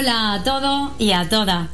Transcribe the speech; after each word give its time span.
Hola 0.00 0.34
a 0.34 0.44
todos 0.44 0.92
y 1.00 1.10
a 1.10 1.28
todas. 1.28 1.70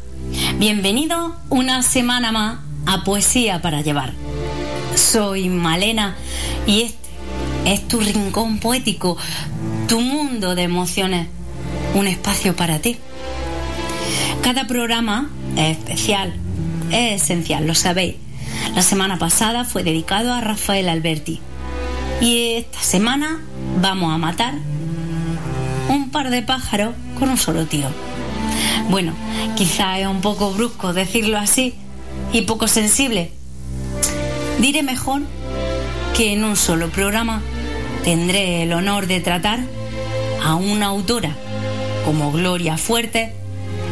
Bienvenidos 0.56 1.34
una 1.50 1.82
semana 1.82 2.32
más 2.32 2.58
a 2.86 3.04
Poesía 3.04 3.60
para 3.60 3.82
Llevar. 3.82 4.14
Soy 4.94 5.50
Malena 5.50 6.16
y 6.66 6.84
este 6.84 6.96
es 7.66 7.86
tu 7.86 8.00
rincón 8.00 8.60
poético, 8.60 9.18
tu 9.88 10.00
mundo 10.00 10.54
de 10.54 10.62
emociones, 10.62 11.28
un 11.94 12.06
espacio 12.06 12.56
para 12.56 12.78
ti. 12.78 12.96
Cada 14.42 14.66
programa 14.66 15.28
es 15.58 15.76
especial, 15.76 16.32
es 16.90 17.20
esencial, 17.20 17.66
lo 17.66 17.74
sabéis. 17.74 18.14
La 18.74 18.80
semana 18.80 19.18
pasada 19.18 19.66
fue 19.66 19.82
dedicado 19.82 20.32
a 20.32 20.40
Rafael 20.40 20.88
Alberti 20.88 21.40
y 22.22 22.54
esta 22.54 22.80
semana 22.80 23.42
vamos 23.82 24.14
a 24.14 24.16
matar 24.16 24.54
un 25.90 26.08
par 26.10 26.30
de 26.30 26.40
pájaros 26.40 26.94
con 27.18 27.28
un 27.28 27.36
solo 27.36 27.66
tiro. 27.66 27.90
Bueno, 28.90 29.12
quizá 29.56 29.98
es 29.98 30.06
un 30.06 30.20
poco 30.20 30.50
brusco 30.52 30.92
decirlo 30.92 31.38
así 31.38 31.74
y 32.32 32.42
poco 32.42 32.68
sensible. 32.68 33.32
Diré 34.60 34.82
mejor 34.82 35.22
que 36.16 36.32
en 36.32 36.44
un 36.44 36.56
solo 36.56 36.90
programa 36.90 37.42
tendré 38.04 38.62
el 38.62 38.72
honor 38.72 39.06
de 39.06 39.20
tratar 39.20 39.60
a 40.44 40.54
una 40.54 40.86
autora 40.86 41.34
como 42.04 42.30
Gloria 42.30 42.76
Fuerte 42.76 43.34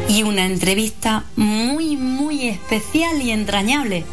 y 0.08 0.22
una 0.22 0.46
entrevista 0.46 1.24
muy, 1.36 1.96
muy 1.96 2.48
especial 2.48 3.22
y 3.22 3.30
entrañable, 3.30 4.04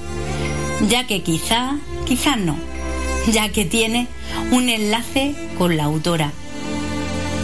ya 0.88 1.06
que 1.06 1.22
quizá, 1.22 1.78
quizás 2.06 2.38
no, 2.38 2.56
ya 3.32 3.50
que 3.50 3.66
tiene 3.66 4.08
un 4.52 4.70
enlace 4.70 5.36
con 5.58 5.76
la 5.76 5.84
autora 5.84 6.32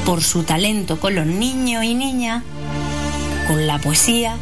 por 0.06 0.24
su 0.24 0.44
talento 0.44 1.00
con 1.00 1.16
los 1.16 1.26
niños 1.26 1.84
y 1.84 1.96
niñas, 1.96 2.44
con 3.48 3.68
la 3.68 3.78
poesía, 3.80 4.38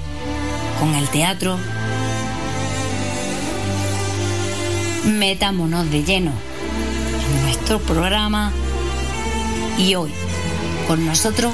con 0.79 0.93
el 0.95 1.07
teatro. 1.09 1.57
Metámonos 5.05 5.89
de 5.91 6.03
lleno 6.03 6.31
en 6.31 7.43
nuestro 7.43 7.79
programa 7.79 8.51
y 9.77 9.95
hoy 9.95 10.11
con 10.87 11.05
nosotros 11.05 11.53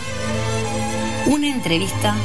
una 1.25 1.47
entrevista 1.47 2.15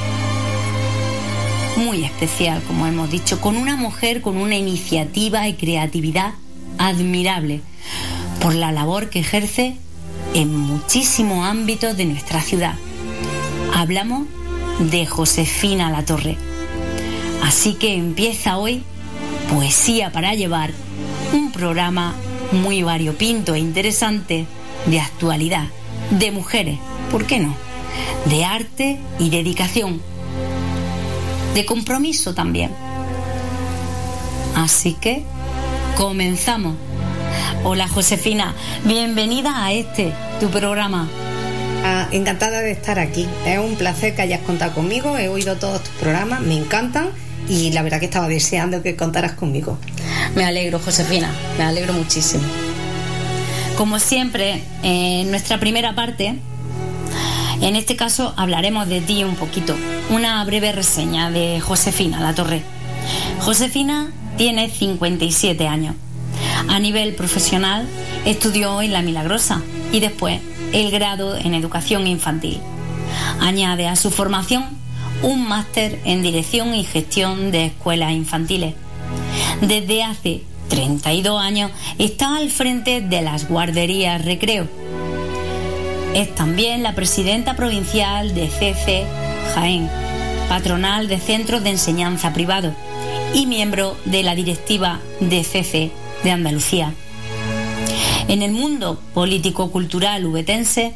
muy 1.77 2.05
especial, 2.05 2.63
como 2.67 2.87
hemos 2.87 3.11
dicho, 3.11 3.41
con 3.41 3.57
una 3.57 3.77
mujer 3.77 4.21
con 4.21 4.37
una 4.37 4.57
iniciativa 4.57 5.49
y 5.49 5.55
creatividad 5.55 6.35
admirable 6.79 7.61
por 8.41 8.55
la 8.55 8.73
labor 8.73 9.11
que 9.11 9.21
ejerce 9.21 9.77
en 10.35 10.55
muchísimos 10.57 11.47
ámbitos 11.47 11.97
de 11.97 12.05
nuestra 12.05 12.41
ciudad. 12.41 12.75
Hablamos 13.75 14.27
de 14.79 15.07
Josefina 15.07 15.91
La 15.91 16.05
Torre. 16.05 16.37
Así 17.43 17.75
que 17.75 17.95
empieza 17.95 18.57
hoy 18.57 18.83
Poesía 19.49 20.11
para 20.11 20.35
llevar, 20.35 20.73
un 21.33 21.53
programa 21.53 22.15
muy 22.53 22.83
variopinto 22.83 23.55
e 23.55 23.59
interesante 23.59 24.47
de 24.87 25.01
actualidad, 25.01 25.67
de 26.11 26.33
mujeres, 26.33 26.79
¿por 27.11 27.27
qué 27.27 27.39
no? 27.41 27.55
De 28.27 28.45
arte 28.45 28.99
y 29.19 29.31
dedicación, 29.31 30.01
de 31.55 31.65
compromiso 31.67 32.35
también. 32.35 32.71
Así 34.57 34.95
que 34.95 35.25
comenzamos. 35.97 36.77
Hola 37.65 37.89
Josefina, 37.89 38.55
bienvenida 38.85 39.65
a 39.65 39.73
este, 39.73 40.13
tu 40.41 40.49
programa. 40.49 41.09
Encantada 42.15 42.61
de 42.61 42.71
estar 42.71 42.99
aquí. 42.99 43.27
Es 43.45 43.59
un 43.59 43.75
placer 43.75 44.15
que 44.15 44.23
hayas 44.23 44.41
contado 44.41 44.73
conmigo. 44.73 45.19
He 45.19 45.29
oído 45.29 45.57
todos 45.57 45.83
tus 45.83 45.93
programas, 45.95 46.41
me 46.41 46.57
encantan 46.57 47.11
y 47.49 47.73
la 47.73 47.83
verdad 47.83 47.99
que 47.99 48.07
estaba 48.07 48.29
deseando 48.29 48.83
que 48.83 48.97
contaras 48.97 49.33
conmigo. 49.33 49.79
Me 50.35 50.45
alegro, 50.45 50.79
Josefina, 50.79 51.31
me 51.59 51.65
alegro 51.65 51.93
muchísimo. 51.93 52.45
Como 53.77 53.99
siempre, 53.99 54.63
en 54.83 55.31
nuestra 55.31 55.59
primera 55.59 55.95
parte, 55.95 56.37
en 57.61 57.77
este 57.77 57.97
caso 57.97 58.33
hablaremos 58.37 58.89
de 58.89 59.01
ti 59.01 59.25
un 59.25 59.35
poquito. 59.35 59.75
Una 60.11 60.45
breve 60.45 60.73
reseña 60.73 61.31
de 61.31 61.61
Josefina 61.61 62.21
La 62.21 62.35
Torre. 62.35 62.63
Josefina 63.41 64.13
tiene 64.37 64.71
57 64.71 65.67
años 65.67 65.97
a 66.69 66.79
nivel 66.79 67.15
profesional, 67.15 67.87
estudió 68.25 68.81
en 68.81 68.93
La 68.93 69.03
Milagrosa 69.03 69.63
y 69.93 70.01
después 70.01 70.41
el 70.75 70.91
grado 70.91 71.37
en 71.37 71.55
educación 71.55 72.07
infantil. 72.07 72.61
Añade 73.41 73.87
a 73.87 73.97
su 73.97 74.11
formación 74.11 74.67
un 75.23 75.49
máster 75.49 76.01
en 76.05 76.21
dirección 76.21 76.75
y 76.75 76.85
gestión 76.85 77.53
de 77.53 77.67
escuelas 77.67 78.13
infantiles. 78.13 78.75
Desde 79.61 80.03
hace 80.03 80.43
32 80.69 81.41
años 81.41 81.71
está 81.99 82.37
al 82.37 82.51
frente 82.51 83.01
de 83.01 83.23
las 83.23 83.49
guarderías 83.49 84.25
Recreo. 84.25 84.67
Es 86.13 86.35
también 86.35 86.83
la 86.83 86.95
presidenta 86.95 87.55
provincial 87.55 88.35
de 88.35 88.49
CC 88.49 89.05
Jaén, 89.55 89.89
patronal 90.49 91.07
de 91.07 91.19
centros 91.19 91.63
de 91.63 91.71
enseñanza 91.71 92.33
privado 92.33 92.75
y 93.33 93.47
miembro 93.47 93.97
de 94.05 94.25
la 94.25 94.35
directiva 94.35 95.01
de 95.21 95.45
CC 95.45 95.93
de 96.25 96.31
Andalucía. 96.33 96.93
En 98.27 98.43
el 98.43 98.53
mundo 98.53 98.99
político-cultural 99.13 100.25
ubetense, 100.25 100.95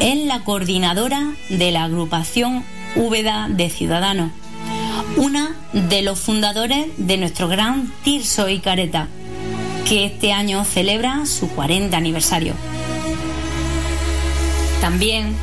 es 0.00 0.26
la 0.26 0.42
coordinadora 0.42 1.32
de 1.48 1.70
la 1.70 1.84
agrupación 1.84 2.64
Úbeda 2.96 3.48
de 3.48 3.70
Ciudadanos, 3.70 4.32
una 5.16 5.54
de 5.72 6.02
los 6.02 6.18
fundadores 6.18 6.86
de 6.96 7.16
nuestro 7.16 7.48
gran 7.48 7.92
Tirso 8.02 8.48
y 8.48 8.58
Careta, 8.58 9.06
que 9.88 10.04
este 10.04 10.32
año 10.32 10.64
celebra 10.64 11.26
su 11.26 11.48
40 11.48 11.96
aniversario. 11.96 12.54
También, 14.80 15.36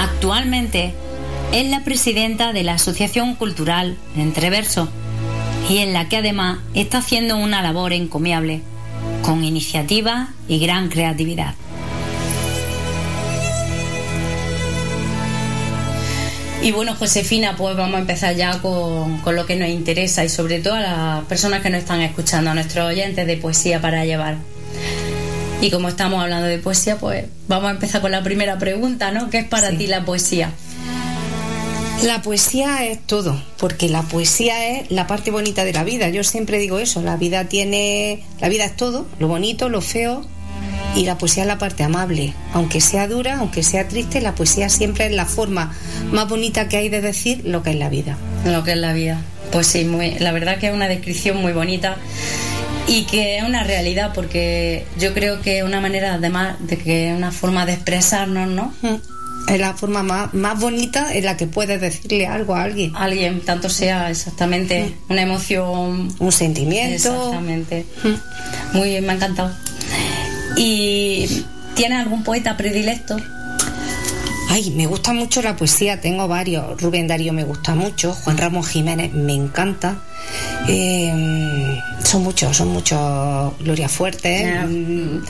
actualmente, 0.00 0.94
es 1.52 1.68
la 1.68 1.84
presidenta 1.84 2.54
de 2.54 2.62
la 2.62 2.74
Asociación 2.74 3.34
Cultural 3.34 3.98
Entreverso 4.16 4.88
y 5.68 5.78
en 5.78 5.92
la 5.92 6.08
que 6.08 6.16
además 6.16 6.58
está 6.72 6.98
haciendo 6.98 7.36
una 7.36 7.60
labor 7.60 7.92
encomiable 7.92 8.62
con 9.28 9.44
iniciativa 9.44 10.28
y 10.48 10.58
gran 10.58 10.88
creatividad. 10.88 11.54
Y 16.62 16.72
bueno, 16.72 16.94
Josefina, 16.94 17.54
pues 17.54 17.76
vamos 17.76 17.96
a 17.96 17.98
empezar 17.98 18.34
ya 18.36 18.58
con, 18.62 19.20
lo 19.26 19.44
que 19.44 19.56
nos 19.56 19.68
interesa 19.68 20.24
y 20.24 20.30
sobre 20.30 20.60
todo 20.60 20.76
a 20.76 20.80
las 20.80 21.24
personas 21.26 21.60
que 21.60 21.68
nos 21.68 21.80
están 21.80 22.00
escuchando, 22.00 22.52
a 22.52 22.54
nuestros 22.54 22.86
oyentes 22.86 23.26
de 23.26 23.36
Poesía 23.36 23.82
para 23.82 24.06
Llevar. 24.06 24.38
Y 25.60 25.70
como 25.70 25.90
estamos 25.90 26.22
hablando 26.22 26.46
de 26.46 26.56
poesía, 26.56 26.96
pues 26.96 27.26
vamos 27.48 27.68
a 27.68 27.72
empezar 27.72 28.00
con 28.00 28.12
la 28.12 28.22
primera 28.22 28.58
pregunta, 28.58 29.10
¿no? 29.10 29.28
¿Qué 29.28 29.40
es 29.40 29.44
para 29.46 29.76
ti 29.76 29.88
la 29.88 30.06
poesía? 30.06 30.52
La 32.02 32.22
poesía 32.22 32.86
es 32.86 33.00
todo, 33.00 33.42
porque 33.58 33.88
la 33.88 34.02
poesía 34.02 34.78
es 34.78 34.90
la 34.90 35.08
parte 35.08 35.32
bonita 35.32 35.64
de 35.64 35.72
la 35.72 35.82
vida. 35.82 36.08
Yo 36.10 36.22
siempre 36.22 36.58
digo 36.58 36.78
eso, 36.78 37.02
la 37.02 37.16
vida 37.16 37.44
tiene, 37.44 38.22
la 38.40 38.48
vida 38.48 38.64
es 38.66 38.76
todo, 38.76 39.06
lo 39.18 39.26
bonito, 39.26 39.68
lo 39.68 39.80
feo, 39.80 40.24
y 40.94 41.04
la 41.04 41.18
poesía 41.18 41.42
es 41.42 41.48
la 41.48 41.58
parte 41.58 41.82
amable. 41.82 42.34
Aunque 42.52 42.80
sea 42.80 43.08
dura, 43.08 43.38
aunque 43.38 43.64
sea 43.64 43.88
triste, 43.88 44.20
la 44.20 44.36
poesía 44.36 44.68
siempre 44.68 45.06
es 45.06 45.12
la 45.12 45.26
forma 45.26 45.74
más 46.12 46.28
bonita 46.28 46.68
que 46.68 46.76
hay 46.76 46.88
de 46.88 47.00
decir 47.00 47.42
lo 47.44 47.64
que 47.64 47.70
es 47.70 47.76
la 47.76 47.88
vida. 47.88 48.16
Lo 48.44 48.62
que 48.62 48.72
es 48.72 48.78
la 48.78 48.92
vida. 48.92 49.20
Pues 49.50 49.66
sí, 49.66 49.84
muy, 49.84 50.18
la 50.20 50.30
verdad 50.30 50.58
que 50.58 50.68
es 50.68 50.74
una 50.74 50.86
descripción 50.86 51.38
muy 51.38 51.52
bonita 51.52 51.96
y 52.86 53.06
que 53.06 53.38
es 53.38 53.42
una 53.42 53.64
realidad 53.64 54.12
porque 54.14 54.86
yo 54.98 55.14
creo 55.14 55.42
que 55.42 55.58
es 55.58 55.64
una 55.64 55.80
manera 55.80 56.14
además 56.14 56.56
de 56.60 56.78
que 56.78 57.10
es 57.10 57.16
una 57.16 57.32
forma 57.32 57.66
de 57.66 57.72
expresarnos, 57.72 58.48
¿no? 58.48 58.72
Mm 58.82 59.17
es 59.48 59.60
la 59.60 59.74
forma 59.74 60.02
más, 60.02 60.34
más 60.34 60.58
bonita 60.60 61.14
en 61.14 61.24
la 61.24 61.36
que 61.36 61.46
puedes 61.46 61.80
decirle 61.80 62.26
algo 62.26 62.54
a 62.54 62.62
alguien. 62.62 62.94
Alguien, 62.96 63.40
tanto 63.40 63.68
sea 63.68 64.10
exactamente 64.10 64.94
una 65.08 65.22
emoción. 65.22 66.14
Un 66.18 66.32
sentimiento. 66.32 67.14
Exactamente. 67.14 67.86
Muy 68.72 68.88
bien, 68.88 69.06
me 69.06 69.12
ha 69.12 69.16
encantado. 69.16 69.52
¿Y 70.56 71.44
tienes 71.74 72.00
algún 72.00 72.24
poeta 72.24 72.56
predilecto? 72.56 73.16
Ay, 74.50 74.70
me 74.70 74.86
gusta 74.86 75.12
mucho 75.12 75.42
la 75.42 75.56
poesía, 75.56 76.00
tengo 76.00 76.26
varios. 76.26 76.80
Rubén 76.80 77.06
Darío 77.06 77.34
me 77.34 77.44
gusta 77.44 77.74
mucho, 77.74 78.14
Juan 78.14 78.38
Ramón 78.38 78.64
Jiménez 78.64 79.12
me 79.12 79.34
encanta. 79.34 80.02
Eh, 80.66 81.78
son 82.02 82.22
muchos, 82.22 82.56
son 82.56 82.68
muchos 82.68 83.58
Gloria 83.60 83.88
Fuerte. 83.88 84.64
Mm, 84.66 85.22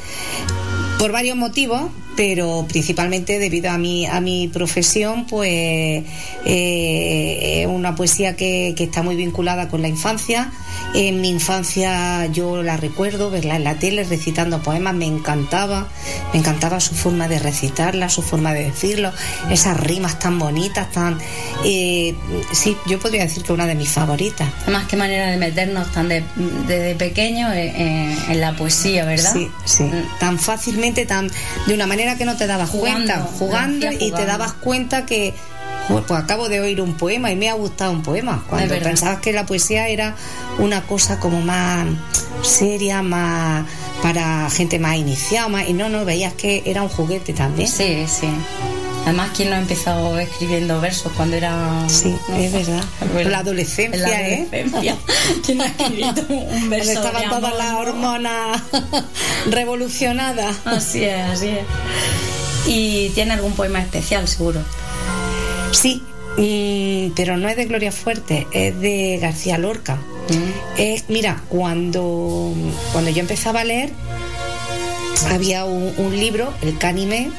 por 0.99 1.13
varios 1.13 1.37
motivos, 1.37 1.91
pero 2.19 2.67
principalmente 2.69 3.39
debido 3.39 3.71
a 3.71 3.79
mi, 3.79 4.05
a 4.05 4.21
mi 4.21 4.49
profesión, 4.49 5.25
pues 5.27 6.03
eh, 6.45 7.63
es 7.63 7.67
una 7.69 7.95
poesía 7.95 8.35
que, 8.35 8.75
está 8.77 9.05
muy 9.05 9.15
vinculada 9.15 9.69
con 9.69 9.83
la 9.83 9.89
infancia. 9.89 10.51
En 10.95 11.21
mi 11.21 11.29
infancia 11.29 12.27
yo 12.27 12.61
la 12.65 12.77
recuerdo, 12.77 13.31
verla 13.31 13.55
en 13.55 13.63
la 13.63 13.79
tele 13.79 14.03
recitando 14.03 14.61
poemas, 14.63 14.95
me 14.95 15.07
encantaba. 15.07 15.87
Me 16.33 16.41
encantaba 16.41 16.81
su 16.81 16.97
forma 16.97 17.29
de 17.29 17.39
recitarla, 17.39 18.09
su 18.09 18.23
forma 18.23 18.53
de 18.53 18.65
decirlo, 18.65 19.13
esas 19.49 19.79
rimas 19.79 20.19
tan 20.19 20.41
bonitas, 20.41 20.91
tan... 20.91 21.19
Eh, 21.65 22.17
sí, 22.51 22.77
yo 22.87 22.99
podría 22.99 23.23
decir 23.23 23.45
que 23.45 23.53
una 23.53 23.67
de 23.67 23.77
mis 23.77 23.91
favoritas. 23.91 24.49
Más 24.67 24.89
que 24.89 24.97
manera 24.97 25.31
de 25.31 25.37
meternos 25.37 25.93
tan 25.93 26.09
desde 26.09 26.97
pequeño 26.97 27.53
en, 27.53 28.41
la 28.41 28.57
poesía, 28.57 29.05
¿verdad? 29.05 29.33
Sí, 29.33 29.49
sí. 29.65 29.85
Mm. 29.85 30.19
Tan 30.19 30.39
fácilmente, 30.39 30.88
tan 30.93 31.31
de 31.67 31.75
una 31.75 31.87
manera 31.87 32.17
que 32.17 32.25
no 32.25 32.37
te 32.37 32.47
dabas 32.47 32.71
cuenta, 32.71 33.21
jugando, 33.39 33.91
y 33.93 34.13
te 34.13 34.27
dabas 34.27 34.55
cuenta 34.55 35.07
que 35.07 35.35
pues 35.89 36.11
acabo 36.11 36.49
de 36.49 36.61
oír 36.61 36.81
un 36.81 36.95
poema 36.95 37.33
y 37.33 37.37
me 37.37 37.49
ha 37.49 37.55
gustado 37.55 37.93
un 37.93 38.03
poema. 38.03 38.45
Cuando 38.49 38.79
pensabas 38.79 39.21
que 39.21 39.33
la 39.33 39.47
poesía 39.47 39.89
era 39.89 40.15
una 40.59 40.83
cosa 40.83 41.19
como 41.19 41.41
más 41.41 41.87
seria, 42.43 43.03
más 43.03 43.65
para 44.03 44.49
gente 44.51 44.79
más 44.79 44.97
iniciada, 44.97 45.65
y 45.65 45.73
no, 45.73 45.89
no, 45.89 46.05
veías 46.05 46.35
que 46.35 46.63
era 46.67 46.83
un 46.83 46.89
juguete 46.89 47.33
también. 47.33 47.69
Sí, 47.69 48.05
sí. 48.07 48.29
Además, 49.09 49.31
¿quién 49.35 49.49
no 49.49 49.57
ha 49.57 49.59
empezado 49.59 50.19
escribiendo 50.19 50.83
versos 50.83 51.11
cuando 51.17 51.35
era.? 51.35 51.89
Sí, 51.89 52.15
es 52.37 52.53
verdad. 52.53 52.85
La 53.25 53.39
adolescencia, 53.39 54.03
la 54.03 54.21
¿eh? 54.21 54.47
adolescencia. 54.47 54.97
¿Quién 55.47 55.63
ha 55.63 55.67
escrito 55.67 56.27
un 56.29 56.69
verso? 56.69 56.93
Estaban 56.93 57.31
todas 57.31 57.57
las 57.57 57.73
hormonas 57.73 58.63
revolucionadas. 59.51 60.59
Así 60.67 61.05
es, 61.05 61.25
así 61.25 61.49
es. 61.49 61.65
¿Y 62.67 63.09
tiene 63.15 63.33
algún 63.33 63.55
poema 63.55 63.81
especial, 63.81 64.29
seguro? 64.29 64.61
Sí, 65.71 66.03
pero 67.17 67.39
no 67.39 67.49
es 67.49 67.57
de 67.57 67.65
Gloria 67.65 67.93
Fuerte, 67.93 68.47
es 68.53 68.79
de 68.79 69.19
García 69.23 69.57
Lorca. 69.57 69.95
Mm. 69.97 70.81
Es, 70.81 71.05
mira, 71.09 71.43
cuando, 71.49 72.53
cuando 72.93 73.11
yo 73.11 73.21
empezaba 73.21 73.61
a 73.61 73.65
leer, 73.65 73.91
había 75.31 75.65
un, 75.65 76.11
libro, 76.15 76.53
El 76.61 76.77
Canime, 76.77 77.31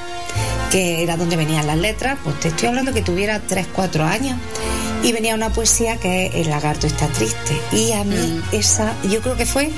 que 0.72 1.04
era 1.04 1.18
donde 1.18 1.36
venían 1.36 1.68
las 1.68 1.78
letras, 1.78 2.18
pues 2.24 2.40
te 2.40 2.50
estoy 2.50 2.70
hablando 2.70 2.94
que 2.94 3.02
tuviera 3.02 3.40
3, 3.40 3.68
4 3.74 4.04
años. 4.04 4.38
Y 5.02 5.14
venía 5.14 5.34
una 5.34 5.52
poesía 5.52 5.98
que 5.98 6.28
es 6.28 6.36
El 6.36 6.50
lagarto 6.50 6.86
está 6.86 7.08
triste. 7.08 7.58
Y 7.72 7.94
a 7.94 8.04
mí 8.04 8.16
mm. 8.16 8.56
esa, 8.56 8.94
yo 9.10 9.22
creo 9.22 9.38
que 9.38 9.46
fue 9.46 9.70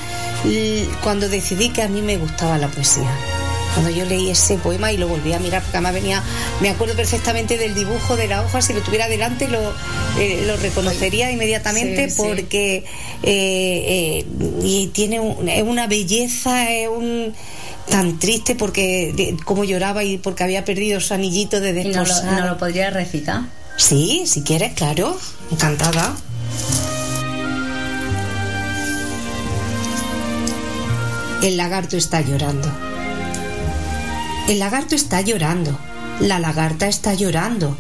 cuando 1.03 1.29
decidí 1.29 1.69
que 1.69 1.83
a 1.83 1.88
mí 1.88 2.01
me 2.01 2.17
gustaba 2.17 2.57
la 2.57 2.67
poesía 2.67 3.09
cuando 3.73 3.89
yo 3.91 4.05
leí 4.05 4.29
ese 4.29 4.57
poema 4.57 4.91
y 4.91 4.97
lo 4.97 5.07
volví 5.07 5.33
a 5.33 5.39
mirar, 5.39 5.61
porque 5.61 5.77
además 5.77 5.93
venía, 5.93 6.23
me 6.59 6.69
acuerdo 6.69 6.95
perfectamente 6.95 7.57
del 7.57 7.73
dibujo 7.73 8.15
de 8.15 8.27
la 8.27 8.44
hoja, 8.44 8.61
si 8.61 8.73
lo 8.73 8.81
tuviera 8.81 9.07
delante 9.07 9.47
lo, 9.47 9.59
eh, 10.19 10.44
lo 10.45 10.57
reconocería 10.57 11.31
inmediatamente 11.31 12.09
porque 12.17 12.83
eh, 13.23 14.23
eh, 14.23 14.25
y 14.63 14.87
tiene 14.87 15.19
una 15.19 15.87
belleza, 15.87 16.71
es 16.71 16.89
un 16.89 17.33
tan 17.91 18.17
triste 18.17 18.55
porque 18.55 19.38
como 19.43 19.65
lloraba 19.65 20.03
y 20.03 20.17
porque 20.17 20.43
había 20.43 20.65
perdido 20.65 20.99
su 21.01 21.13
anillito 21.13 21.59
de 21.59 21.73
desposar. 21.73 22.23
¿Y 22.23 22.41
no 22.41 22.47
lo, 22.47 22.57
podría 22.57 22.89
recitar? 22.89 23.41
Sí, 23.75 24.23
si 24.25 24.41
quieres, 24.41 24.73
claro, 24.73 25.15
encantada. 25.51 26.15
El 31.43 31.57
lagarto 31.57 31.97
está 31.97 32.21
llorando. 32.21 32.71
El 34.47 34.59
lagarto 34.59 34.95
está 34.95 35.21
llorando. 35.21 35.77
La 36.21 36.39
lagarta 36.39 36.87
está 36.87 37.13
llorando. 37.13 37.77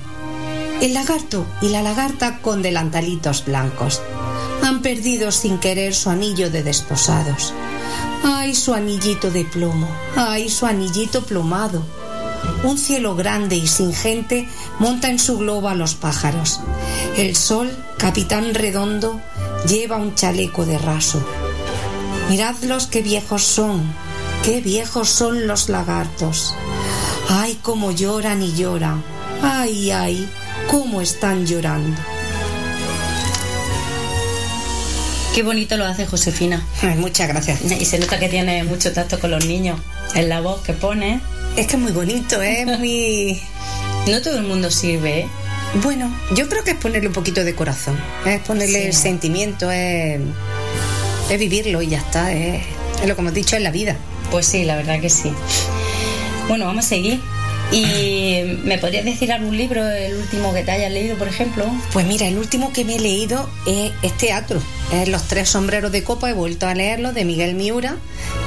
El 0.81 0.93
lagarto 0.93 1.45
y 1.61 1.69
la 1.69 1.83
lagarta 1.83 2.39
con 2.41 2.61
delantalitos 2.61 3.45
blancos 3.45 4.01
han 4.63 4.81
perdido 4.81 5.31
sin 5.31 5.59
querer 5.59 5.93
su 5.93 6.09
anillo 6.09 6.49
de 6.49 6.63
desposados. 6.63 7.53
¡Ay, 8.23 8.55
su 8.55 8.73
anillito 8.73 9.31
de 9.31 9.45
plomo! 9.45 9.87
¡Ay, 10.15 10.49
su 10.49 10.65
anillito 10.65 11.23
plomado! 11.23 11.83
Un 12.63 12.77
cielo 12.77 13.15
grande 13.15 13.55
y 13.55 13.67
sin 13.67 13.93
gente 13.93 14.47
monta 14.79 15.09
en 15.09 15.19
su 15.19 15.37
globo 15.37 15.69
a 15.69 15.75
los 15.75 15.95
pájaros. 15.95 16.59
El 17.17 17.35
sol, 17.35 17.69
capitán 17.97 18.53
redondo, 18.53 19.19
lleva 19.67 19.97
un 19.97 20.15
chaleco 20.15 20.65
de 20.65 20.77
raso. 20.77 21.23
Miradlos 22.29 22.87
qué 22.87 23.01
viejos 23.01 23.43
son, 23.43 23.81
Qué 24.43 24.59
viejos 24.59 25.07
son 25.07 25.45
los 25.45 25.69
lagartos. 25.69 26.55
Ay, 27.29 27.59
cómo 27.61 27.91
lloran 27.91 28.41
y 28.41 28.55
lloran. 28.55 29.03
Ay, 29.43 29.91
ay, 29.91 30.27
cómo 30.67 30.99
están 30.99 31.45
llorando. 31.45 32.01
Qué 35.33 35.43
bonito 35.43 35.77
lo 35.77 35.85
hace 35.85 36.05
Josefina. 36.05 36.65
muchas 36.97 37.29
gracias. 37.29 37.61
Y 37.79 37.85
se 37.85 37.99
nota 37.99 38.19
que 38.19 38.27
tiene 38.27 38.63
mucho 38.63 38.91
tacto 38.91 39.19
con 39.19 39.31
los 39.31 39.45
niños. 39.45 39.79
En 40.13 40.27
la 40.27 40.41
voz 40.41 40.61
que 40.61 40.73
pone. 40.73 41.21
Es 41.55 41.67
que 41.67 41.75
es 41.75 41.81
muy 41.81 41.93
bonito, 41.93 42.41
¿eh? 42.41 42.61
es 42.61 42.67
muy... 42.79 43.41
No 44.07 44.21
todo 44.21 44.37
el 44.37 44.43
mundo 44.43 44.69
sirve, 44.71 45.19
¿eh? 45.21 45.27
Bueno, 45.81 46.13
yo 46.35 46.49
creo 46.49 46.65
que 46.65 46.71
es 46.71 46.77
ponerle 46.77 47.07
un 47.07 47.13
poquito 47.13 47.45
de 47.45 47.55
corazón. 47.55 47.97
Es 48.25 48.41
ponerle 48.41 48.87
el 48.87 48.93
sentimiento, 48.93 49.71
es, 49.71 50.19
es 51.29 51.39
vivirlo 51.39 51.81
y 51.81 51.87
ya 51.87 51.99
está. 51.99 52.33
Es, 52.33 52.61
es 53.01 53.07
lo 53.07 53.15
que 53.15 53.21
hemos 53.21 53.33
dicho 53.33 53.55
en 53.55 53.63
la 53.63 53.71
vida. 53.71 53.95
Pues 54.31 54.47
sí, 54.47 54.65
la 54.65 54.75
verdad 54.75 54.99
que 54.99 55.09
sí. 55.09 55.31
Bueno, 56.49 56.65
vamos 56.65 56.85
a 56.85 56.89
seguir. 56.89 57.21
¿Y 57.71 58.59
me 58.65 58.77
podrías 58.77 59.05
decir 59.05 59.31
algún 59.31 59.55
libro, 59.55 59.87
el 59.89 60.17
último 60.17 60.53
que 60.53 60.63
te 60.63 60.71
hayas 60.71 60.91
leído, 60.91 61.17
por 61.17 61.29
ejemplo? 61.29 61.65
Pues 61.93 62.05
mira, 62.05 62.27
el 62.27 62.37
último 62.37 62.73
que 62.73 62.83
me 62.83 62.97
he 62.97 62.99
leído 62.99 63.49
es, 63.65 64.17
teatro. 64.17 64.61
Es 64.91 65.07
Los 65.07 65.23
tres 65.23 65.49
sombreros 65.49 65.91
de 65.91 66.03
copa. 66.03 66.29
He 66.29 66.33
vuelto 66.33 66.67
a 66.67 66.75
leerlo 66.75 67.13
de 67.13 67.23
Miguel 67.23 67.55
Miura, 67.55 67.95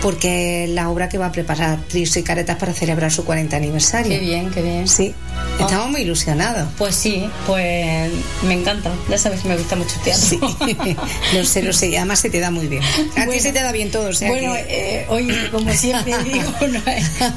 porque 0.03 0.65
es 0.65 0.71
la 0.71 0.91
obra 0.91 1.09
que 1.09 1.17
va 1.17 1.27
a 1.27 1.33
preparar 1.33 1.79
Tris 1.89 2.17
y 2.17 2.23
Caretas 2.23 2.57
para 2.59 2.75
celebrar 2.75 3.11
su 3.11 3.25
40 3.25 3.57
aniversario. 3.57 4.11
Qué 4.11 4.19
bien, 4.19 4.51
qué 4.51 4.61
bien. 4.61 4.87
Sí. 4.87 5.15
Estamos 5.59 5.91
muy 5.91 6.03
ilusionados. 6.03 6.69
Pues 6.77 6.95
sí, 6.95 7.29
pues 7.47 8.11
me 8.43 8.55
encanta. 8.55 8.91
Ya 9.09 9.17
sabes 9.17 9.41
que 9.41 9.49
me 9.49 9.57
gusta 9.57 9.77
mucho 9.77 9.97
el 9.97 10.03
teatro. 10.03 10.25
Sí, 10.29 10.39
lo 11.35 11.45
sé, 11.45 11.63
lo 11.63 11.73
sé. 11.73 11.97
Además 11.97 12.21
se 12.21 12.29
te 12.29 12.41
da 12.41 12.51
muy 12.51 12.67
bien. 12.67 12.83
A 13.17 13.27
ti 13.27 13.41
se 13.41 13.53
te 13.53 13.63
da 13.63 13.73
bien 13.73 13.91
todo. 13.91 14.11
bueno, 14.27 14.55
eh, 14.57 15.07
hoy, 15.09 15.33
como 15.51 15.73
siempre 15.73 16.15
digo, 16.25 16.53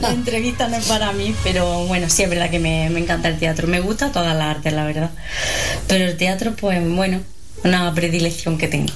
la 0.01 0.11
entrevista 0.11 0.67
no 0.67 0.75
es 0.75 0.85
para 0.85 1.13
mí, 1.13 1.33
pero 1.43 1.85
bueno, 1.85 2.09
sí 2.09 2.23
es 2.23 2.29
verdad 2.29 2.49
que 2.49 2.59
me, 2.59 2.89
me 2.89 2.99
encanta 2.99 3.29
el 3.29 3.39
teatro. 3.39 3.67
Me 3.67 3.79
gusta 3.79 4.11
toda 4.11 4.33
la 4.33 4.51
arte, 4.51 4.71
la 4.71 4.83
verdad. 4.85 5.11
Pero 5.87 6.05
el 6.05 6.17
teatro, 6.17 6.53
pues 6.55 6.81
bueno, 6.89 7.21
una 7.63 7.93
predilección 7.93 8.57
que 8.57 8.67
tengo. 8.67 8.93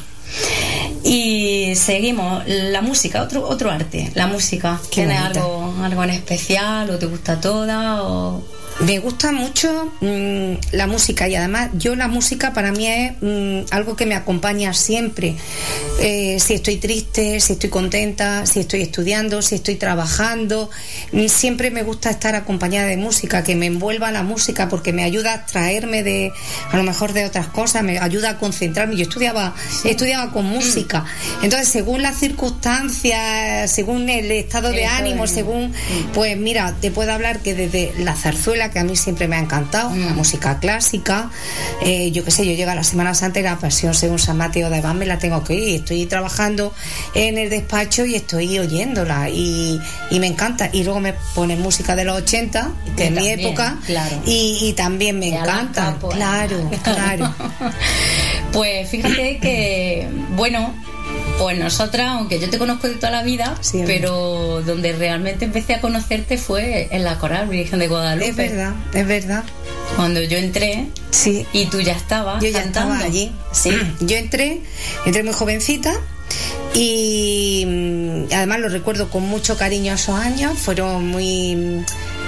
Y 1.04 1.74
seguimos, 1.76 2.44
la 2.48 2.82
música, 2.82 3.22
otro, 3.24 3.48
otro 3.48 3.72
arte, 3.72 4.12
la 4.14 4.28
música. 4.28 4.80
¿Tiene 4.90 5.18
algo, 5.18 5.74
algo 5.84 6.04
en 6.04 6.12
especial 6.12 6.90
o 6.90 7.00
te 7.00 7.08
gusta 7.08 7.42
toda? 7.42 8.04
O... 8.04 8.44
Me 8.86 8.98
gusta 8.98 9.32
mucho 9.32 9.94
mm, 10.02 10.54
la 10.72 10.88
música 10.88 11.28
y 11.28 11.36
además 11.36 11.70
yo 11.76 11.96
la 11.96 12.08
música 12.08 12.52
para 12.52 12.72
mí 12.72 12.88
es 12.88 13.14
mm, 13.22 13.66
algo 13.70 13.96
que 13.96 14.08
me 14.08 14.16
acompaña 14.16 14.74
siempre. 14.74 15.36
Eh, 16.00 16.38
si 16.40 16.56
estoy 16.56 16.78
triste, 16.78 17.40
si 17.42 17.54
estoy 17.54 17.70
contenta, 17.70 18.48
si 18.48 18.60
estoy 18.60 18.82
estudiando, 18.82 19.44
si 19.44 19.54
estoy 19.54 19.76
trabajando, 19.76 20.72
mm, 21.12 21.28
siempre 21.28 21.70
me 21.70 21.84
gusta 21.84 22.10
estar 22.10 22.34
acompañada 22.34 22.88
de 22.88 22.98
música, 22.98 23.44
que 23.44 23.56
me 23.56 23.68
envuelva 23.68 24.12
la 24.12 24.24
música 24.24 24.68
porque 24.68 24.94
me 24.94 25.04
ayuda 25.04 25.34
a 25.34 25.36
extraerme 25.36 26.02
de 26.02 26.32
a 26.72 26.78
lo 26.78 26.82
mejor 26.82 27.14
de 27.14 27.26
otras 27.26 27.48
cosas, 27.48 27.84
me 27.84 28.00
ayuda 28.00 28.32
a 28.32 28.38
concentrarme. 28.40 28.96
Yo 28.96 29.04
estudiaba, 29.04 29.54
estudiaba 29.84 30.32
con 30.32 30.46
música. 30.46 31.06
Entonces, 31.44 31.68
según 31.68 32.02
las 32.02 32.18
circunstancias, 32.18 33.70
según 33.70 34.10
el 34.10 34.32
estado 34.32 34.72
de 34.72 34.88
ánimo, 34.88 35.28
según, 35.28 35.72
pues 36.16 36.36
mira, 36.36 36.76
te 36.82 36.90
puedo 36.90 37.12
hablar 37.12 37.42
que 37.42 37.54
desde 37.54 37.94
la 38.00 38.16
zarzuela 38.16 38.71
que 38.72 38.80
a 38.80 38.84
mí 38.84 38.96
siempre 38.96 39.28
me 39.28 39.36
ha 39.36 39.40
encantado, 39.40 39.96
la 39.96 40.14
mm. 40.14 40.16
música 40.16 40.60
clásica. 40.60 41.30
Eh, 41.82 42.12
yo 42.12 42.24
qué 42.24 42.32
sé, 42.32 42.46
yo 42.46 42.54
llego 42.54 42.72
a 42.72 42.76
la 42.76 42.84
Semana 42.84 43.14
Santa 43.14 43.40
y 43.40 43.44
la 43.44 43.58
Pasión 43.58 43.94
según 43.94 44.20
San 44.20 44.38
Mateo 44.38 44.70
de 44.70 44.80
Iván 44.80 44.98
me 44.98 45.06
la 45.06 45.20
tengo 45.20 45.44
que 45.44 45.54
ir. 45.54 45.80
Estoy 45.82 46.06
trabajando 46.06 46.74
en 47.14 47.38
el 47.38 47.50
despacho 47.50 48.06
y 48.06 48.16
estoy 48.16 48.58
oyéndola 48.60 49.30
y, 49.30 49.80
me 50.12 50.28
encanta. 50.28 50.70
Y 50.72 50.84
luego 50.84 51.00
me 51.00 51.14
ponen 51.36 51.62
música 51.62 51.96
de 51.96 52.06
los 52.06 52.18
80, 52.18 52.72
que 52.96 53.06
es 53.06 53.12
mi 53.12 53.28
época, 53.30 53.78
y, 54.26 54.74
también 54.76 55.20
me 55.20 55.28
encanta. 55.28 55.98
Pues. 56.00 56.16
Claro, 56.16 56.70
claro. 56.84 57.34
pues 58.52 58.90
fíjate 58.90 59.40
que, 59.40 60.08
bueno, 60.36 60.74
pues 61.38 61.58
nosotras, 61.58 62.08
aunque 62.10 62.40
yo 62.40 62.50
te 62.50 62.58
conozco 62.58 62.88
de 62.88 62.96
toda 62.96 63.12
la 63.12 63.24
vida, 63.24 63.58
pero 63.86 64.62
donde 64.62 64.94
realmente 64.94 65.46
empecé 65.46 65.76
a 65.76 65.82
conocerte 65.82 66.38
fue 66.38 66.88
en 66.92 67.04
la 67.04 67.18
Coral 67.18 67.48
Virgen 67.48 67.80
de 67.80 67.88
Guadalupe. 67.88 68.30
Es 68.30 68.36
verdad, 68.36 68.74
es 68.94 69.08
verdad. 69.08 69.44
Cuando 69.96 70.22
yo 70.22 70.38
entré 70.38 70.88
sí. 71.10 71.46
y 71.54 71.66
tú 71.66 71.82
ya 71.82 71.94
estabas. 71.94 72.44
Yo 72.44 72.50
ya 72.50 72.62
estaba 72.62 72.98
allí. 73.00 73.32
Sí. 73.52 73.72
Yo 74.00 74.18
entré, 74.18 74.62
entré 75.06 75.24
muy 75.24 75.34
jovencita. 75.34 75.94
Y 76.74 77.66
mm, 77.68 78.34
además 78.34 78.60
lo 78.60 78.70
recuerdo 78.70 79.10
con 79.10 79.24
mucho 79.24 79.58
cariño 79.58 79.94
esos 79.94 80.16
años, 80.16 80.58
fueron 80.58 81.08
muy, 81.08 81.84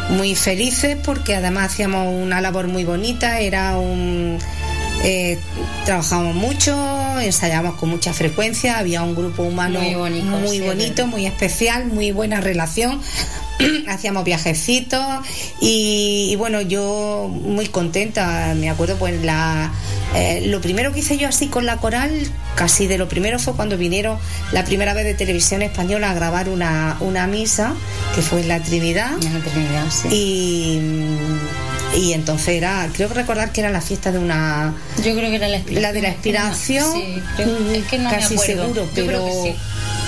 muy 0.10 0.36
felices 0.36 0.98
porque 1.04 1.36
además 1.36 1.72
hacíamos 1.72 2.14
una 2.14 2.42
labor 2.42 2.68
muy 2.68 2.84
bonita, 2.84 3.40
era 3.40 3.78
un, 3.78 4.40
eh, 5.04 5.40
trabajamos 5.86 6.36
mucho, 6.36 6.76
ensayamos 7.20 7.76
con 7.76 7.90
mucha 7.90 8.14
frecuencia, 8.14 8.78
había 8.78 9.04
un 9.04 9.16
grupo 9.16 9.44
humano 9.44 9.80
muy 9.80 10.60
bonito, 10.62 11.08
muy, 11.08 11.26
especial, 11.26 11.88
muy 11.88 12.12
buena 12.12 12.42
relación, 12.42 13.02
hacíamos 13.88 14.24
viajecitos 14.24 15.04
y, 15.60 16.36
bueno, 16.38 16.62
yo 16.62 17.30
muy 17.30 17.68
contenta, 17.68 18.54
me 18.56 18.70
acuerdo 18.70 18.98
pues 18.98 19.22
la... 19.24 19.72
Eh, 20.16 20.44
lo 20.46 20.62
primero 20.62 20.94
que 20.94 21.00
hice 21.00 21.18
yo 21.18 21.28
así 21.28 21.48
con 21.48 21.66
la 21.66 21.78
coral, 21.78 22.12
casi 22.56 22.86
de 22.86 23.00
lo 23.00 23.08
primero 23.08 23.40
fue 23.40 23.56
cuando 23.56 23.78
vinieron 23.78 24.20
la 24.52 24.64
primera 24.64 24.94
vez 24.94 25.06
de 25.06 25.16
televisión 25.16 25.64
española 25.64 26.12
a 26.12 26.14
grabar 26.14 26.50
una, 26.50 26.98
una 27.00 27.26
misa, 27.26 27.74
que 28.14 28.22
fue 28.22 28.42
en 28.42 28.48
la 28.48 28.62
Trinidad. 28.62 29.12
En 29.24 29.34
la 29.34 29.40
Trinidad, 29.40 29.86
sí. 29.90 30.08
Y 30.12 30.82
y 31.96 32.14
entonces 32.14 32.50
era, 32.50 32.90
creo 32.94 33.08
que 33.08 33.16
recordar 33.16 33.52
que 33.52 33.62
era 33.62 33.70
la 33.70 33.82
fiesta 33.82 34.12
de 34.12 34.20
una. 34.20 34.74
Yo 34.98 35.16
creo 35.16 35.30
que 35.30 35.36
era 35.36 35.48
la, 35.48 35.62
la 35.68 35.94
de 35.94 36.02
la 36.02 36.10
expiración. 36.10 36.92
Sí, 36.94 37.22
es 37.74 37.86
que 37.86 37.98
no 38.00 38.10
casi 38.10 38.38
seguro, 38.38 38.88
pero. 38.96 39.26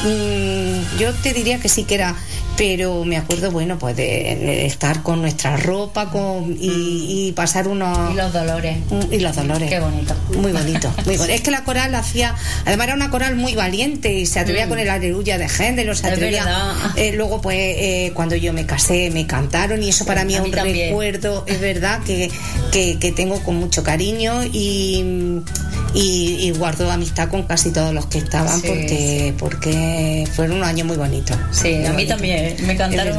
Mm, 0.04 1.00
yo 1.00 1.14
te 1.14 1.34
diría 1.34 1.60
que 1.60 1.70
sí 1.70 1.84
que 1.84 1.96
era 1.96 2.16
pero 2.58 3.04
me 3.04 3.18
acuerdo, 3.18 3.52
bueno, 3.52 3.78
pues 3.78 3.96
de, 3.96 4.66
estar 4.66 5.04
con 5.04 5.22
nuestra 5.22 5.58
ropa 5.58 6.10
con, 6.10 6.56
y, 6.60 7.34
pasar 7.36 7.68
unos... 7.68 8.14
Y 8.14 8.16
los 8.16 8.32
dolores. 8.32 8.78
Mm, 8.90 9.14
y 9.14 9.20
los 9.20 9.36
dolores. 9.36 9.70
Qué 9.70 9.80
bonito. 9.80 10.16
Muy 10.38 10.52
bonito, 10.52 10.94
muy 11.06 11.18
bonito. 11.18 11.34
Es 11.34 11.42
que 11.42 11.52
la 11.52 11.64
coral 11.64 11.94
hacía, 11.96 12.36
además 12.66 12.88
era 12.88 12.96
una 12.96 13.10
coral 13.10 13.36
muy 13.36 13.56
valiente 13.56 14.14
y 14.14 14.26
se 14.26 14.40
atrevía 14.40 14.68
mm. 14.68 14.70
con 14.70 14.80
el 14.80 14.90
aleluya 14.90 15.38
de 15.38 15.50
género, 15.50 15.96
se 15.96 16.08
atrevía... 16.08 16.46
Eh, 16.96 17.12
luego, 17.14 17.42
pues, 17.42 17.58
eh, 17.58 18.12
cuando 18.14 18.36
yo 18.36 18.54
me 18.54 18.66
casé, 18.66 19.10
me 19.12 19.28
cantaron 19.28 19.84
y 19.84 19.90
eso 19.90 20.06
para 20.06 20.24
mí 20.24 20.36
es 20.36 20.42
un 20.42 20.52
recuerdo, 20.52 21.44
es 21.48 21.60
verdad, 21.60 22.02
que, 22.04 22.30
que, 22.72 23.12
tengo 23.16 23.42
con 23.44 23.56
mucho 23.56 23.84
cariño 23.84 24.44
y... 24.44 25.42
Y, 25.98 26.52
guardo 26.58 26.92
amistad 26.92 27.30
con 27.30 27.44
casi 27.44 27.72
todos 27.72 27.94
los 27.94 28.06
que 28.08 28.18
estaban 28.18 28.62
porque 28.62 29.34
porque 29.38 30.28
fueron 30.34 30.58
unos 30.58 30.68
años 30.68 30.88
muy 30.88 30.98
bonitos. 30.98 31.38
Sí, 31.52 31.86
a 31.86 31.94
mí 31.94 32.06
también 32.06 32.45
me 32.66 32.76
cantaron 32.76 33.18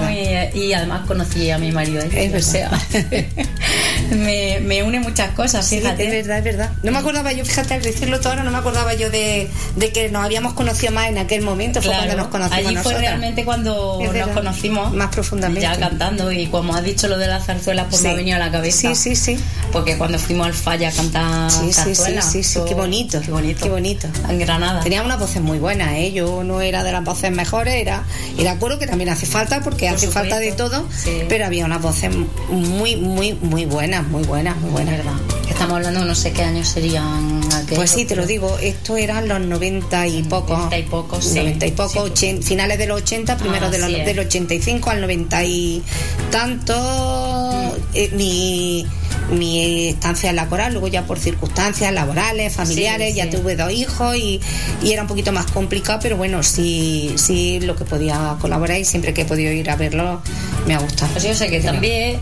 y, 0.54 0.72
además 0.72 1.06
conocí 1.06 1.50
a 1.50 1.58
mi 1.58 1.72
marido. 1.72 2.02
Es 2.02 2.34
o 2.34 2.50
sea, 2.50 2.70
me, 4.10 4.60
me, 4.60 4.82
une 4.82 5.00
muchas 5.00 5.30
cosas, 5.32 5.68
fíjate. 5.68 6.04
es 6.04 6.10
verdad, 6.10 6.38
es 6.38 6.44
verdad. 6.44 6.70
No 6.82 6.92
me 6.92 6.98
acordaba 6.98 7.32
yo, 7.32 7.44
fíjate, 7.44 7.74
al 7.74 7.82
decirlo 7.82 8.20
todo, 8.20 8.36
no 8.36 8.50
me 8.50 8.58
acordaba 8.58 8.94
yo 8.94 9.10
de, 9.10 9.48
de 9.76 9.92
que 9.92 10.08
nos 10.10 10.24
habíamos 10.24 10.54
conocido 10.54 10.92
más 10.92 11.08
en 11.08 11.18
aquel 11.18 11.42
momento, 11.42 11.82
fue 11.82 11.94
cuando 11.94 12.16
nos 12.16 12.28
conocimos. 12.28 12.66
Allí 12.66 12.76
fue 12.76 12.98
realmente 12.98 13.44
cuando 13.44 14.00
nos 14.00 14.28
conocimos. 14.28 14.94
Más 14.94 15.08
profundamente. 15.08 15.62
Ya 15.62 15.76
cantando, 15.78 16.32
y 16.32 16.46
como 16.46 16.74
has 16.74 16.84
dicho 16.84 17.08
lo 17.08 17.18
de 17.18 17.26
las 17.26 17.46
zarzuelas, 17.46 17.86
pues 17.90 18.02
me 18.02 18.10
ha 18.10 18.14
venido 18.14 18.36
a 18.36 18.40
la 18.40 18.50
cabeza. 18.50 18.94
Sí, 18.94 19.14
sí, 19.14 19.16
sí. 19.16 19.44
Porque 19.72 19.96
cuando 19.96 20.18
fuimos 20.18 20.46
al 20.46 20.54
Falla 20.54 20.88
a 20.88 20.92
cantar 20.92 21.50
sí, 21.50 21.72
zarzuela, 21.72 22.22
sí, 22.22 22.42
sí, 22.42 22.54
sí, 22.54 22.60
qué 22.66 22.74
bonito. 22.74 23.20
Qué 23.20 23.30
bonito. 23.30 23.64
Qué 23.64 23.70
bonito. 23.70 24.08
En 24.28 24.38
Granada. 24.38 24.80
Tenía 24.80 25.02
una 25.02 25.16
voces 25.16 25.42
muy 25.42 25.58
buenas, 25.58 25.92
¿eh? 25.94 26.12
Yo 26.12 26.44
no 26.44 26.60
era 26.60 26.84
de 26.84 26.92
las 26.92 27.04
voces 27.04 27.30
mejores, 27.30 27.74
era, 27.74 28.04
era 28.38 28.52
acuerdo 28.52 28.78
que 28.78 28.86
también 28.86 29.10
hace 29.16 29.26
falta 29.26 29.62
porque 29.62 29.88
hace 29.88 30.08
falta 30.08 30.38
de 30.38 30.52
todo, 30.52 30.86
pero 31.28 31.46
había 31.46 31.64
unas 31.64 31.80
voces 31.80 32.10
muy, 32.50 32.96
muy, 32.96 33.32
muy 33.32 33.64
buenas, 33.64 34.06
muy 34.08 34.22
buenas, 34.24 34.58
muy 34.58 34.70
buenas. 34.70 34.98
¿Verdad? 34.98 35.14
Estamos 35.48 35.76
hablando, 35.76 36.04
no 36.04 36.14
sé 36.14 36.32
qué 36.32 36.42
años 36.42 36.68
serían 36.68 37.40
Pues 37.74 37.90
sí, 37.90 38.04
te 38.04 38.14
lo 38.14 38.26
digo, 38.26 38.58
esto 38.60 38.98
eran 38.98 39.26
los 39.26 39.40
90 39.40 40.06
y 40.06 40.22
pocos. 40.24 40.58
90 40.58 40.76
y 40.76 40.82
pocos, 40.82 41.24
sí. 41.24 41.38
90 41.38 41.66
y 41.66 41.70
pocos, 41.70 42.12
finales 42.42 42.78
de 42.78 42.86
los 42.86 43.00
80, 43.00 43.38
primero 43.38 43.70
de 43.70 43.78
los, 43.78 43.90
del 43.90 44.18
85 44.18 44.90
al 44.90 45.00
90 45.00 45.44
y 45.44 45.82
tanto. 46.30 46.74
Mm. 46.74 47.80
Eh, 47.94 48.10
mi 48.12 48.86
mi 49.30 49.88
estancia 49.88 50.30
en 50.30 50.36
la 50.36 50.46
coral, 50.46 50.72
luego 50.72 50.88
ya 50.88 51.02
por 51.02 51.18
circunstancias 51.18 51.92
laborales, 51.92 52.54
familiares, 52.54 53.14
ya 53.14 53.28
tuve 53.28 53.56
dos 53.56 53.72
hijos 53.72 54.16
y, 54.16 54.40
era 54.84 55.02
un 55.02 55.08
poquito 55.08 55.32
más 55.32 55.46
complicado, 55.46 55.98
pero 56.02 56.16
bueno, 56.16 56.42
sí, 56.42 57.12
sí 57.16 57.60
lo 57.60 57.76
que 57.76 57.84
podía 57.84 58.36
colaborar 58.40 58.78
y 58.78 58.84
siempre 58.84 59.12
que 59.12 59.22
he 59.22 59.24
podido 59.24 59.52
ir 59.52 59.68
a 59.68 59.76
verlo 59.76 60.22
me 60.66 60.74
ha 60.74 60.78
gustado. 60.78 61.12
Pues 61.12 61.24
yo 61.24 61.34
sé 61.34 61.48
que 61.48 61.60
también, 61.60 62.20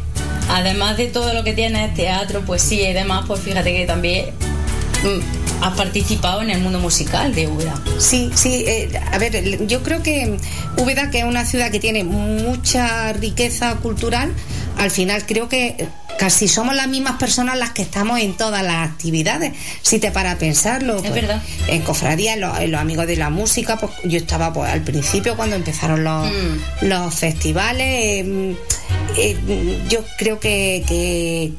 además 0.49 0.97
de 0.97 1.07
todo 1.07 1.35
lo 1.35 1.45
que 1.45 1.53
tiene 1.53 1.89
teatro, 1.91 2.41
poesía 2.41 2.91
y 2.91 2.95
demás, 2.95 3.25
pues 3.27 3.41
fíjate 3.41 3.75
que 3.75 3.85
también 3.87 4.27
mm, 5.03 5.63
has 5.65 5.77
participado 5.77 6.43
en 6.43 6.51
el 6.51 6.61
mundo 6.61 6.79
musical 6.79 7.35
de 7.35 7.47
Úbeda. 7.49 7.75
Sí, 7.99 8.31
sí, 8.35 8.65
eh, 8.67 8.91
a 9.13 9.19
ver, 9.19 9.67
yo 9.67 9.83
creo 9.83 10.03
que 10.03 10.37
Úbeda, 10.79 11.11
que 11.11 11.19
es 11.19 11.25
una 11.25 11.45
ciudad 11.45 11.71
que 11.71 11.81
tiene 11.81 12.03
mucha 12.03 13.13
riqueza 13.13 13.77
cultural, 13.77 14.33
al 14.79 14.91
final 14.91 15.25
creo 15.27 15.49
que 15.49 15.87
casi 16.19 16.49
somos 16.49 16.75
las 16.75 16.89
mismas 16.89 17.17
personas 17.17 17.59
las 17.59 17.71
que 17.71 17.83
estamos 17.83 18.21
en 18.21 18.37
todas 18.37 18.63
las 18.63 18.89
actividades. 18.89 19.53
Si 19.83 19.99
te 19.99 20.11
para 20.11 20.39
pensarlo, 20.39 20.97
es 20.97 21.03
pues, 21.03 21.15
verdad. 21.15 21.43
En 21.69 21.83
cofradía, 21.83 22.35
en 22.35 22.41
los, 22.41 22.81
amigos 22.81 23.07
de 23.07 23.17
la 23.17 23.31
música, 23.31 23.79
pues 23.79 23.93
yo 24.05 24.19
estaba 24.19 24.53
pues 24.53 24.71
al 24.71 24.83
principio 24.83 25.37
cuando 25.37 25.57
empezaron 25.57 26.05
los, 26.05 26.29
mm. 26.29 26.87
los 26.87 27.15
festivales. 27.15 28.21
Em, 28.21 28.57
eh, 29.17 29.37
yo 29.89 30.05
creo 30.19 30.41
que, 30.41 30.85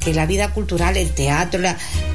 que, 0.00 0.14
la 0.14 0.26
vida 0.26 0.52
cultural, 0.52 0.96
el 0.96 1.10
teatro, 1.10 1.62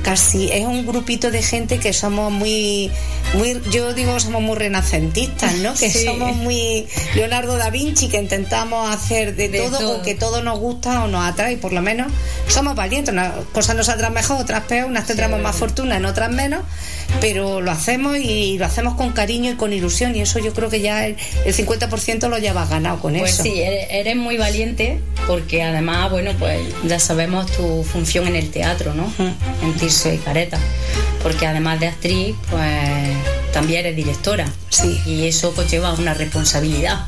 casi 0.03 0.51
es 0.51 0.65
un 0.65 0.86
grupito 0.86 1.31
de 1.31 1.41
gente 1.41 1.79
que 1.79 1.93
somos 1.93 2.31
muy, 2.31 2.91
muy, 3.36 3.60
yo 3.71 3.93
digo 3.93 4.19
somos 4.19 4.41
muy 4.41 4.55
renacentistas, 4.55 5.55
¿no? 5.55 5.74
Que 5.74 5.91
somos 6.05 6.36
muy 6.36 6.88
Leonardo 7.15 7.57
da 7.57 7.69
Vinci, 7.69 8.07
que 8.07 8.17
intentamos 8.17 8.93
hacer 8.93 9.36
de, 9.36 9.50
todo, 9.50 9.79
todo, 9.79 10.01
que 10.03 10.15
todo 10.15 10.43
nos 10.43 10.60
gusta 10.60 11.03
o 11.03 11.07
nos 11.07 11.25
atrae, 11.25 11.57
por 11.57 11.74
lo 11.74 11.81
menos 11.81 12.12
somos 12.48 12.76
valientes, 12.76 13.14
unas 13.14 13.34
cosas 13.54 13.76
nos 13.76 13.86
saldrán 13.86 14.14
mejor, 14.14 14.42
otras 14.42 14.64
peor, 14.64 14.90
unas 14.90 15.06
tendremos 15.06 15.40
más 15.40 15.56
fortuna, 15.56 15.98
en 15.98 16.06
otras 16.06 16.32
menos, 16.32 16.62
pero 17.20 17.62
lo 17.62 17.72
hacemos 17.72 18.18
y 18.18 18.58
lo 18.58 18.66
hacemos 18.66 18.96
con 18.96 19.12
cariño 19.12 19.52
y 19.52 19.56
con 19.56 19.74
ilusión 19.74 20.16
y 20.16 20.22
eso 20.22 20.40
yo 20.40 20.54
creo 20.54 20.70
que 20.70 20.82
ya 20.82 21.06
el, 21.06 21.18
50% 21.46 22.28
lo 22.30 22.38
llevas 22.38 22.70
ganado 22.70 23.00
con 23.00 23.14
pues 23.14 23.34
eso. 23.34 23.44
Pues 23.44 23.54
sí, 23.54 23.62
eres 23.62 24.16
muy 24.16 24.38
valiente 24.38 25.00
porque 25.28 25.64
además, 25.64 26.12
bueno, 26.12 26.32
pues 26.40 26.60
ya 26.86 27.00
sabemos 27.00 27.52
tu 27.52 27.84
función 27.84 28.28
en 28.28 28.36
el 28.36 28.50
teatro, 28.52 28.94
¿no? 28.94 29.12
En 29.64 29.74
Tirso 29.74 30.12
y 30.12 30.18
Careta, 30.18 30.60
porque 31.24 31.48
además 31.48 31.80
de 31.80 31.88
actriz, 31.88 32.36
pues 32.50 32.70
también 33.52 33.82
eres 33.82 33.96
directora. 33.96 34.52
Sí. 34.70 35.00
Y 35.06 35.28
eso 35.28 35.52
pues 35.54 35.70
lleva 35.70 35.94
una 35.94 36.14
responsabilidad. 36.14 37.06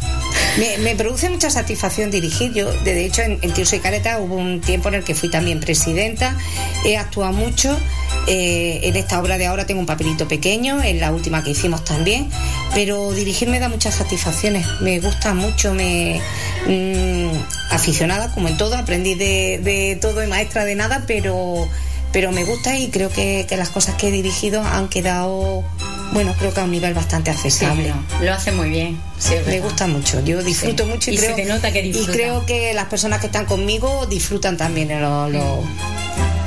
Me, 0.57 0.95
produce 0.95 1.29
mucha 1.29 1.49
satisfacción 1.49 2.11
dirigir. 2.11 2.53
Yo, 2.53 2.71
de 2.83 3.05
hecho, 3.05 3.21
en, 3.21 3.39
en 3.41 3.53
Tirso 3.53 3.75
y 3.75 3.79
Careta 3.79 4.19
hubo 4.19 4.35
un 4.35 4.61
tiempo 4.61 4.89
en 4.89 4.95
el 4.95 5.03
que 5.03 5.15
fui 5.15 5.29
también 5.29 5.59
presidenta, 5.59 6.37
he 6.85 6.97
actuado 6.97 7.33
mucho. 7.33 7.77
Eh, 8.25 8.79
en 8.83 8.95
esta 8.95 9.19
obra 9.19 9.37
de 9.37 9.47
ahora 9.47 9.65
tengo 9.65 9.81
un 9.81 9.85
papelito 9.85 10.29
pequeño, 10.29 10.81
en 10.81 11.01
la 11.01 11.11
última 11.11 11.43
que 11.43 11.49
hicimos 11.49 11.83
también, 11.83 12.29
pero 12.73 13.11
dirigir 13.11 13.49
me 13.49 13.59
da 13.59 13.67
muchas 13.67 13.95
satisfacciones, 13.95 14.65
me 14.79 15.01
gusta 15.01 15.33
mucho, 15.33 15.73
me 15.73 16.21
mm, 16.65 17.73
aficionada 17.73 18.31
como 18.33 18.47
en 18.47 18.55
todo, 18.55 18.77
aprendí 18.77 19.15
de, 19.15 19.97
todo 20.01 20.23
y 20.23 20.27
maestra 20.27 20.63
de 20.63 20.75
nada, 20.75 21.03
pero, 21.05 21.67
pero 22.13 22.31
me 22.31 22.45
gusta 22.45 22.77
y 22.77 22.89
creo 22.91 23.09
que, 23.09 23.45
las 23.57 23.69
cosas 23.69 23.95
que 23.95 24.07
he 24.07 24.11
dirigido 24.11 24.63
han 24.63 24.87
quedado 24.87 25.65
bueno, 26.13 26.35
creo 26.37 26.53
que 26.53 26.59
a 26.59 26.63
un 26.63 26.71
nivel 26.71 26.93
bastante 26.93 27.31
accesible. 27.31 27.93
lo 28.21 28.33
hace 28.33 28.51
muy 28.51 28.69
bien. 28.69 28.99
me 29.47 29.59
gusta 29.59 29.87
mucho. 29.87 30.23
Yo 30.23 30.43
disfruto 30.43 30.85
mucho 30.85 31.11
y, 31.11 31.17
creo, 31.17 31.35
y 31.83 32.05
creo 32.05 32.45
que 32.45 32.73
las 32.73 32.85
personas 32.85 33.19
que 33.19 33.27
están 33.27 33.45
conmigo 33.45 34.05
disfrutan 34.05 34.57
también 34.57 35.01
lo, 35.01 35.63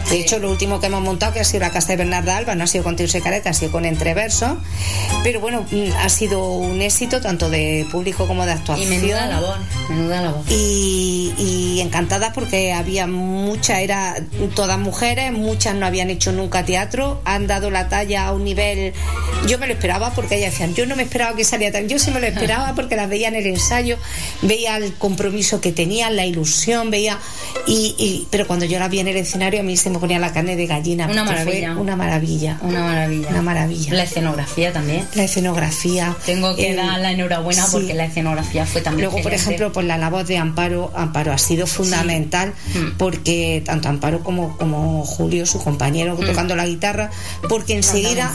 de 0.08 0.20
hecho, 0.20 0.38
lo 0.38 0.50
último 0.50 0.80
que 0.80 0.86
hemos 0.86 1.02
montado, 1.02 1.32
que 1.32 1.40
ha 1.40 1.44
sido 1.44 1.60
la 1.60 1.70
casa 1.70 1.88
de 1.88 1.96
Bernarda 1.96 2.36
Alba, 2.36 2.54
no 2.54 2.64
ha 2.64 2.66
sido 2.68 2.84
con 2.84 2.94
Tirso 2.94 3.18
y 3.18 3.22
Careta, 3.22 3.50
ha 3.50 3.54
sido 3.54 3.72
con 3.72 3.84
Entreverso. 3.84 4.56
Pero 5.24 5.40
bueno, 5.40 5.66
mm, 5.70 5.92
ha 5.98 6.08
sido 6.08 6.44
un 6.44 6.80
éxito 6.80 7.20
tanto 7.20 7.50
de 7.50 7.86
público 7.90 8.28
como 8.28 8.46
de 8.46 8.52
actuación. 8.52 8.86
Y 8.86 8.96
menuda 8.96 9.26
labor, 9.26 9.56
menuda 9.88 10.22
labor. 10.22 10.44
Y, 10.48 11.32
y 11.38 11.80
encantada 11.80 12.32
porque 12.32 12.72
había 12.72 13.08
muchas, 13.08 13.80
era 13.80 14.14
todas 14.54 14.78
mujeres, 14.78 15.32
muchas 15.32 15.74
no 15.74 15.86
habían 15.86 16.10
hecho 16.10 16.30
nunca 16.30 16.64
teatro, 16.64 17.20
han 17.24 17.48
dado 17.48 17.70
la 17.70 17.88
talla 17.88 18.28
a 18.28 18.32
un 18.32 18.44
nivel. 18.44 18.92
Yo 19.48 19.58
me 19.58 19.66
lo 19.66 19.72
esperaba 19.72 20.12
porque 20.14 20.36
ellas 20.36 20.52
decían, 20.52 20.74
yo 20.74 20.86
no 20.86 20.94
me 20.94 21.02
esperaba 21.02 21.34
que 21.34 21.44
saliera 21.44 21.78
tan. 21.78 21.88
Yo 21.88 21.98
sí 21.98 22.12
me 22.12 22.20
lo 22.20 22.26
esperaba 22.26 22.74
porque 22.76 22.94
las 22.94 23.08
veía 23.08 23.26
en 23.26 23.34
el 23.34 23.46
ensayo, 23.46 23.98
veía 24.42 24.76
el 24.76 24.94
compromiso 24.94 25.60
que 25.60 25.72
tenían, 25.72 26.14
la 26.14 26.26
ilusión, 26.26 26.90
veía. 26.90 27.18
Y, 27.66 28.28
pero 28.30 28.46
cuando 28.46 28.66
yo 28.66 28.78
la 28.78 28.86
vi 28.86 29.00
en 29.00 29.08
el 29.08 29.16
escenario, 29.16 29.60
a 29.60 29.62
mí 29.64 29.76
se 29.76 29.90
me 29.90 29.95
ponía 30.00 30.18
la 30.18 30.32
carne 30.32 30.56
de 30.56 30.66
gallina. 30.66 31.06
Una 31.06 31.24
maravilla. 31.24 31.76
una 31.76 31.96
maravilla. 31.96 32.58
Una 32.62 32.82
maravilla. 32.82 33.28
Una 33.28 33.42
maravilla. 33.42 33.94
La 33.94 34.02
escenografía 34.02 34.72
también. 34.72 35.06
La 35.14 35.24
escenografía. 35.24 36.16
Tengo 36.24 36.54
que 36.56 36.74
dar 36.74 37.00
la 37.00 37.12
enhorabuena 37.12 37.66
porque 37.70 37.94
la 37.94 38.06
escenografía 38.06 38.66
fue 38.66 38.80
también. 38.80 39.08
Luego, 39.08 39.22
por 39.22 39.34
ejemplo, 39.34 39.72
pues 39.72 39.86
la 39.86 39.98
labor 39.98 40.24
de 40.24 40.38
Amparo, 40.38 40.92
Amparo 40.94 41.32
ha 41.32 41.38
sido 41.38 41.66
fundamental 41.66 42.52
mm. 42.74 42.96
porque 42.98 43.62
tanto 43.64 43.88
Amparo 43.88 44.22
como, 44.22 44.56
como 44.56 45.04
Julio, 45.04 45.46
su 45.46 45.62
compañero, 45.62 46.16
mm. 46.16 46.26
tocando 46.26 46.56
la 46.56 46.66
guitarra, 46.66 47.10
porque 47.48 47.74
enseguida 47.74 48.32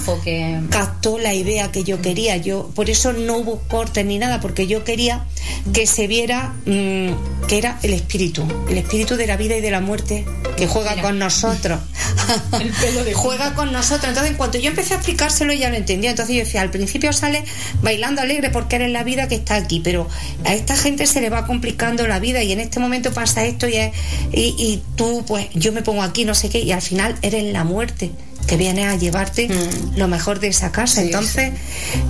captó 0.70 1.18
la 1.18 1.34
idea 1.34 1.72
que 1.72 1.84
yo 1.84 2.02
quería. 2.02 2.38
Yo, 2.38 2.70
por 2.76 2.90
eso 2.90 3.14
no 3.14 3.38
hubo 3.38 3.60
cortes 3.68 4.06
ni 4.06 4.18
nada, 4.18 4.40
porque 4.40 4.68
yo 4.68 4.84
quería 4.84 5.26
que 5.74 5.86
se 5.88 6.08
viera 6.08 6.54
mm, 6.66 7.48
que 7.48 7.58
era 7.58 7.80
el 7.84 7.94
espíritu, 7.94 8.44
el 8.70 8.78
espíritu 8.78 9.16
de 9.16 9.28
la 9.28 9.38
vida 9.38 9.56
y 9.58 9.62
de 9.62 9.72
la 9.72 9.82
muerte 9.82 10.26
que 10.58 10.68
juega 10.68 11.02
con 11.02 11.20
nosotros 11.20 11.51
nosotros. 11.52 11.80
Juega 13.14 13.54
con 13.56 13.72
nosotros. 13.72 14.10
Entonces, 14.10 14.32
en 14.32 14.38
cuanto 14.38 14.58
yo 14.58 14.70
empecé 14.70 14.94
a 14.94 14.98
explicárselo, 14.98 15.54
ya 15.54 15.70
lo 15.70 15.76
entendió. 15.76 16.10
Entonces 16.10 16.36
yo 16.36 16.44
decía, 16.44 16.62
al 16.62 16.72
principio 16.72 17.14
sale 17.14 17.44
bailando 17.82 18.22
alegre 18.22 18.50
porque 18.50 18.78
eres 18.78 18.92
la 18.92 19.04
vida 19.04 19.28
que 19.28 19.36
está 19.36 19.56
aquí, 19.56 19.82
pero 19.84 20.08
a 20.46 20.54
esta 20.54 20.76
gente 20.76 21.08
se 21.08 21.22
le 21.22 21.30
va 21.30 21.46
complicando 21.46 22.08
la 22.08 22.20
vida 22.20 22.44
y 22.44 22.52
en 22.52 22.60
este 22.60 22.80
momento 22.80 23.12
pasa 23.14 23.46
esto 23.46 23.68
y, 23.68 23.76
y 24.34 24.82
tú, 24.96 25.24
pues 25.28 25.48
yo 25.54 25.72
me 25.72 25.82
pongo 25.82 26.04
aquí, 26.04 26.26
no 26.26 26.36
sé 26.36 26.50
qué, 26.50 26.60
y 26.60 26.72
al 26.72 26.82
final 26.82 27.18
eres 27.22 27.52
la 27.52 27.64
muerte 27.64 28.12
que 28.52 28.58
viene 28.58 28.86
a 28.86 28.98
llevarte 28.98 29.48
mm. 29.48 29.98
lo 29.98 30.10
mejor 30.10 30.42
de 30.42 30.50
esa 30.50 30.74
casa. 30.74 31.02
Entonces, 31.02 31.54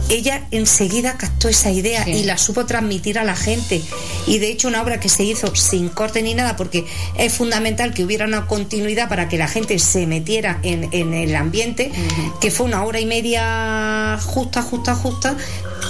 ella 0.09 0.41
enseguida 0.49 1.15
captó 1.15 1.49
esa 1.49 1.69
idea 1.69 2.09
y 2.09 2.23
la 2.23 2.39
supo 2.39 2.65
transmitir 2.65 3.19
a 3.19 3.23
la 3.23 3.35
gente. 3.35 3.79
Y 4.25 4.39
de 4.39 4.49
hecho, 4.49 4.67
una 4.67 4.81
obra 4.81 4.99
que 4.99 5.07
se 5.07 5.23
hizo 5.23 5.55
sin 5.55 5.89
corte 5.89 6.23
ni 6.23 6.33
nada, 6.33 6.55
porque 6.55 6.83
es 7.15 7.31
fundamental 7.31 7.93
que 7.93 8.03
hubiera 8.03 8.25
una 8.25 8.47
continuidad 8.47 9.07
para 9.07 9.29
que 9.29 9.37
la 9.37 9.47
gente 9.47 9.77
se 9.77 10.07
metiera 10.07 10.59
en, 10.63 11.13
el 11.13 11.35
ambiente, 11.35 11.91
que 12.39 12.49
fue 12.49 12.65
una 12.65 12.85
hora 12.85 12.99
y 12.99 13.05
media 13.05 14.17
justa, 14.23 14.63
justa, 14.63 14.95
justa, 14.95 15.37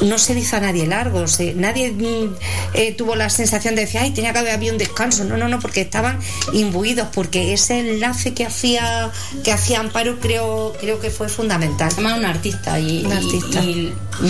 no 0.02 0.18
se 0.18 0.38
hizo 0.38 0.56
a 0.56 0.60
nadie 0.60 0.88
largo, 0.88 1.26
nadie 1.56 1.92
mm, 1.92 2.36
eh, 2.74 2.94
tuvo 2.94 3.16
la 3.16 3.30
sensación 3.30 3.76
de 3.76 3.82
decir, 3.82 4.02
ay, 4.02 4.12
tenía 4.12 4.34
que 4.34 4.40
haber 4.40 4.54
habido 4.54 4.74
un 4.74 4.78
descanso. 4.78 5.24
No, 5.24 5.38
no, 5.38 5.48
no, 5.48 5.60
porque 5.60 5.82
estaban 5.82 6.20
imbuidos, 6.54 7.08
porque 7.14 7.54
ese 7.54 7.80
enlace 7.80 8.34
que 8.34 8.46
hacía, 8.46 9.12
que 9.44 9.52
hacía 9.52 9.80
Amparo 9.80 10.20
creo, 10.20 10.41
creo 10.80 11.00
que 11.00 11.10
fue 11.10 11.30
fundamental. 11.30 11.90
Además, 11.92 12.18
un 12.18 12.26
artista 12.26 12.80
y, 12.80 13.06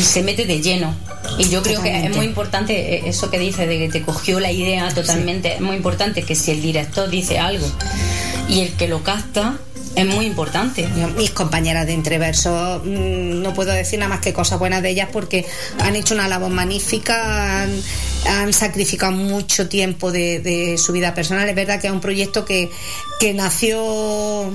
se 0.02 0.24
mete 0.24 0.46
de 0.46 0.62
lleno. 0.62 0.94
Y 1.38 1.50
yo 1.50 1.62
creo 1.62 1.82
que 1.82 2.06
es 2.06 2.16
muy 2.16 2.26
importante 2.26 2.96
eh, 2.96 3.04
eso 3.06 3.30
que 3.30 3.40
dice 3.40 3.68
de 3.68 3.78
que 3.78 3.90
te 3.90 4.02
cogió 4.02 4.40
la 4.40 4.52
idea 4.52 4.90
totalmente. 4.94 5.56
Es 5.56 5.62
muy 5.62 5.76
importante 5.76 6.24
que 6.24 6.36
si 6.36 6.52
el 6.52 6.62
director 6.62 7.10
dice 7.10 7.40
algo 7.40 7.68
y 8.48 8.62
el 8.62 8.74
que 8.74 8.88
lo 8.88 9.04
capta 9.04 9.60
es 9.96 10.06
muy 10.06 10.26
importante. 10.26 10.88
Mis 11.18 11.32
compañeras 11.32 11.86
de 11.86 11.94
Entreverso, 11.94 12.82
mm, 12.84 13.42
no 13.42 13.54
puedo 13.54 13.72
decir 13.74 14.00
nada 14.00 14.10
más 14.10 14.22
que 14.22 14.34
cosas 14.34 14.60
buenas 14.60 14.82
de 14.82 14.90
ellas 14.90 15.10
porque 15.12 15.46
han 15.80 15.96
hecho 15.96 16.14
una 16.14 16.28
labor 16.28 16.50
magnífica, 16.50 17.64
han, 17.64 18.54
sacrificado 18.54 19.12
mucho 19.12 19.68
tiempo 19.68 20.12
de, 20.12 20.40
de, 20.40 20.78
su 20.78 20.94
vida 20.94 21.14
personal. 21.14 21.50
Es 21.50 21.56
verdad 21.56 21.82
que 21.82 21.88
es 21.88 21.94
un 21.94 22.02
proyecto 22.02 22.46
que, 22.46 22.72
que 23.20 23.34
nació 23.34 24.52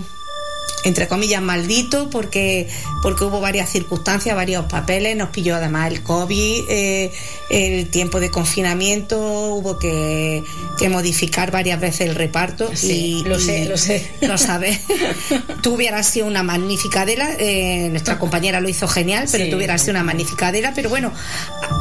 entre 0.87 1.09
comillas, 1.09 1.43
maldito, 1.43 2.11
porque, 2.11 2.69
porque 3.03 3.25
hubo 3.25 3.41
varias 3.41 3.69
circunstancias, 3.69 4.37
varios 4.37 4.67
papeles, 4.67 5.17
nos 5.17 5.31
pilló 5.31 5.57
además 5.57 5.91
el 5.91 6.03
COVID, 6.05 6.65
eh, 6.69 7.13
el 7.51 7.89
tiempo 7.89 8.21
de 8.21 8.31
confinamiento, 8.31 9.19
hubo 9.47 9.79
que, 9.79 10.45
modificar 10.89 11.51
varias 11.51 11.81
veces 11.81 12.03
el 12.03 12.15
reparto. 12.15 12.71
Sí, 12.73 13.25
lo 13.27 13.41
sé, 13.41 13.65
lo 13.65 13.77
sé. 13.77 14.09
Lo 14.21 14.39
sabes. 14.39 14.79
tú 15.63 15.75
hubieras 15.75 16.07
sido 16.07 16.29
una 16.29 16.45
magnífica 16.45 17.01
Adela, 17.01 17.31
eh, 17.41 17.89
nuestra 17.91 18.21
compañera 18.21 18.61
lo 18.61 18.69
hizo 18.69 18.87
genial, 18.87 19.27
pero 19.33 19.51
tú 19.51 19.57
hubieras 19.57 19.81
sido 19.81 19.95
una 19.95 20.05
magnífica 20.05 20.49
Adela, 20.49 20.73
pero 20.73 20.89
bueno, 20.89 21.13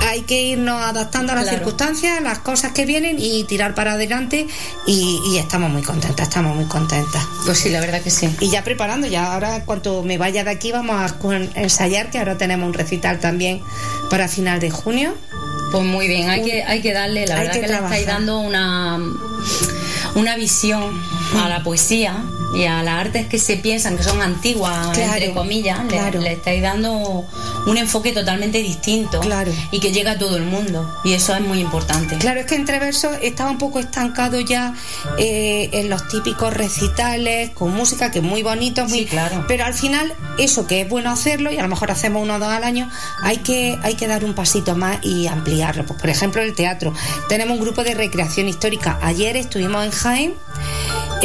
hay 0.02 0.22
que 0.22 0.42
irnos 0.42 0.84
adaptando 0.84 1.34
a 1.34 1.36
las 1.36 1.50
circunstancias, 1.50 2.20
las 2.24 2.40
cosas 2.40 2.72
que 2.72 2.88
vienen 2.88 3.18
y 3.20 3.44
tirar 3.44 3.76
para 3.76 3.94
adelante 3.94 4.48
y, 4.88 5.22
y 5.32 5.38
estamos 5.38 5.70
muy 5.70 5.84
contentas, 5.84 6.28
estamos 6.28 6.56
muy 6.56 6.66
contentas. 6.66 7.24
Pues 7.46 7.60
sí, 7.60 7.70
la 7.70 7.80
verdad 7.80 8.02
que 8.02 8.10
sí. 8.10 8.28
Y 8.40 8.50
ya 8.50 8.64
preparando 8.96 9.08
ya 9.08 9.34
ahora, 9.34 9.66
cuando 9.66 10.04
me 10.04 10.18
vaya 10.18 10.44
de 10.44 10.52
aquí, 10.52 10.72
vamos 10.72 10.96
a 10.96 11.60
ensayar, 11.60 12.10
que 12.10 12.18
ahora 12.18 12.38
tenemos 12.38 12.68
un 12.68 12.74
recital 12.74 13.20
también 13.20 13.62
para 14.10 14.28
final 14.28 14.60
de 14.60 14.72
junio. 14.72 15.16
Pues 15.72 15.84
muy 15.84 16.08
bien, 16.08 16.30
hay, 16.30 16.44
que, 16.44 16.64
hay 16.64 16.82
que 16.82 16.94
darle, 16.94 17.26
la 17.28 17.36
verdad 17.36 17.54
que, 17.54 17.62
que 17.62 17.68
le 17.68 17.74
estáis 17.74 18.06
dando 18.06 18.40
una, 18.40 19.00
una 20.16 20.36
visión 20.36 21.02
a 21.36 21.50
la 21.50 21.64
poesía 21.64 22.16
y 22.56 22.66
a 22.66 22.82
las 22.84 23.02
artes 23.02 23.28
que 23.28 23.38
se 23.38 23.58
piensan 23.58 23.98
que 23.98 24.04
son 24.04 24.22
antiguas, 24.22 24.98
entre 24.98 25.34
comillas, 25.34 25.80
le, 25.86 26.32
estáis 26.32 26.62
dando 26.62 27.26
un 27.68 27.78
enfoque 27.78 28.14
totalmente 28.14 28.60
distinto 28.60 29.20
y 29.72 29.80
que 29.80 29.92
llega 29.92 30.12
a 30.12 30.18
todo 30.18 30.38
el 30.38 30.44
mundo. 30.44 30.90
Y 31.04 31.14
eso 31.14 31.36
es 31.36 31.42
muy 31.42 31.60
importante. 31.60 32.18
Claro, 32.18 32.40
es 32.40 32.46
que 32.46 32.56
Entreverso 32.56 33.12
estaba 33.22 33.52
un 33.52 33.58
poco 33.58 33.80
estancado 33.80 34.40
ya 34.40 34.74
eh, 35.18 35.70
en 35.74 35.90
los 35.90 36.08
típicos 36.08 36.54
recitales, 36.54 37.52
con 37.52 37.74
música, 37.74 38.12
que 38.12 38.20
es 38.20 38.26
muy 38.26 38.42
bonito, 38.42 38.88
muy, 38.88 39.06
claro. 39.06 39.44
pero 39.48 39.66
al 39.66 39.74
final 39.74 40.14
eso 40.38 40.66
que 40.66 40.82
es 40.82 40.90
bueno 40.90 41.12
hacerlo, 41.12 41.52
y 41.52 41.58
a 41.58 41.62
lo 41.62 41.68
mejor 41.68 41.92
hacemos 41.92 42.24
uno 42.24 42.36
o 42.36 42.40
dos 42.40 42.50
al 42.50 42.64
año, 42.64 42.90
hay 43.22 43.38
que, 43.38 43.78
hay 43.84 43.96
que 43.96 44.08
dar 44.08 44.24
un 44.24 44.34
pasito 44.34 44.76
más 44.76 45.00
y 45.04 45.28
ampliarlo. 45.28 45.86
Pues, 45.86 46.00
por 46.00 46.10
ejemplo, 46.10 46.42
el 46.42 46.56
teatro. 46.56 46.94
Tenemos 47.28 47.58
un 47.58 47.64
grupo 47.64 47.84
de 47.84 47.94
recreación 47.94 48.48
histórica. 48.48 48.98
Ayer 49.02 49.36
estuvimos 49.36 49.84
en 49.84 49.92
Jaén 49.92 50.34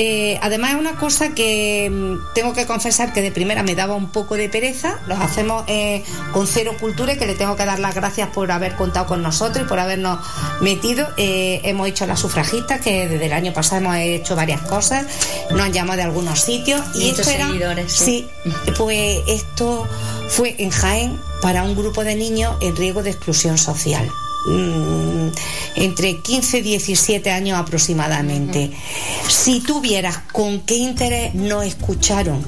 eh, 0.02 0.38
además 0.40 0.70
es 0.70 0.76
una 0.78 0.94
cosa 0.94 1.34
que 1.34 1.90
mm, 1.92 2.32
tengo 2.34 2.54
que 2.54 2.64
confesar 2.64 3.12
que 3.12 3.20
de 3.20 3.30
primera 3.30 3.62
me 3.62 3.74
daba 3.74 3.94
un 3.96 4.10
poco 4.10 4.34
de 4.34 4.48
pereza. 4.48 4.98
Los 5.06 5.20
hacemos 5.20 5.64
eh, 5.66 6.02
con 6.32 6.46
Cero 6.46 6.74
Cultura 6.80 7.12
y 7.12 7.18
que 7.18 7.26
le 7.26 7.34
tengo 7.34 7.54
que 7.54 7.66
dar 7.66 7.78
las 7.78 7.94
gracias 7.94 8.30
por 8.30 8.50
haber 8.50 8.76
contado 8.76 9.04
con 9.04 9.22
nosotros 9.22 9.66
y 9.66 9.68
por 9.68 9.78
habernos 9.78 10.18
metido. 10.62 11.06
Eh, 11.18 11.60
hemos 11.64 11.86
hecho 11.86 12.06
las 12.06 12.18
sufragistas, 12.18 12.80
que 12.80 13.08
desde 13.08 13.26
el 13.26 13.34
año 13.34 13.52
pasado 13.52 13.82
hemos 13.82 13.96
hecho 13.96 14.34
varias 14.36 14.62
cosas. 14.62 15.04
Nos 15.50 15.60
han 15.60 15.72
llamado 15.74 15.98
de 15.98 16.04
algunos 16.04 16.40
sitios. 16.40 16.80
Y 16.94 17.10
esto 17.10 17.22
seguidores, 17.22 17.92
sí, 17.92 18.26
pues 18.78 19.20
esto 19.26 19.86
fue 20.28 20.56
en 20.60 20.70
Jaén 20.70 21.20
para 21.42 21.62
un 21.62 21.76
grupo 21.76 22.04
de 22.04 22.14
niños 22.14 22.56
en 22.62 22.74
riesgo 22.74 23.02
de 23.02 23.10
exclusión 23.10 23.58
social. 23.58 24.10
Mm, 24.46 25.28
entre 25.76 26.20
15 26.20 26.58
y 26.58 26.62
17 26.62 27.30
años 27.30 27.58
aproximadamente. 27.58 28.70
Si 29.28 29.60
tuvieras 29.60 30.18
con 30.32 30.60
qué 30.60 30.76
interés 30.76 31.34
no 31.34 31.62
escucharon. 31.62 32.44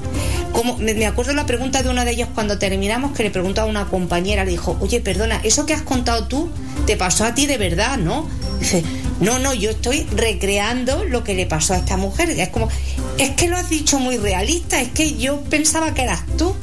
Como, 0.52 0.76
me 0.78 1.07
acuerdo 1.07 1.33
la 1.33 1.46
pregunta 1.46 1.83
de 1.83 1.88
uno 1.88 2.05
de 2.05 2.11
ellos 2.11 2.28
cuando 2.35 2.59
terminamos 2.59 3.12
que 3.12 3.22
le 3.22 3.31
preguntó 3.31 3.62
a 3.62 3.64
una 3.64 3.88
compañera, 3.88 4.44
le 4.44 4.50
dijo, 4.50 4.76
oye, 4.81 5.00
perdona, 5.00 5.40
eso 5.44 5.64
que 5.64 5.72
has 5.72 5.83
contado 5.83 6.28
tú 6.28 6.50
te 6.87 6.96
pasó 6.96 7.24
a 7.24 7.35
ti 7.35 7.46
de 7.46 7.57
verdad, 7.57 7.96
¿no? 7.96 8.28
Dice, 8.59 8.85
no, 9.20 9.38
no, 9.38 9.55
yo 9.55 9.70
estoy 9.70 10.02
recreando 10.14 11.05
lo 11.05 11.24
que 11.24 11.35
le 11.35 11.46
pasó 11.46 11.74
a 11.74 11.78
esta 11.78 11.96
mujer. 11.96 12.31
Es 12.31 12.48
como, 12.50 12.68
es 13.18 13.31
que 13.31 13.48
lo 13.48 13.57
has 13.57 13.70
dicho 13.70 13.98
muy 13.98 14.18
realista, 14.18 14.81
es 14.81 14.90
que 14.90 15.16
yo 15.16 15.40
pensaba 15.42 15.94
que 15.94 16.02
eras 16.02 16.22
tú 16.37 16.55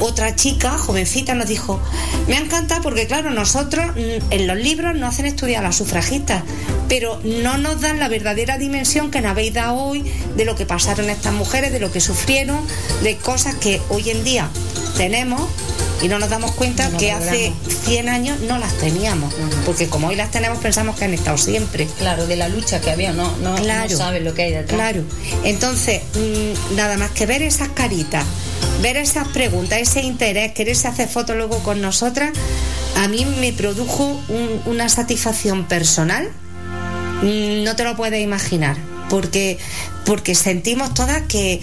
otra 0.00 0.36
chica, 0.36 0.78
jovencita, 0.78 1.34
nos 1.34 1.48
dijo, 1.48 1.80
me 2.28 2.36
encanta 2.36 2.80
porque 2.82 3.06
claro, 3.06 3.30
nosotros 3.30 3.86
mm, 3.96 4.32
en 4.32 4.46
los 4.46 4.56
libros 4.56 4.94
nos 4.94 5.14
hacen 5.14 5.26
estudiar 5.26 5.64
a 5.64 5.68
las 5.68 5.76
sufragistas, 5.76 6.42
pero 6.88 7.20
no 7.24 7.58
nos 7.58 7.80
dan 7.80 7.98
la 7.98 8.08
verdadera 8.08 8.58
dimensión 8.58 9.10
que 9.10 9.20
nos 9.20 9.32
habéis 9.32 9.54
dado 9.54 9.74
hoy 9.74 10.04
de 10.36 10.44
lo 10.44 10.54
que 10.54 10.66
pasaron 10.66 11.10
estas 11.10 11.32
mujeres, 11.32 11.72
de 11.72 11.80
lo 11.80 11.90
que 11.90 12.00
sufrieron, 12.00 12.60
de 13.02 13.16
cosas 13.16 13.54
que 13.54 13.80
hoy 13.88 14.10
en 14.10 14.24
día 14.24 14.48
tenemos 14.96 15.42
y 16.02 16.08
no 16.08 16.18
nos 16.18 16.28
damos 16.28 16.52
cuenta 16.52 16.90
que 16.98 17.10
hace 17.10 17.52
100 17.84 18.08
años 18.08 18.40
no 18.40 18.58
las 18.58 18.72
teníamos, 18.74 19.32
porque 19.64 19.88
como 19.88 20.08
hoy 20.08 20.16
las 20.16 20.30
tenemos 20.30 20.58
pensamos 20.58 20.96
que 20.96 21.04
han 21.04 21.14
estado 21.14 21.38
siempre. 21.38 21.86
Claro, 21.98 22.26
de 22.26 22.36
la 22.36 22.48
lucha 22.48 22.80
que 22.80 22.90
había, 22.90 23.12
no, 23.12 23.34
no, 23.38 23.54
claro, 23.54 23.96
sabes 23.96 24.22
lo 24.22 24.34
que 24.34 24.42
hay 24.42 24.52
detrás. 24.52 24.74
Claro, 24.74 25.02
entonces, 25.44 26.02
mm, 26.14 26.76
nada 26.76 26.98
más 26.98 27.10
que 27.12 27.26
ver 27.26 27.42
esas 27.42 27.68
caritas 27.70 28.24
ver 28.82 28.96
esas 28.96 29.28
preguntas, 29.28 29.78
ese 29.78 30.02
interés, 30.02 30.52
quererse 30.52 30.88
hacer 30.88 31.08
fotos 31.08 31.36
luego 31.36 31.58
con 31.60 31.80
nosotras, 31.80 32.30
a 32.96 33.08
mí 33.08 33.26
me 33.40 33.52
produjo 33.52 34.20
una 34.66 34.88
satisfacción 34.88 35.66
personal, 35.66 36.30
no 37.22 37.76
te 37.76 37.84
lo 37.84 37.96
puedes 37.96 38.22
imaginar, 38.22 38.76
porque, 39.08 39.58
porque 40.04 40.34
sentimos 40.34 40.94
todas 40.94 41.22
que 41.22 41.60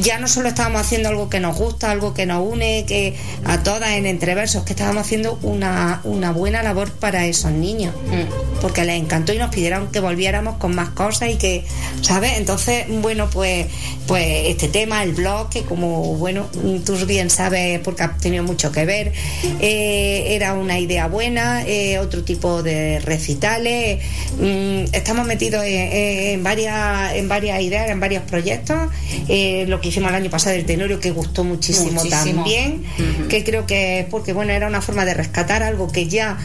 ya 0.00 0.18
no 0.18 0.28
solo 0.28 0.48
estábamos 0.48 0.80
haciendo 0.80 1.08
algo 1.08 1.28
que 1.28 1.40
nos 1.40 1.56
gusta, 1.56 1.90
algo 1.90 2.14
que 2.14 2.26
nos 2.26 2.46
une, 2.46 2.84
que 2.86 3.14
a 3.44 3.62
todas 3.62 3.92
en 3.92 4.06
entreversos, 4.06 4.64
que 4.64 4.72
estábamos 4.72 5.02
haciendo 5.02 5.38
una, 5.42 6.00
buena 6.34 6.62
labor 6.62 6.92
para 6.92 7.26
esos 7.26 7.50
niños, 7.50 7.94
mm. 8.06 8.60
porque 8.60 8.84
les 8.84 9.00
encantó 9.00 9.32
y 9.32 9.38
nos 9.38 9.54
pidieron 9.54 9.90
que 9.90 10.00
volviéramos 10.00 10.56
con 10.56 10.74
más 10.74 10.90
cosas 10.90 11.30
y 11.30 11.36
que, 11.36 11.64
¿sabes? 12.00 12.38
Entonces, 12.38 12.86
bueno, 12.88 13.28
pues, 13.30 13.66
pues 14.06 14.48
este 14.48 14.68
tema, 14.68 15.02
el 15.02 15.12
blog, 15.12 15.50
que 15.50 15.62
como, 15.62 16.16
bueno, 16.16 16.46
tú 16.84 16.96
bien 17.06 17.30
sabes, 17.30 17.80
porque 17.80 18.04
ha 18.04 18.16
tenido 18.16 18.44
mucho 18.44 18.70
que 18.72 18.84
ver, 18.84 19.12
eh, 19.60 20.26
era 20.28 20.54
una 20.54 20.78
idea 20.78 21.08
buena, 21.08 21.64
eh, 21.66 21.98
otro 21.98 22.22
tipo 22.22 22.62
de 22.62 23.00
recitales, 23.00 24.02
mm, 24.38 24.94
estamos 24.94 25.26
metidos 25.26 25.64
en, 25.64 26.42
varias, 26.42 27.14
en 27.14 27.28
varias 27.28 27.60
ideas, 27.60 27.90
en 27.90 28.00
varios 28.00 28.22
proyectos. 28.22 28.90
Eh, 29.28 29.66
lo 29.72 29.80
que 29.80 29.88
hicimos 29.88 30.10
el 30.10 30.16
año 30.16 30.30
pasado 30.30 30.54
del 30.54 30.64
Tenorio, 30.64 31.00
que 31.00 31.10
gustó 31.10 31.42
muchísimo, 31.42 32.02
también, 32.08 32.84
que 33.28 33.42
creo 33.42 33.66
que 33.66 34.00
es 34.00 34.06
porque 34.06 34.32
bueno, 34.32 34.52
era 34.52 34.68
una 34.68 34.80
forma 34.80 35.04
de 35.04 35.14
rescatar 35.14 35.62
algo 35.62 35.90
que 35.90 36.06
ya 36.06 36.38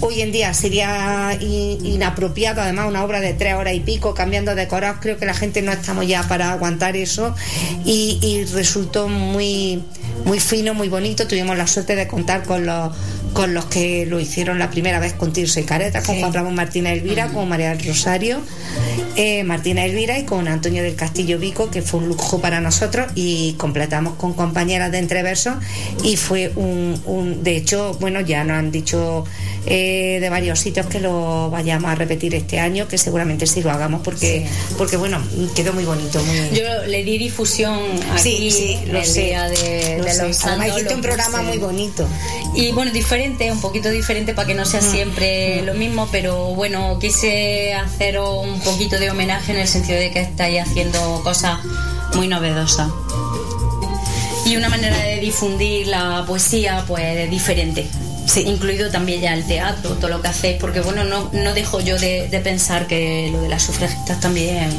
hoy 0.00 0.20
en 0.20 0.32
día 0.32 0.54
sería 0.54 1.36
inapropiado, 1.40 2.62
además 2.62 2.88
una 2.88 3.04
obra 3.04 3.20
de 3.20 3.34
tres 3.34 3.54
horas 3.54 3.74
y 3.74 3.80
pico, 3.80 4.14
cambiando 4.14 4.54
de 4.54 4.68
coros, 4.68 4.96
creo 5.00 5.18
que 5.18 5.26
la 5.26 5.34
gente 5.34 5.60
no 5.62 5.72
estamos 5.72 6.06
ya 6.06 6.22
para 6.24 6.52
aguantar 6.52 6.96
eso. 6.96 7.34
Y, 7.84 8.44
resultó 8.52 9.08
muy, 9.08 9.82
muy 10.24 10.40
fino, 10.40 10.74
muy 10.74 10.88
bonito, 10.88 11.26
tuvimos 11.26 11.56
la 11.56 11.66
suerte 11.66 11.94
de 11.94 12.06
contar 12.06 12.44
con 12.44 12.66
los 12.66 12.92
con 13.32 13.54
los 13.54 13.64
que 13.66 14.06
lo 14.06 14.20
hicieron 14.20 14.58
la 14.58 14.70
primera 14.70 15.00
vez 15.00 15.12
con 15.14 15.32
Tirso 15.32 15.60
y 15.60 15.64
Careta, 15.64 16.02
con 16.02 16.18
Juan 16.18 16.32
Ramón 16.32 16.54
Martínez 16.54 16.98
Elvira, 16.98 17.28
con 17.28 17.48
María 17.48 17.70
del 17.70 17.86
Rosario, 17.86 18.40
eh, 19.16 19.44
Martina 19.44 19.84
Elvira 19.84 20.18
y 20.18 20.24
con 20.24 20.48
Antonio 20.48 20.82
del 20.82 20.94
Castillo 20.94 21.38
Vico, 21.38 21.70
que 21.70 21.82
fue 21.82 22.00
un 22.00 22.08
lujo 22.08 22.40
para 22.40 22.60
nosotros, 22.60 23.10
y 23.14 23.54
completamos 23.54 24.14
con 24.14 24.34
compañeras 24.34 24.92
de 24.92 24.98
entreversos 24.98 25.54
y 26.02 26.16
fue 26.16 26.52
un, 26.56 27.42
de 27.42 27.56
hecho, 27.56 27.96
bueno, 28.00 28.20
ya 28.20 28.44
nos 28.44 28.58
han 28.58 28.70
dicho 28.70 29.24
eh, 29.66 30.18
de 30.20 30.28
varios 30.28 30.58
sitios 30.58 30.86
que 30.86 30.98
lo 30.98 31.48
vayamos 31.50 31.90
a 31.90 31.94
repetir 31.94 32.34
este 32.34 32.58
año, 32.58 32.88
que 32.88 32.98
seguramente 32.98 33.46
sí 33.46 33.62
lo 33.62 33.70
hagamos 33.70 34.02
porque, 34.02 34.46
porque 34.76 34.96
bueno, 34.96 35.22
quedó 35.54 35.72
muy 35.72 35.84
bonito. 35.84 36.20
Yo 36.52 36.84
le 36.86 37.04
di 37.04 37.18
difusión 37.18 37.78
aquí 38.10 38.50
sí, 38.50 38.78
lo 38.86 38.98
el 38.98 39.14
día 39.14 39.48
de, 39.48 39.98
los 39.98 40.44
Además 40.44 40.72
un 40.92 41.00
programa 41.00 41.42
muy 41.42 41.58
bonito. 41.58 42.08
Y 42.54 42.72
bueno, 42.72 42.92
diferente, 42.92 43.50
un 43.52 43.60
poquito 43.60 43.90
diferente 43.90 44.34
para 44.34 44.48
que 44.48 44.54
no 44.54 44.64
sea 44.64 44.80
mm. 44.80 44.90
siempre 44.90 45.62
mm. 45.62 45.66
lo 45.66 45.74
mismo, 45.74 46.08
pero 46.10 46.54
bueno, 46.54 46.98
quise 46.98 47.74
hacer 47.74 48.18
un 48.18 48.60
poquito 48.60 48.98
de 48.98 49.10
homenaje 49.10 49.52
en 49.52 49.58
el 49.58 49.68
sentido 49.68 49.98
de 49.98 50.10
que 50.10 50.20
estáis 50.20 50.60
haciendo 50.60 51.22
cosas 51.22 51.60
muy 52.14 52.26
novedosas. 52.26 52.90
Y 54.44 54.56
una 54.56 54.68
manera 54.68 54.98
de 54.98 55.20
difundir 55.20 55.86
la 55.86 56.24
poesía, 56.26 56.84
pues 56.88 57.30
diferente. 57.30 57.86
Sí. 58.26 58.44
Incluido 58.46 58.90
también 58.90 59.20
ya 59.20 59.34
el 59.34 59.44
teatro, 59.46 59.90
todo 59.92 60.08
lo 60.08 60.22
que 60.22 60.28
hacéis, 60.28 60.58
porque 60.60 60.80
bueno, 60.80 61.04
no, 61.04 61.30
no 61.32 61.54
dejo 61.54 61.80
yo 61.80 61.98
de, 61.98 62.40
pensar 62.42 62.86
que 62.86 63.28
lo 63.32 63.40
de 63.40 63.48
las 63.48 63.62
sufragistas 63.62 64.20
también. 64.20 64.70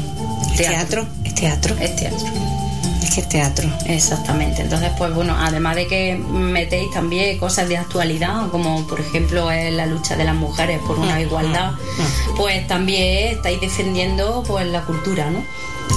Teatro. 0.56 1.06
Es 1.24 1.34
teatro. 1.34 1.76
Es 1.80 1.96
teatro. 1.96 2.26
Es 3.02 3.14
que 3.14 3.20
es 3.20 3.28
teatro. 3.28 3.68
Exactamente. 3.86 4.62
Entonces, 4.62 4.90
pues 4.96 5.14
bueno, 5.14 5.36
además 5.38 5.76
de 5.76 5.86
que 5.86 6.16
metéis 6.16 6.90
también 6.92 7.38
cosas 7.38 7.68
de 7.68 7.76
actualidad, 7.76 8.48
como 8.50 8.86
por 8.86 9.00
ejemplo 9.00 9.50
la 9.50 9.86
lucha 9.86 10.16
de 10.16 10.24
las 10.24 10.34
mujeres 10.34 10.80
por 10.86 10.98
una 10.98 11.16
mm, 11.16 11.20
igualdad, 11.20 11.72
mm, 11.72 12.32
mm. 12.32 12.36
pues 12.36 12.66
también 12.66 13.36
estáis 13.36 13.60
defendiendo 13.60 14.42
pues 14.46 14.66
la 14.66 14.82
cultura, 14.82 15.30
¿no? 15.30 15.44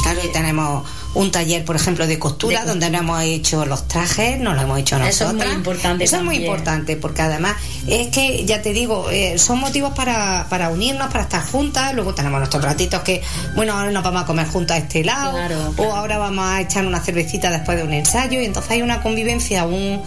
Claro, 0.03 0.19
y 0.23 0.27
tenemos 0.27 0.83
un 1.17 1.31
taller, 1.31 1.65
por 1.65 1.75
ejemplo, 1.75 2.05
de 2.05 2.19
costura, 2.19 2.63
donde 2.63 2.89
no 2.91 2.99
hemos 2.99 3.23
hecho 3.23 3.65
los 3.65 3.87
trajes, 3.87 4.39
no 4.39 4.53
lo 4.53 4.61
hemos 4.61 4.79
hecho 4.79 4.99
nosotros. 4.99 5.33
Eso 5.33 5.43
es 5.43 5.47
muy 5.47 5.55
importante. 5.55 6.03
Eso 6.03 6.17
es 6.17 6.23
muy 6.23 6.35
importante, 6.37 6.95
porque 6.95 7.23
además 7.23 7.55
es 7.87 8.09
que, 8.09 8.45
ya 8.45 8.61
te 8.61 8.71
digo, 8.71 9.09
eh, 9.09 9.39
son 9.39 9.59
motivos 9.59 9.93
para, 9.95 10.45
para, 10.47 10.69
unirnos, 10.69 11.07
para 11.07 11.23
estar 11.23 11.43
juntas. 11.43 11.95
Luego 11.95 12.13
tenemos 12.13 12.37
nuestros 12.37 12.63
ratitos 12.63 13.01
que, 13.01 13.23
bueno, 13.55 13.73
ahora 13.73 13.89
nos 13.89 14.03
vamos 14.03 14.21
a 14.21 14.25
comer 14.25 14.47
juntas 14.47 14.77
a 14.77 14.79
este 14.81 15.03
lado, 15.03 15.39
o 15.77 15.95
ahora 15.95 16.19
vamos 16.19 16.45
a 16.45 16.61
echar 16.61 16.85
una 16.85 16.99
cervecita 16.99 17.49
después 17.49 17.77
de 17.77 17.83
un 17.83 17.93
ensayo, 17.93 18.39
y 18.39 18.45
entonces 18.45 18.71
hay 18.71 18.83
una 18.83 19.01
convivencia, 19.01 19.65
un, 19.65 20.03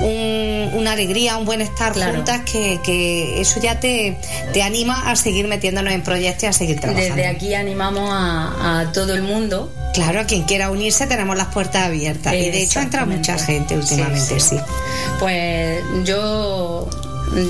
una 0.00 0.92
alegría, 0.92 1.36
un 1.36 1.44
buen 1.44 1.60
estar 1.60 1.92
juntas 1.94 2.42
que, 2.50 2.80
que, 2.84 3.40
eso 3.40 3.60
ya 3.60 3.80
te, 3.80 4.16
te 4.52 4.62
anima 4.62 5.10
a 5.10 5.16
seguir 5.16 5.46
metiéndonos 5.48 5.92
en 5.92 6.02
proyectos 6.02 6.44
y 6.44 6.46
a 6.46 6.52
seguir 6.52 6.80
trabajando. 6.80 7.14
Desde 7.14 7.28
aquí 7.28 7.54
animamos 7.54 8.08
a, 8.10 8.80
a 8.80 8.92
todo 8.92 9.14
el 9.14 9.22
mundo 9.22 9.70
Claro, 9.94 10.18
a 10.18 10.24
quien 10.24 10.42
quiera 10.42 10.70
unirse 10.70 11.06
tenemos 11.06 11.36
las 11.36 11.46
puertas 11.46 11.84
abiertas. 11.84 12.34
Y 12.34 12.50
de 12.50 12.62
hecho 12.64 12.80
entra 12.80 13.06
mucha 13.06 13.38
gente 13.38 13.76
últimamente, 13.76 14.40
sí. 14.40 14.58
Pues 15.20 15.80
yo, 16.04 16.90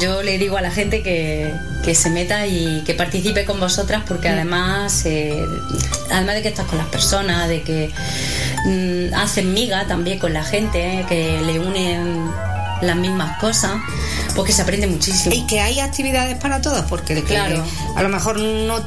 yo 0.01 0.23
le 0.23 0.39
digo 0.39 0.57
a 0.57 0.61
la 0.61 0.71
gente 0.71 1.03
que, 1.03 1.55
se 1.95 2.11
meta 2.11 2.47
y 2.47 2.83
que 2.87 2.95
participe 2.95 3.45
con 3.45 3.61
vosotras 3.61 4.03
porque 4.07 4.29
mm. 4.29 4.33
además, 4.33 5.05
eh, 5.05 5.45
además 6.11 6.37
de 6.37 6.43
que 6.43 6.49
estás 6.49 6.67
con 6.67 6.79
las 6.79 6.89
personas, 6.89 7.49
de 7.49 7.63
que 7.63 7.91
mm, 8.65 9.15
hacen 9.15 9.53
miga 9.53 9.87
también 9.87 10.19
con 10.19 10.33
la 10.33 10.45
gente, 10.45 11.01
eh, 11.01 11.07
que 11.09 11.41
le 11.43 11.59
unen 11.61 12.31
las 12.81 12.97
mismas 12.97 13.39
cosas, 13.39 13.73
porque 14.35 14.53
se 14.53 14.63
aprende 14.63 14.87
muchísimo. 14.87 15.35
Y 15.35 15.47
que 15.47 15.61
hay 15.61 15.81
actividades 15.81 16.37
para 16.39 16.61
todos, 16.63 16.85
porque 16.87 17.23
claro. 17.23 17.65
a 17.97 18.03
lo 18.03 18.09
mejor 18.09 18.39
no 18.41 18.85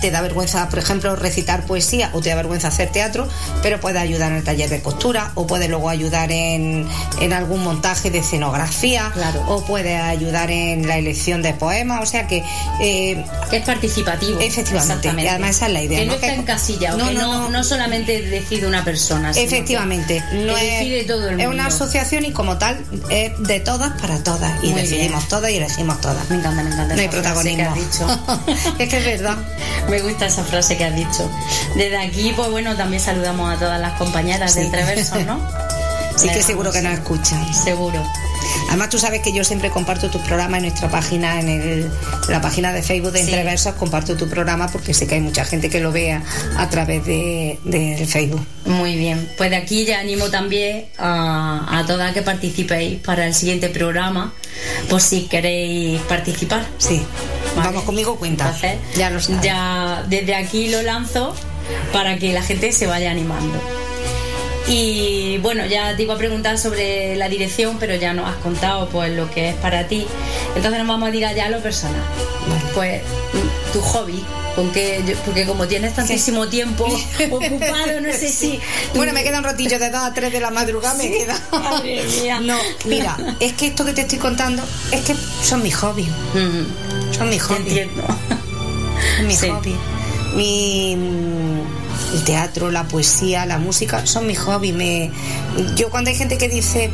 te 0.00 0.10
da 0.10 0.20
vergüenza, 0.20 0.68
por 0.68 0.78
ejemplo, 0.78 1.16
recitar 1.16 1.64
poesía 1.64 2.10
o 2.12 2.20
te 2.20 2.28
da 2.30 2.36
vergüenza 2.36 2.68
hacer 2.68 2.90
teatro, 2.90 3.28
pero 3.62 3.80
puede 3.80 3.98
ayudar 3.98 4.32
en 4.32 4.38
el 4.38 4.44
taller 4.44 4.68
de 4.68 4.82
costura 4.82 5.32
o 5.34 5.46
puede 5.46 5.68
luego 5.68 5.88
ayudar 5.88 6.30
en, 6.30 6.86
algún 7.32 7.62
montaje 7.62 8.10
de 8.10 8.18
escenografía 8.18 9.12
o 9.48 9.64
puede 9.64 9.96
ayudar 9.96 10.50
en 10.50 10.86
la 10.86 10.98
elección 10.98 11.42
de 11.42 11.54
poemas, 11.54 12.02
o 12.02 12.06
sea 12.06 12.26
que... 12.26 12.44
Eh, 12.80 13.24
es 13.50 13.62
participativo. 13.62 14.40
Efectivamente, 14.40 15.10
y 15.16 15.26
además 15.26 15.50
esa 15.56 15.66
es 15.66 15.72
la 15.72 15.82
idea. 15.82 16.00
Que 16.00 16.06
no, 16.06 16.14
está 16.14 16.34
encasillado, 16.34 16.98
no, 16.98 17.08
que 17.08 17.14
no, 17.14 17.48
no, 17.48 17.64
solamente 17.64 18.22
decide 18.22 18.66
una 18.66 18.84
persona. 18.84 19.30
Efectivamente, 19.30 20.22
no 20.32 20.56
es, 20.56 21.06
todo 21.06 21.30
es 21.30 21.46
una 21.46 21.66
asociación 21.66 22.24
y 22.24 22.32
como 22.32 22.58
tal 22.58 22.84
es 23.10 23.32
de 23.38 23.60
todas 23.60 24.00
para 24.00 24.22
todas 24.22 24.62
y 24.62 24.72
decidimos 24.72 25.28
todas 25.28 25.50
y 25.50 25.56
elegimos 25.56 26.00
todas. 26.00 26.28
Me 26.28 26.36
encanta, 26.36 26.62
me 26.62 26.70
encanta. 26.70 26.94
No 26.94 27.00
hay 27.00 27.08
protagonismo. 27.08 27.74
es 28.78 28.88
que 28.88 28.96
es 28.98 29.04
verdad. 29.04 29.36
Me 29.88 30.00
gusta 30.00 30.26
esa 30.26 30.44
frase 30.44 30.76
que 30.76 30.84
has 30.84 30.94
dicho. 30.94 31.30
Desde 31.76 31.98
aquí, 31.98 32.32
pues 32.36 32.50
bueno, 32.50 32.76
también 32.76 33.02
saludamos 33.02 33.54
a 33.54 33.58
todas 33.58 33.80
las 33.80 33.92
compañeras 33.98 34.54
de 34.54 34.62
Entreversos, 34.62 35.24
¿no? 35.24 35.40
sí, 36.16 36.28
que 36.28 36.42
seguro 36.42 36.72
que 36.72 36.82
nos 36.82 36.94
escuchan. 36.94 37.54
Seguro. 37.54 38.02
Además, 38.68 38.88
tú 38.90 38.98
sabes 38.98 39.22
que 39.22 39.32
yo 39.32 39.44
siempre 39.44 39.70
comparto 39.70 40.08
tu 40.10 40.18
programa 40.20 40.56
en 40.56 40.64
nuestra 40.64 40.90
página, 40.90 41.40
en, 41.40 41.90
la 42.28 42.40
página 42.40 42.72
de 42.72 42.82
Facebook 42.82 43.12
de 43.12 43.20
Entreversos, 43.20 43.74
comparto 43.74 44.16
tu 44.16 44.28
programa 44.28 44.68
porque 44.68 44.94
sé 44.94 45.06
que 45.06 45.16
hay 45.16 45.20
mucha 45.20 45.44
gente 45.44 45.68
que 45.68 45.80
lo 45.80 45.92
vea 45.92 46.22
a 46.56 46.68
través 46.68 47.04
de, 47.04 47.58
Facebook. 48.08 48.44
Muy 48.64 48.96
bien, 48.96 49.28
pues 49.36 49.50
de 49.50 49.56
aquí 49.56 49.84
ya 49.84 50.00
animo 50.00 50.28
también 50.28 50.86
a, 50.98 51.78
a 51.78 51.86
todas 51.86 52.12
que 52.12 52.22
participéis 52.22 53.00
para 53.00 53.26
el 53.26 53.34
siguiente 53.34 53.68
programa, 53.68 54.32
por 54.88 55.00
si 55.00 55.22
queréis 55.22 56.00
participar. 56.02 56.66
Sí. 56.78 57.02
Vamos 57.56 57.84
conmigo, 57.84 58.16
cuenta. 58.16 58.54
ya, 58.96 59.10
lo 59.10 59.18
ya 59.42 60.04
desde 60.08 60.34
aquí 60.34 60.68
lo 60.68 60.82
lanzo 60.82 61.34
para 61.92 62.18
que 62.18 62.32
la 62.32 62.42
gente 62.42 62.72
se 62.72 62.86
vaya 62.86 63.10
animando. 63.10 63.60
Y 64.68 65.38
bueno, 65.38 65.66
ya 65.66 65.96
te 65.96 66.04
iba 66.04 66.14
a 66.14 66.18
preguntar 66.18 66.56
sobre 66.56 67.16
la 67.16 67.28
dirección, 67.28 67.78
pero 67.78 67.96
ya 67.96 68.14
nos 68.14 68.28
has 68.28 68.36
contado 68.36 68.88
pues 68.88 69.14
lo 69.14 69.30
que 69.30 69.50
es 69.50 69.54
para 69.56 69.88
ti. 69.88 70.06
Entonces 70.54 70.78
nos 70.78 70.88
vamos 70.88 71.10
a 71.10 71.14
ir 71.14 71.26
allá 71.26 71.46
a 71.46 71.50
lo 71.50 71.60
personal. 71.60 72.02
Pues 72.74 73.02
tu 73.72 73.80
hobby, 73.80 74.24
porque 74.54 75.02
como 75.46 75.66
tienes 75.66 75.94
tantísimo 75.94 76.48
tiempo 76.48 76.84
ocupado, 77.30 78.00
no 78.00 78.12
sé 78.12 78.28
si. 78.28 78.60
Bueno, 78.94 79.12
me 79.12 79.24
queda 79.24 79.38
un 79.38 79.44
ratillo 79.44 79.78
de 79.78 79.90
2 79.90 80.00
a 80.00 80.14
3 80.14 80.32
de 80.32 80.40
la 80.40 80.50
madrugada, 80.50 80.94
me 80.94 81.10
queda. 81.10 81.38
Madre 81.52 82.04
mía. 82.04 82.40
No, 82.40 82.58
mira, 82.84 83.16
es 83.40 83.52
que 83.54 83.66
esto 83.68 83.84
que 83.84 83.92
te 83.92 84.02
estoy 84.02 84.18
contando 84.18 84.62
es 84.92 85.00
que 85.02 85.14
son 85.42 85.62
mis 85.62 85.74
hobbies. 85.76 86.08
Son 87.12 87.28
mis 87.28 87.42
hobbies. 87.42 87.66
Entiendo. 87.66 88.02
mis 89.26 89.40
hobbies. 89.40 89.76
Mi, 90.34 90.92
el 90.92 92.24
teatro, 92.24 92.70
la 92.70 92.84
poesía, 92.84 93.46
la 93.46 93.58
música 93.58 94.06
son 94.06 94.26
mis 94.26 94.38
hobbies. 94.38 94.74
Me, 94.74 95.10
yo 95.76 95.90
cuando 95.90 96.10
hay 96.10 96.16
gente 96.16 96.38
que 96.38 96.48
dice 96.48 96.90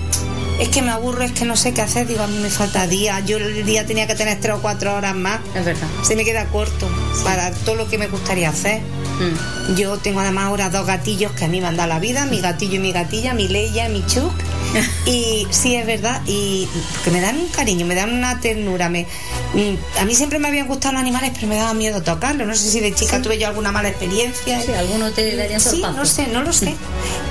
es 0.59 0.69
que 0.71 0.83
me 0.83 0.91
aburro, 0.91 1.23
es 1.23 1.33
que 1.33 1.45
no 1.45 1.57
sé 1.57 1.73
qué 1.73 1.83
hacer, 1.83 2.07
digo, 2.07 2.23
a 2.23 2.27
mí 2.27 2.37
me 2.39 2.51
falta 2.51 2.87
día, 2.89 3.21
yo 3.21 3.37
el 3.37 3.65
día 3.65 3.87
tenía 3.87 4.09
que 4.09 4.17
tener 4.17 4.41
tres 4.41 4.57
o 4.57 4.61
cuatro 4.61 4.95
horas 4.95 5.15
más, 5.15 5.41
es 5.55 5.65
verdad. 5.65 5.87
Se 6.03 6.17
me 6.17 6.25
queda 6.25 6.47
corto 6.47 6.89
para 7.23 7.53
todo 7.53 7.77
lo 7.77 7.89
que 7.89 7.97
me 7.97 8.09
gustaría 8.09 8.49
hacer. 8.49 8.81
Mm. 8.81 9.77
Yo 9.77 9.99
tengo 9.99 10.21
además 10.21 10.47
ahora 10.47 10.69
dos 10.69 10.87
gatillos 10.87 11.31
que 11.33 11.45
a 11.45 11.49
mí 11.49 11.61
me 11.61 11.69
han 11.69 11.77
dado 11.77 11.89
la 11.89 12.01
vida, 12.01 12.27
mi 12.27 12.41
gatillo 12.41 12.75
y 12.75 12.79
mi 12.81 12.93
gatilla, 12.93 13.35
mi 13.35 13.47
Leia 13.47 13.89
y 13.89 13.93
mi 13.93 14.07
Chuck. 14.07 14.33
y 15.07 15.47
sí, 15.51 15.75
es 15.75 15.87
verdad, 15.87 16.21
y 16.27 16.69
que 17.05 17.11
me 17.11 17.21
dan 17.21 17.39
un 17.39 17.49
cariño, 17.49 17.87
me 17.87 17.95
dan 17.95 18.13
una 18.13 18.41
ternura. 18.41 18.89
Me, 18.89 19.07
mm, 19.55 20.01
a 20.01 20.05
mí 20.05 20.15
siempre 20.15 20.39
me 20.39 20.49
habían 20.49 20.67
gustado 20.67 20.93
los 20.95 21.01
animales, 21.01 21.33
pero 21.35 21.47
me 21.47 21.57
daba 21.57 21.75
miedo 21.75 22.03
tocarlos. 22.03 22.47
No 22.47 22.55
sé 22.55 22.71
si 22.71 22.81
de 22.81 22.95
chica 22.95 23.21
tuve 23.23 23.39
yo 23.39 23.49
alguna 23.49 23.73
mala 23.73 23.89
experiencia. 23.89 24.61
Sí, 24.61 24.73
alguno 24.73 25.11
te 25.11 25.37
daría 25.37 25.59
Sí, 25.59 25.83
no 25.83 26.05
sé, 26.05 26.29
no 26.29 26.43
lo 26.43 26.53
sé. 26.53 26.75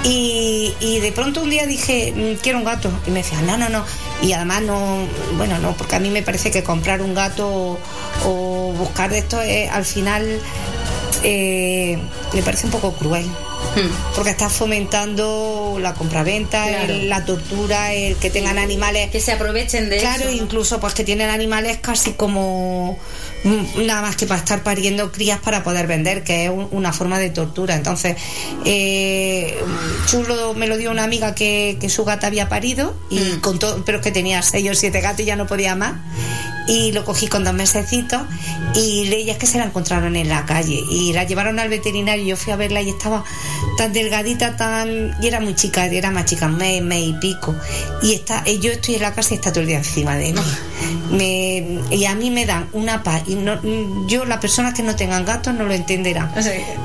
Y, 0.04 0.74
y, 0.80 1.00
de 1.00 1.12
pronto 1.12 1.42
un 1.42 1.50
día 1.50 1.66
dije, 1.66 2.14
mm, 2.16 2.42
quiero 2.42 2.60
un 2.60 2.66
gato. 2.66 2.90
Y 3.06 3.12
me 3.12 3.20
decían, 3.20 3.46
no, 3.46 3.58
no, 3.58 3.70
no. 3.70 3.84
Y 4.22 4.34
además 4.34 4.64
no, 4.64 5.08
bueno, 5.38 5.60
no, 5.60 5.76
porque 5.78 5.96
a 5.96 6.00
mí 6.00 6.10
me 6.10 6.24
parece 6.24 6.50
que 6.52 6.64
comprar 6.64 7.02
un 7.02 7.14
gato 7.14 7.80
o, 8.26 8.74
buscar 8.78 9.12
de 9.12 9.20
esto 9.20 9.42
es, 9.42 9.70
al 9.70 9.86
final 9.86 10.40
eh, 11.24 11.98
me 12.34 12.42
parece 12.42 12.66
un 12.66 12.72
poco 12.72 12.94
cruel. 12.94 13.26
Porque 14.16 14.32
estás 14.32 14.54
fomentando 14.54 15.78
la 15.80 15.94
compraventa, 15.94 16.66
la 16.88 17.26
tortura, 17.26 17.94
el 17.94 18.16
que 18.16 18.30
tengan 18.30 18.58
animales. 18.58 19.10
Que 19.12 19.20
se 19.20 19.32
aprovechen 19.32 19.90
de 19.90 19.98
claro, 19.98 20.32
incluso 20.32 20.80
pues 20.80 20.94
que 20.94 21.04
tienen 21.04 21.30
animales 21.30 21.78
casi 21.82 22.14
como 22.14 22.98
mm, 23.44 23.86
nada 23.86 24.02
más 24.02 24.16
que 24.16 24.26
para 24.26 24.40
estar 24.40 24.64
pariendo 24.64 25.12
crías 25.12 25.40
para 25.40 25.64
poder 25.64 25.88
vender, 25.88 26.24
que 26.24 26.46
es 26.46 26.52
una 26.72 26.94
forma 26.94 27.20
de 27.20 27.30
tortura. 27.30 27.76
Entonces, 27.76 28.18
eh, 28.66 29.58
Chulo 30.08 30.54
me 30.54 30.68
lo 30.68 30.78
dio 30.78 30.92
una 30.92 31.04
amiga 31.04 31.36
que, 31.36 31.78
su 31.88 32.04
gata 32.04 32.28
había 32.28 32.50
parido, 32.50 32.96
y 33.10 33.20
hmm. 33.20 33.40
con 33.42 33.60
todo, 33.60 33.84
pero 33.86 34.02
que 34.02 34.12
tenía 34.12 34.42
seis 34.42 34.70
o 34.70 34.76
siete 34.76 35.02
gatos 35.02 35.22
y 35.22 35.26
ya 35.26 35.36
no 35.36 35.48
podía 35.48 35.76
más 35.76 35.94
y 36.68 36.92
lo 36.92 37.06
cogí 37.06 37.28
con 37.28 37.44
dos 37.44 37.54
mesecitos 37.54 38.22
y 38.76 39.06
leías 39.06 39.38
que 39.38 39.48
se 39.48 39.58
la 39.58 39.66
encontraron 39.66 40.16
en 40.16 40.30
la 40.30 40.46
calle 40.46 40.84
y 40.90 41.14
la 41.14 41.24
llevaron 41.24 41.60
al 41.60 41.70
veterinario 41.70 42.24
y 42.24 42.28
yo 42.28 42.38
fui 42.38 42.54
a 42.54 42.56
verla 42.56 42.82
y 42.82 42.90
estaba 42.90 43.24
tan 43.78 43.94
delgadita, 43.94 44.58
tan... 44.58 45.16
y 45.22 45.28
era 45.28 45.40
muy 45.40 45.56
chica, 45.56 45.86
era 45.86 46.12
más 46.12 46.26
chica, 46.26 46.48
mes, 46.48 46.82
mes 46.82 47.08
y 47.08 47.14
pico. 47.14 47.56
Y 48.02 48.14
está, 48.14 48.44
yo 48.46 48.72
estoy 48.72 48.96
en 48.96 49.02
la 49.02 49.14
casa 49.14 49.34
y 49.34 49.38
está 49.38 49.52
todo 49.52 49.62
el 49.62 49.68
día 49.68 49.78
encima 49.78 50.16
de 50.16 50.34
mí. 50.34 50.42
Me, 51.12 51.96
y 51.96 52.06
a 52.06 52.16
mí 52.16 52.32
me 52.32 52.46
dan 52.46 52.68
una 52.74 53.04
paz. 53.04 53.24
Y 53.28 53.36
no, 53.36 53.60
yo, 54.08 54.26
las 54.26 54.40
personas 54.40 54.74
que 54.74 54.84
no 54.84 54.96
tengan 54.96 55.26
gatos 55.26 55.54
no 55.54 55.64
lo 55.64 55.74
entenderán. 55.74 56.34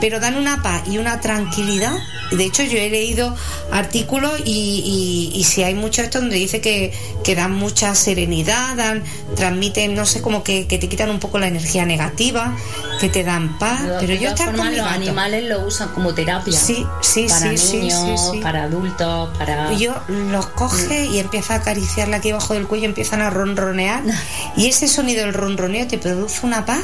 Pero 0.01 0.21
dan 0.21 0.37
una 0.37 0.63
paz 0.63 0.83
y 0.89 0.99
una 0.99 1.21
tranquilidad. 1.21 1.95
De 2.31 2.45
hecho, 2.45 2.63
yo 2.63 2.79
he 2.79 2.89
leído 2.89 3.35
artículos 3.71 4.33
y, 4.45 5.33
y, 5.35 5.45
si 5.45 5.63
hay 5.63 5.75
mucho 5.75 6.03
esto 6.03 6.21
donde 6.21 6.37
dice 6.37 6.61
que, 6.61 6.93
que 7.25 7.35
dan 7.35 7.55
mucha 7.55 7.95
serenidad, 7.95 8.75
dan, 8.77 9.03
transmiten, 9.37 9.72
no 9.89 10.07
sé, 10.07 10.23
como 10.23 10.43
que, 10.43 10.67
que 10.67 10.79
te 10.79 10.89
quitan 10.89 11.11
un 11.11 11.19
poco 11.19 11.39
la 11.39 11.49
energía 11.49 11.85
negativa, 11.85 12.57
que 13.01 13.09
te 13.09 13.25
dan 13.25 13.59
paz. 13.59 13.81
pero 14.01 14.15
yo 14.15 14.31
estar 14.31 14.55
con 14.55 14.77
los 14.77 14.87
animales 14.87 15.45
lo 15.45 15.67
usan 15.67 15.89
como 15.91 16.15
terapia. 16.15 16.59
Sí, 16.59 16.87
sí, 17.01 17.27
para 17.29 17.57
sí, 17.57 17.77
niños, 17.79 18.31
sí, 18.33 18.41
para 18.41 18.65
adultos, 18.65 19.37
para. 19.37 19.73
yo 19.73 19.95
los 20.09 20.47
coge 20.47 21.07
y 21.07 21.19
empieza 21.19 21.55
a 21.55 21.57
acariciarla 21.59 22.19
aquí 22.19 22.31
abajo 22.31 22.55
del 22.55 22.67
cuello, 22.67 22.87
empiezan 22.87 23.21
a 23.21 23.31
ronronear 23.31 24.03
y 24.57 24.69
ese 24.69 24.89
sonido 24.89 25.25
del 25.25 25.35
ronroneo 25.35 25.87
te 25.87 25.99
produce 25.99 26.47
una 26.47 26.65
paz 26.65 26.83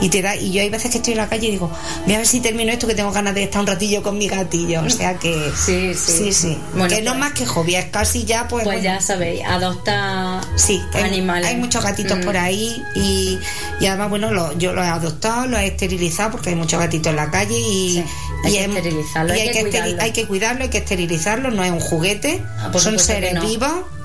y 0.00 0.08
te 0.08 0.22
da 0.22 0.36
y 0.36 0.52
yo 0.52 0.60
hay 0.60 0.70
veces 0.70 0.90
que 0.90 0.98
estoy 0.98 1.12
en 1.12 1.18
la 1.18 1.28
calle 1.28 1.48
y 1.48 1.50
digo 1.52 1.70
voy 2.04 2.14
a 2.14 2.18
ver 2.18 2.26
si 2.26 2.40
termino 2.40 2.70
esto 2.72 2.86
que 2.86 2.94
tengo 2.94 3.12
ganas 3.12 3.34
de 3.34 3.44
estar 3.44 3.60
un 3.60 3.66
ratillo 3.66 4.02
con 4.02 4.18
mi 4.18 4.28
gatillo 4.28 4.82
o 4.82 4.90
sea 4.90 5.18
que 5.18 5.52
sí 5.56 5.94
sí. 5.94 6.32
Sí, 6.32 6.58
que 6.88 7.02
no 7.02 7.12
pues 7.12 7.20
más 7.20 7.32
que 7.32 7.46
hobby 7.46 7.76
es 7.76 7.86
casi 7.86 8.24
ya 8.24 8.46
pues 8.48 8.64
pues 8.64 8.82
ya 8.82 9.00
sabéis 9.00 9.42
adopta 9.44 10.40
sí 10.56 10.82
animales. 10.94 11.48
hay, 11.48 11.56
muchos 11.56 11.82
gatitos 11.82 12.18
por 12.24 12.34
mm. 12.34 12.38
ahí 12.38 12.82
y, 12.94 13.38
y 13.80 13.86
además 13.86 14.10
bueno 14.10 14.56
yo 14.58 14.74
los 14.74 14.84
he 14.84 14.88
adoptado 14.88 15.46
los 15.46 15.60
he 15.60 15.66
esterilizado 15.68 16.32
porque 16.32 16.50
hay 16.50 16.56
muchos 16.56 16.78
gatitos 16.78 17.10
en 17.10 17.16
la 17.16 17.30
calle 17.30 17.58
y, 17.58 18.04
hay, 18.44 18.52
que 18.52 18.64
esterilizarlo, 18.64 19.32
hay, 19.32 19.50
que, 19.50 19.60
cuidarlo. 19.62 20.02
hay 20.02 20.12
que 20.12 20.26
cuidarlo 20.26 20.62
hay 20.64 20.70
que 20.70 20.78
esterilizarlo 20.78 21.50
no 21.50 21.64
es 21.64 21.70
un 21.70 21.80
juguete 21.80 22.42
ah, 22.58 22.70
son 22.78 22.98
seres 22.98 23.40
vivos 23.40 23.95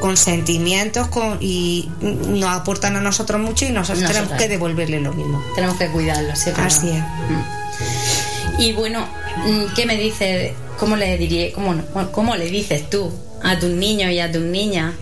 con 0.00 0.16
sentimientos 0.16 1.08
con, 1.08 1.38
y 1.40 1.90
nos 2.00 2.50
aportan 2.50 2.96
a 2.96 3.00
nosotros 3.00 3.40
mucho 3.40 3.64
y 3.66 3.70
nosotros, 3.70 4.06
tenemos 4.06 4.32
que 4.32 4.48
devolverle 4.48 5.00
lo 5.00 5.12
mismo. 5.12 5.42
Tenemos 5.54 5.76
que 5.76 5.88
cuidarlo, 5.88 6.34
¿sí? 6.36 6.50
Así 6.56 6.90
es. 6.90 7.02
Y 8.58 8.72
bueno, 8.72 9.06
mm, 9.46 9.74
¿qué 9.74 9.86
me 9.86 9.96
dices? 9.96 10.52
¿Cómo 10.78 10.96
le 10.96 11.16
diría, 11.16 11.52
cómo, 11.52 11.74
cómo 12.10 12.36
le 12.36 12.46
dices 12.46 12.90
tú 12.90 13.12
a 13.42 13.58
tus 13.58 13.70
niños 13.70 14.10
y 14.10 14.20
a 14.20 14.30
tus 14.32 14.42
niñas 14.42 14.94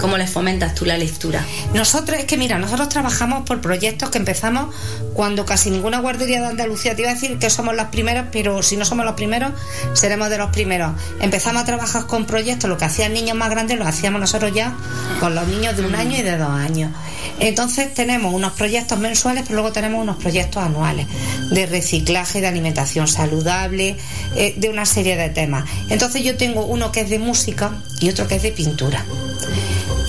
¿Cómo 0.00 0.16
les 0.16 0.30
fomentas 0.30 0.74
tú 0.74 0.86
la 0.86 0.96
lectura? 0.96 1.44
Nosotros, 1.74 2.18
es 2.18 2.24
que 2.24 2.38
mira, 2.38 2.58
nosotros 2.58 2.88
trabajamos 2.88 3.44
por 3.44 3.60
proyectos 3.60 4.08
que 4.08 4.18
empezamos 4.18 4.74
cuando 5.12 5.44
casi 5.44 5.70
ninguna 5.70 6.00
guardería 6.00 6.40
de 6.40 6.46
Andalucía, 6.46 6.96
te 6.96 7.02
iba 7.02 7.10
a 7.10 7.14
decir 7.14 7.38
que 7.38 7.50
somos 7.50 7.76
los 7.76 7.86
primeros, 7.86 8.26
pero 8.32 8.62
si 8.62 8.76
no 8.76 8.84
somos 8.84 9.04
los 9.04 9.14
primeros, 9.14 9.52
seremos 9.92 10.30
de 10.30 10.38
los 10.38 10.50
primeros. 10.50 10.92
Empezamos 11.20 11.62
a 11.62 11.66
trabajar 11.66 12.06
con 12.06 12.24
proyectos, 12.24 12.70
lo 12.70 12.78
que 12.78 12.86
hacían 12.86 13.12
niños 13.12 13.36
más 13.36 13.50
grandes 13.50 13.78
lo 13.78 13.86
hacíamos 13.86 14.20
nosotros 14.20 14.52
ya 14.54 14.74
con 15.20 15.34
los 15.34 15.46
niños 15.46 15.76
de 15.76 15.84
un 15.84 15.94
año 15.94 16.16
y 16.16 16.22
de 16.22 16.38
dos 16.38 16.50
años. 16.50 16.92
Entonces 17.38 17.92
tenemos 17.92 18.32
unos 18.32 18.52
proyectos 18.52 18.98
mensuales, 18.98 19.44
pero 19.46 19.56
luego 19.56 19.72
tenemos 19.72 20.00
unos 20.00 20.16
proyectos 20.16 20.62
anuales 20.62 21.06
de 21.50 21.66
reciclaje, 21.66 22.40
de 22.40 22.46
alimentación 22.46 23.06
saludable, 23.06 23.96
eh, 24.36 24.54
de 24.56 24.68
una 24.68 24.86
serie 24.86 25.16
de 25.16 25.28
temas. 25.28 25.64
Entonces 25.88 26.22
yo 26.22 26.36
tengo 26.36 26.64
uno 26.64 26.92
que 26.92 27.02
es 27.02 27.10
de 27.10 27.18
música 27.18 27.72
y 28.00 28.08
otro 28.08 28.26
que 28.26 28.36
es 28.36 28.42
de 28.42 28.52
pintura. 28.52 29.04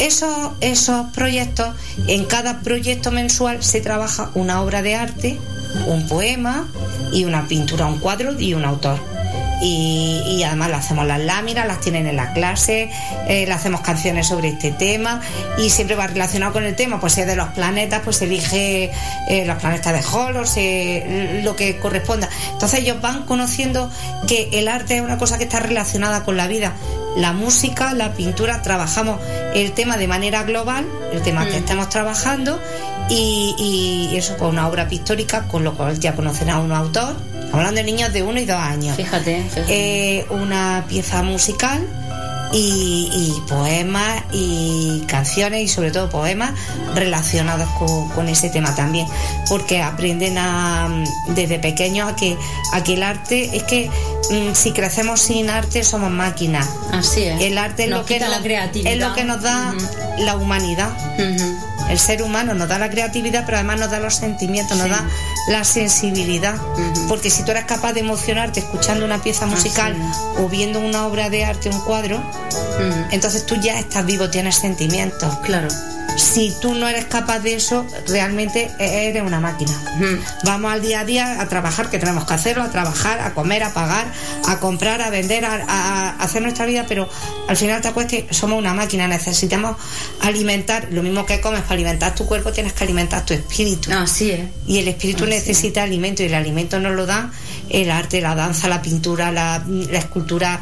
Esos, 0.02 0.54
esos 0.62 1.12
proyectos, 1.12 1.70
en 2.08 2.26
cada 2.26 2.62
proyecto 2.62 3.12
mensual 3.12 3.62
se 3.62 3.82
trabaja 3.82 4.32
una 4.34 4.64
obra 4.64 4.82
de 4.82 4.96
arte, 4.96 5.38
un 5.86 6.08
poema 6.08 6.68
y 7.14 7.26
una 7.26 7.48
pintura, 7.48 7.86
un 7.86 8.00
cuadro 8.00 8.40
y 8.40 8.56
un 8.56 8.66
autor 8.66 9.11
y, 9.62 10.44
además 10.44 10.70
le 10.70 10.76
hacemos 10.76 11.06
las 11.06 11.20
láminas, 11.20 11.68
las 11.68 11.80
tienen 11.80 12.08
en 12.08 12.16
la 12.16 12.34
clase, 12.34 12.90
eh, 13.28 13.46
le 13.46 13.54
hacemos 13.54 13.82
canciones 13.82 14.28
sobre 14.28 14.50
este 14.50 14.72
tema 14.72 15.22
y 15.58 15.70
siempre 15.70 15.96
va 15.96 16.08
relacionado 16.08 16.52
con 16.52 16.64
el 16.64 16.76
tema, 16.76 17.00
pues 17.00 17.14
si 17.14 17.22
es 17.22 17.28
de 17.28 17.36
los 17.36 17.50
planetas, 17.50 18.02
pues 18.04 18.22
elige 18.22 18.92
eh, 19.30 19.46
los 19.46 19.58
planetas 19.58 19.94
de 19.94 20.02
Hall 20.02 20.36
o 20.38 21.44
lo 21.44 21.56
que 21.56 21.78
corresponda. 21.80 22.28
Entonces 22.52 22.80
ellos 22.80 23.00
van 23.02 23.24
conociendo 23.24 23.90
que 24.28 24.50
el 24.54 24.68
arte 24.68 24.98
es 24.98 25.02
una 25.02 25.18
cosa 25.18 25.38
que 25.38 25.44
está 25.44 25.60
relacionada 25.60 26.24
con 26.24 26.38
la 26.38 26.48
vida. 26.48 26.74
La 27.16 27.34
música, 27.34 27.94
la 27.94 28.14
pintura, 28.14 28.62
trabajamos 28.62 29.20
el 29.54 29.74
tema 29.74 29.98
de 29.98 30.08
manera 30.08 30.44
global, 30.44 30.88
el 31.12 31.22
tema 31.22 31.46
que 31.46 31.54
mm. 31.54 31.64
estamos 31.64 31.90
trabajando 31.90 32.60
y, 33.10 34.10
eso, 34.16 34.36
pues 34.38 34.52
una 34.52 34.68
obra 34.68 34.88
pictórica, 34.88 35.48
con 35.48 35.64
lo 35.64 35.76
cual 35.76 36.00
ya 36.00 36.16
conocen 36.16 36.50
a 36.50 36.60
un 36.60 36.72
autor 36.72 37.31
hablando 37.52 37.76
de 37.76 37.84
niños 37.84 38.14
de 38.14 38.24
uno 38.24 38.40
y 38.40 38.46
dos 38.46 38.58
años. 38.58 38.96
Fíjate, 38.96 39.46
eh, 39.68 40.26
una 40.30 40.86
pieza 40.88 41.24
musical 41.24 41.86
y, 42.54 43.34
poemas 43.48 44.24
y 44.34 45.04
canciones 45.08 45.62
y 45.62 45.68
sobre 45.68 45.92
todo 45.92 46.10
poemas 46.10 46.52
relacionados 46.96 47.70
con, 48.14 48.28
ese 48.28 48.50
tema 48.50 48.76
también. 48.76 49.08
Porque 49.50 49.82
aprenden 49.82 50.38
a, 50.38 50.90
desde 51.30 51.60
pequeños 51.60 52.12
a 52.12 52.16
que, 52.16 52.38
a 52.74 52.80
el 52.80 53.04
arte 53.04 53.56
es 53.56 53.64
que 53.64 53.90
mm, 54.30 54.54
si 54.54 54.72
crecemos 54.72 55.22
sin 55.22 55.50
arte 55.50 55.84
somos 55.84 56.12
máquinas. 56.12 56.68
Así 56.92 57.24
es. 57.24 57.42
El 57.42 57.58
arte 57.58 57.86
es, 57.86 57.90
lo 57.90 58.06
que, 58.06 58.20
la 58.20 58.42
creatividad. 58.42 58.94
es 58.94 59.00
lo 59.00 59.14
que 59.14 59.24
nos 59.24 59.42
da 59.42 59.74
la 60.20 60.36
humanidad 60.36 60.92
el 61.92 62.00
ser 62.00 62.24
humano 62.24 62.54
nos 62.54 62.70
da 62.70 62.80
la 62.80 62.90
creatividad, 62.90 63.44
pero 63.46 63.58
además 63.58 63.80
nos 63.80 63.92
da 63.92 64.00
los 64.00 64.16
sentimientos, 64.16 64.78
nos 64.78 64.90
da 64.90 65.06
la 65.50 65.64
sensibilidad. 65.64 66.56
Porque 67.08 67.30
si 67.30 67.44
tú 67.44 67.52
eres 67.52 67.66
capaz 67.66 67.94
de 67.94 68.00
emocionarte 68.00 68.62
escuchando 68.62 69.06
una 69.06 69.22
pieza 69.22 69.46
musical 69.46 69.96
o 70.38 70.48
viendo 70.48 70.80
una 70.80 71.06
obra 71.06 71.30
de 71.30 71.44
arte, 71.44 71.70
un 71.70 71.80
cuadro, 71.82 72.24
entonces 73.12 73.46
tú 73.46 73.56
ya 73.56 73.78
estás 73.78 74.06
vivo, 74.06 74.30
tienes 74.30 74.56
sentimientos. 74.56 75.38
Claro 75.40 75.68
si 76.22 76.54
tú 76.62 76.76
no 76.76 76.88
eres 76.88 77.06
capaz 77.06 77.40
de 77.40 77.56
eso, 77.56 77.86
realmente 78.08 78.70
eres 78.80 79.24
una 79.24 79.40
máquina. 79.40 79.72
Vamos 80.46 80.72
al 80.72 80.82
día 80.82 81.02
a 81.02 81.06
día 81.06 81.42
a 81.42 81.50
trabajar, 81.50 81.90
que 81.90 81.98
tenemos 81.98 82.26
que 82.26 82.34
hacerlo, 82.34 82.64
a 82.64 82.70
trabajar, 82.70 83.20
a 83.20 83.34
comer, 83.34 83.64
a 83.64 83.74
pagar, 83.74 84.12
a 84.48 84.60
comprar, 84.60 85.02
a 85.02 85.10
vender, 85.10 85.44
a, 85.46 86.16
hacer 86.20 86.44
nuestra 86.44 86.66
vida, 86.66 86.86
pero 86.88 87.10
al 87.48 87.58
final 87.58 87.82
te 87.82 87.88
acuerdas 87.88 88.12
que 88.12 88.34
somos 88.34 88.60
una 88.60 88.74
máquina, 88.74 89.08
necesitamos 89.08 89.78
alimentar, 90.22 90.90
lo 90.92 91.02
mismo 91.02 91.26
que 91.26 91.42
comes 91.42 91.62
para 91.62 91.74
alimentar 91.74 92.14
tu 92.14 92.26
cuerpo, 92.26 92.52
tienes 92.52 92.74
que 92.74 92.84
alimentar 92.84 93.26
tu 93.26 93.34
espíritu. 93.34 93.92
Así 93.92 94.32
es. 94.32 94.42
Y 94.68 94.78
el 94.78 94.88
espíritu 94.88 95.26
necesita 95.26 95.84
alimento 95.84 96.22
y 96.22 96.28
el 96.28 96.36
alimento 96.36 96.80
nos 96.80 96.96
lo 96.96 97.06
da 97.06 97.32
el 97.70 97.90
arte, 97.90 98.22
la 98.22 98.36
danza, 98.36 98.68
la 98.68 98.82
pintura, 98.82 99.32
la, 99.32 99.64
la 99.68 100.00
escultura, 100.00 100.62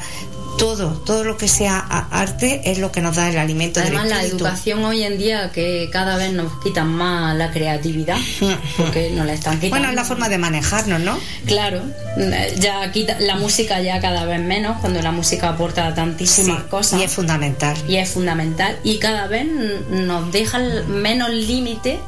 todo, 0.60 0.90
todo 1.06 1.24
lo 1.24 1.38
que 1.38 1.48
sea 1.48 1.80
arte 1.80 2.62
es 2.66 2.80
lo 2.80 2.92
que 2.92 3.02
nos 3.02 3.16
da 3.16 3.30
el 3.30 3.38
alimento. 3.38 3.80
Además, 3.80 4.08
la 4.08 4.24
educación 4.24 4.84
hoy 4.84 5.04
en 5.04 5.18
día 5.18 5.52
que 5.52 5.90
cada 5.92 6.18
vez 6.18 6.34
nos 6.34 6.62
quitan 6.62 6.90
más 6.90 7.36
la 7.38 7.52
creatividad, 7.52 8.18
porque 8.78 9.12
nos 9.12 9.26
la 9.26 9.34
están 9.34 9.56
quitando. 9.56 9.78
Bueno, 9.78 9.90
es 9.90 9.96
la 9.96 10.04
forma 10.04 10.28
de 10.28 10.38
manejarnos, 10.38 11.00
¿no? 11.00 11.18
Claro, 11.46 11.82
ya 12.60 12.92
quita, 12.92 13.18
la 13.20 13.38
música 13.38 13.82
ya 13.82 14.02
cada 14.02 14.26
vez 14.26 14.42
menos, 14.42 14.80
cuando 14.82 15.02
la 15.02 15.12
música 15.12 15.50
aporta 15.50 15.94
tantísimas 15.96 16.64
cosas. 16.64 17.00
Y 17.00 17.04
es 17.04 17.12
fundamental. 17.12 17.78
Y 17.88 17.96
es 17.96 18.10
fundamental. 18.10 18.78
Y 18.84 19.00
cada 19.00 19.28
vez 19.28 19.48
nos 19.90 20.32
deja 20.32 20.60
menos 20.88 21.30
límite 21.30 22.00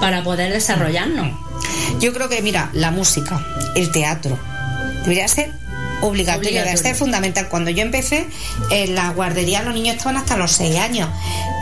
para 0.00 0.22
poder 0.22 0.52
desarrollarnos. 0.52 1.38
Yo 2.00 2.12
creo 2.12 2.28
que, 2.28 2.42
mira, 2.42 2.70
la 2.74 2.90
música, 2.90 3.42
el 3.74 3.90
teatro, 3.92 4.38
debería 5.04 5.26
ser 5.26 5.61
obligatorio, 6.02 6.62
de 6.62 6.76
ser 6.76 6.94
fundamental. 6.94 7.48
Cuando 7.48 7.70
yo 7.70 7.82
empecé, 7.82 8.26
en 8.70 8.94
la 8.94 9.10
guardería 9.10 9.62
los 9.62 9.74
niños 9.74 9.96
estaban 9.96 10.16
hasta 10.16 10.36
los 10.36 10.52
6 10.52 10.76
años 10.78 11.08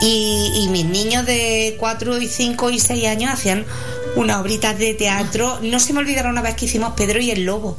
y, 0.01 0.67
mis 0.71 0.85
niños 0.85 1.25
de 1.25 1.75
4 1.79 2.21
y 2.21 2.27
5 2.27 2.69
y 2.69 2.79
6 2.79 3.07
años 3.07 3.31
hacían 3.31 3.65
unas 4.15 4.37
obritas 4.37 4.77
de 4.77 4.93
teatro. 4.93 5.59
No 5.61 5.79
se 5.79 5.93
me 5.93 5.99
olvidaron 5.99 6.31
una 6.31 6.41
vez 6.41 6.55
que 6.55 6.65
hicimos 6.65 6.93
Pedro 6.93 7.19
y 7.19 7.31
el 7.31 7.45
Lobo 7.45 7.77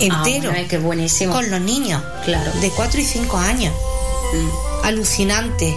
entero. 0.00 0.52
Ah, 0.54 0.62
qué 0.68 0.78
buenísimo. 0.78 1.32
Con 1.32 1.50
los 1.50 1.60
niños. 1.60 2.02
Claro. 2.24 2.50
De 2.60 2.70
4 2.70 3.00
y 3.00 3.04
5 3.04 3.36
años. 3.36 3.74
Mm. 4.32 4.86
Alucinante. 4.86 5.74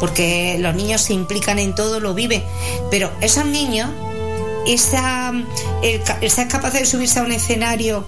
Porque 0.00 0.56
los 0.60 0.74
niños 0.74 1.02
se 1.02 1.14
implican 1.14 1.58
en 1.58 1.74
todo, 1.74 2.00
lo 2.00 2.14
viven. 2.14 2.42
Pero 2.90 3.10
esos 3.20 3.46
niños, 3.46 3.88
esa, 4.66 5.32
el, 5.82 6.30
ser 6.30 6.48
capaz 6.48 6.72
de 6.72 6.84
subirse 6.84 7.18
a 7.18 7.22
un 7.22 7.32
escenario 7.32 8.06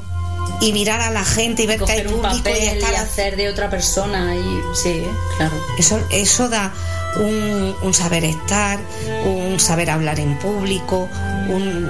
y 0.60 0.72
mirar 0.72 1.00
a 1.00 1.10
la 1.10 1.24
gente 1.24 1.62
y 1.62 1.66
ver 1.66 1.80
que 1.80 1.92
hay 1.92 2.02
público 2.02 2.50
y 2.50 2.66
estar 2.66 2.94
hacer 2.96 3.36
de 3.36 3.48
otra 3.48 3.70
persona 3.70 4.34
y 4.34 4.76
sí 4.76 5.02
claro 5.36 5.54
eso 5.78 6.00
eso 6.10 6.48
da 6.48 6.72
un, 7.16 7.94
saber 7.94 8.24
estar 8.24 8.78
un 9.24 9.58
saber 9.58 9.90
hablar 9.90 10.20
en 10.20 10.38
público, 10.38 11.08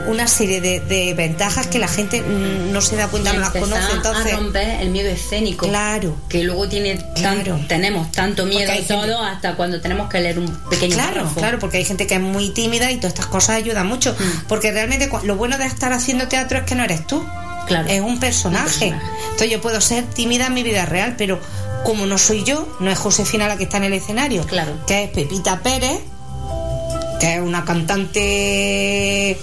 una 0.06 0.26
serie 0.28 0.60
de, 0.60 1.14
ventajas 1.14 1.66
que 1.66 1.78
la 1.78 1.88
gente 1.88 2.20
no 2.22 2.80
se 2.80 2.96
da 2.96 3.08
cuenta, 3.08 3.32
no 3.32 3.40
las 3.40 3.50
conoce. 3.50 3.92
Entonces, 3.92 4.32
a 4.32 4.36
romper 4.36 4.80
el 4.80 4.90
miedo 4.90 5.08
escénico. 5.08 5.66
Claro. 5.66 6.16
Que 6.28 6.44
luego 6.44 6.68
tiene 6.68 6.98
claro. 7.14 7.58
tenemos 7.68 8.10
tanto 8.12 8.46
miedo 8.46 8.72
y 8.78 8.82
todo 8.82 9.20
hasta 9.22 9.56
cuando 9.56 9.80
tenemos 9.80 10.08
que 10.08 10.20
leer 10.20 10.38
un 10.38 10.48
pequeño 10.70 10.94
Claro, 10.94 11.30
claro, 11.34 11.58
porque 11.58 11.78
hay 11.78 11.84
gente 11.84 12.06
que 12.06 12.14
es 12.14 12.20
muy 12.20 12.50
tímida 12.50 12.90
y 12.90 12.96
todas 12.96 13.12
estas 13.12 13.26
cosas 13.26 13.56
ayudan 13.56 13.86
mucho. 13.86 14.12
Mm. 14.12 14.46
Porque 14.48 14.70
realmente 14.72 15.10
lo 15.24 15.36
bueno 15.36 15.58
de 15.58 15.66
estar 15.66 15.92
haciendo 15.92 16.28
teatro 16.28 16.58
es 16.58 16.64
que 16.64 16.74
no 16.74 16.84
eres 16.84 17.06
tú. 17.06 17.24
Claro. 17.68 17.88
Es 17.88 18.00
un 18.00 18.18
personaje. 18.18 18.88
Entonces 18.88 19.50
yo 19.50 19.60
puedo 19.60 19.80
ser 19.80 20.04
tímida 20.04 20.46
en 20.46 20.54
mi 20.54 20.62
vida 20.62 20.84
real, 20.86 21.14
pero 21.16 21.38
como 21.84 22.06
no 22.06 22.18
soy 22.18 22.42
yo, 22.44 22.68
no 22.80 22.90
es 22.90 22.98
Josefina 22.98 23.46
la 23.46 23.56
que 23.56 23.64
está 23.64 23.76
en 23.76 23.84
el 23.84 23.92
escenario, 23.92 24.44
claro. 24.44 24.72
que 24.86 25.04
es 25.04 25.10
Pepita 25.10 25.60
Pérez, 25.60 26.00
que 27.20 27.34
es 27.34 27.40
una 27.40 27.64
cantante 27.64 29.38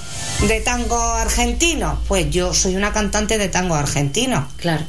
de 0.48 0.62
tango 0.64 0.98
argentino, 0.98 2.00
pues 2.08 2.30
yo 2.30 2.54
soy 2.54 2.76
una 2.76 2.92
cantante 2.92 3.38
de 3.38 3.48
tango 3.48 3.76
argentino. 3.76 4.48
Claro. 4.58 4.84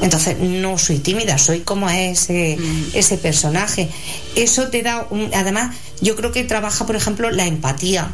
Entonces 0.00 0.38
no 0.38 0.76
soy 0.78 0.98
tímida, 0.98 1.38
soy 1.38 1.60
como 1.60 1.88
ese, 1.88 2.58
mm. 2.58 2.90
ese 2.94 3.16
personaje. 3.16 3.88
Eso 4.34 4.68
te 4.68 4.82
da, 4.82 5.06
un, 5.10 5.30
además, 5.34 5.74
yo 6.00 6.16
creo 6.16 6.32
que 6.32 6.44
trabaja, 6.44 6.86
por 6.86 6.96
ejemplo, 6.96 7.30
la 7.30 7.46
empatía. 7.46 8.12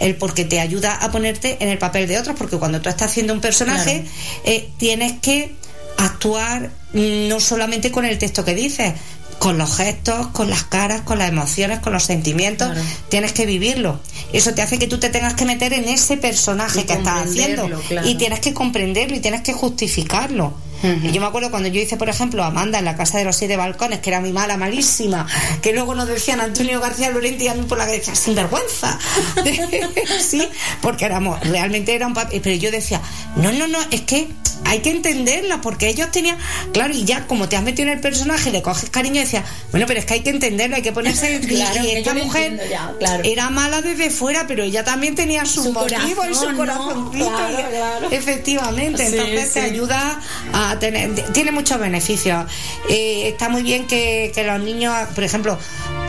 El 0.00 0.16
porque 0.16 0.44
te 0.44 0.60
ayuda 0.60 0.94
a 0.94 1.10
ponerte 1.10 1.56
en 1.60 1.68
el 1.68 1.78
papel 1.78 2.08
de 2.08 2.18
otros, 2.18 2.36
porque 2.36 2.58
cuando 2.58 2.80
tú 2.80 2.88
estás 2.88 3.10
haciendo 3.10 3.32
un 3.32 3.40
personaje, 3.40 4.04
eh, 4.44 4.70
tienes 4.78 5.18
que 5.20 5.54
actuar 5.96 6.70
no 6.92 7.40
solamente 7.40 7.90
con 7.90 8.04
el 8.04 8.18
texto 8.18 8.44
que 8.44 8.54
dices, 8.54 8.94
con 9.38 9.56
los 9.56 9.76
gestos, 9.76 10.28
con 10.28 10.50
las 10.50 10.64
caras, 10.64 11.02
con 11.02 11.18
las 11.18 11.28
emociones, 11.28 11.78
con 11.80 11.92
los 11.92 12.04
sentimientos, 12.04 12.70
tienes 13.08 13.32
que 13.32 13.46
vivirlo. 13.46 14.00
Eso 14.32 14.52
te 14.52 14.62
hace 14.62 14.78
que 14.78 14.86
tú 14.86 14.98
te 14.98 15.10
tengas 15.10 15.34
que 15.34 15.44
meter 15.44 15.72
en 15.72 15.84
ese 15.84 16.16
personaje 16.16 16.84
que 16.84 16.94
estás 16.94 17.28
haciendo 17.28 17.68
y 18.04 18.16
tienes 18.16 18.40
que 18.40 18.52
comprenderlo 18.52 19.16
y 19.16 19.20
tienes 19.20 19.42
que 19.42 19.52
justificarlo. 19.52 20.54
Y 20.82 21.12
yo 21.12 21.20
me 21.20 21.26
acuerdo 21.26 21.50
cuando 21.50 21.68
yo 21.68 21.80
hice, 21.80 21.96
por 21.96 22.08
ejemplo, 22.08 22.44
Amanda 22.44 22.78
en 22.78 22.84
la 22.84 22.96
casa 22.96 23.18
de 23.18 23.24
los 23.24 23.36
siete 23.36 23.56
balcones, 23.56 24.00
que 24.00 24.10
era 24.10 24.20
mi 24.20 24.32
mala, 24.32 24.56
malísima, 24.56 25.26
que 25.62 25.72
luego 25.72 25.94
nos 25.94 26.06
decían 26.06 26.40
Antonio 26.40 26.80
García 26.80 27.10
Lorente 27.10 27.44
y 27.44 27.48
a 27.48 27.54
mí 27.54 27.64
por 27.64 27.78
la 27.78 27.86
que 27.86 27.92
decía, 27.92 28.14
sinvergüenza. 28.14 28.98
sí, 30.20 30.48
porque 30.80 31.04
éramos, 31.04 31.40
realmente 31.40 31.94
era 31.94 32.06
un 32.06 32.14
papel. 32.14 32.40
Pero 32.42 32.56
yo 32.56 32.70
decía, 32.70 33.00
no, 33.36 33.52
no, 33.52 33.66
no, 33.66 33.78
es 33.90 34.02
que 34.02 34.28
hay 34.64 34.80
que 34.80 34.90
entenderla, 34.90 35.60
porque 35.60 35.88
ellos 35.88 36.10
tenían, 36.10 36.36
claro, 36.72 36.92
y 36.94 37.04
ya 37.04 37.26
como 37.26 37.48
te 37.48 37.56
has 37.56 37.62
metido 37.62 37.88
en 37.88 37.94
el 37.94 38.00
personaje, 38.00 38.50
le 38.50 38.62
coges 38.62 38.90
cariño 38.90 39.16
y 39.16 39.20
decías, 39.20 39.44
bueno, 39.70 39.86
pero 39.86 40.00
es 40.00 40.06
que 40.06 40.14
hay 40.14 40.20
que 40.20 40.30
entenderlo, 40.30 40.76
hay 40.76 40.82
que 40.82 40.92
ponerse. 40.92 41.40
claro, 41.48 41.84
y 41.84 41.90
esta 41.90 42.14
mujer 42.14 42.60
era 43.24 43.50
mala 43.50 43.82
desde 43.82 44.10
fuera, 44.10 44.46
pero 44.46 44.62
ella 44.62 44.84
también 44.84 45.14
tenía 45.14 45.44
su, 45.44 45.72
motivo 45.72 46.24
y 46.30 46.34
su 46.34 46.54
corazoncito. 46.56 47.32
efectivamente, 48.10 49.06
entonces 49.06 49.52
te 49.52 49.60
ayuda 49.60 50.20
a 50.52 50.67
tener. 50.78 51.14
Tiene 51.32 51.52
muchos 51.52 51.78
beneficios. 51.78 52.46
Eh, 52.88 53.28
está 53.28 53.48
muy 53.48 53.62
bien 53.62 53.86
que, 53.86 54.32
que 54.34 54.44
los 54.44 54.60
niños, 54.60 54.94
por 55.14 55.24
ejemplo, 55.24 55.58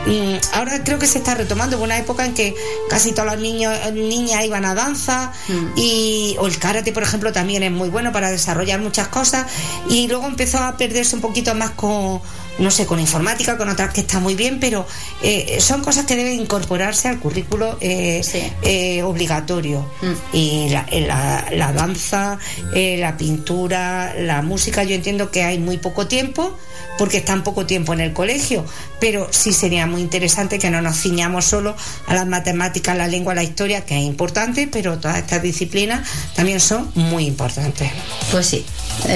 Mm, 0.06 0.36
ahora 0.54 0.82
creo 0.82 0.98
que 0.98 1.06
se 1.06 1.18
está 1.18 1.34
retomando. 1.34 1.80
Una 1.80 1.98
época 1.98 2.24
en 2.24 2.34
que 2.34 2.54
casi 2.88 3.12
todos 3.12 3.32
los 3.32 3.40
niños, 3.40 3.74
niñas 3.92 4.44
iban 4.44 4.64
a 4.64 4.74
danza 4.74 5.32
mm. 5.48 5.66
y 5.76 6.36
o 6.38 6.46
el 6.46 6.58
karate, 6.58 6.92
por 6.92 7.02
ejemplo, 7.02 7.32
también 7.32 7.62
es 7.62 7.70
muy 7.70 7.88
bueno 7.88 8.12
para 8.12 8.30
desarrollar 8.30 8.80
muchas 8.80 9.08
cosas 9.08 9.46
y 9.88 10.08
luego 10.08 10.26
empezó 10.26 10.58
a 10.58 10.76
perderse 10.76 11.16
un 11.16 11.22
poquito 11.22 11.54
más 11.54 11.70
con 11.70 12.20
no 12.58 12.70
sé, 12.70 12.86
con 12.86 13.00
informática, 13.00 13.56
con 13.56 13.68
otras 13.68 13.92
que 13.92 14.02
está 14.02 14.20
muy 14.20 14.34
bien, 14.34 14.60
pero 14.60 14.86
eh, 15.22 15.58
son 15.60 15.82
cosas 15.82 16.06
que 16.06 16.16
deben 16.16 16.38
incorporarse 16.38 17.08
al 17.08 17.18
currículo 17.18 17.78
eh, 17.80 18.22
eh, 18.62 19.02
obligatorio. 19.02 19.86
Mm. 20.02 20.36
Y 20.36 20.68
la, 20.70 21.46
la 21.52 21.72
danza, 21.72 22.38
la 22.74 23.16
pintura, 23.16 24.14
la 24.18 24.42
música, 24.42 24.84
yo 24.84 24.94
entiendo 24.94 25.30
que 25.30 25.42
hay 25.42 25.58
muy 25.58 25.78
poco 25.78 26.06
tiempo, 26.06 26.56
porque 27.00 27.16
está 27.16 27.32
en 27.32 27.42
poco 27.42 27.64
tiempo 27.64 27.94
en 27.94 28.00
el 28.00 28.12
colegio, 28.12 28.62
pero 29.00 29.26
sí 29.30 29.54
sería 29.54 29.86
muy 29.86 30.02
interesante 30.02 30.58
que 30.58 30.68
no 30.68 30.82
nos 30.82 31.00
ciñamos 31.00 31.46
solo 31.46 31.74
a 32.06 32.14
las 32.14 32.26
matemáticas, 32.26 32.94
la 32.94 33.08
lengua, 33.08 33.34
la 33.34 33.42
historia, 33.42 33.86
que 33.86 33.96
es 33.96 34.04
importante, 34.04 34.68
pero 34.70 34.98
todas 34.98 35.16
estas 35.16 35.42
disciplinas 35.42 36.06
también 36.34 36.60
son 36.60 36.90
muy 36.94 37.24
importantes. 37.24 37.90
Pues 38.30 38.46
sí, 38.46 38.66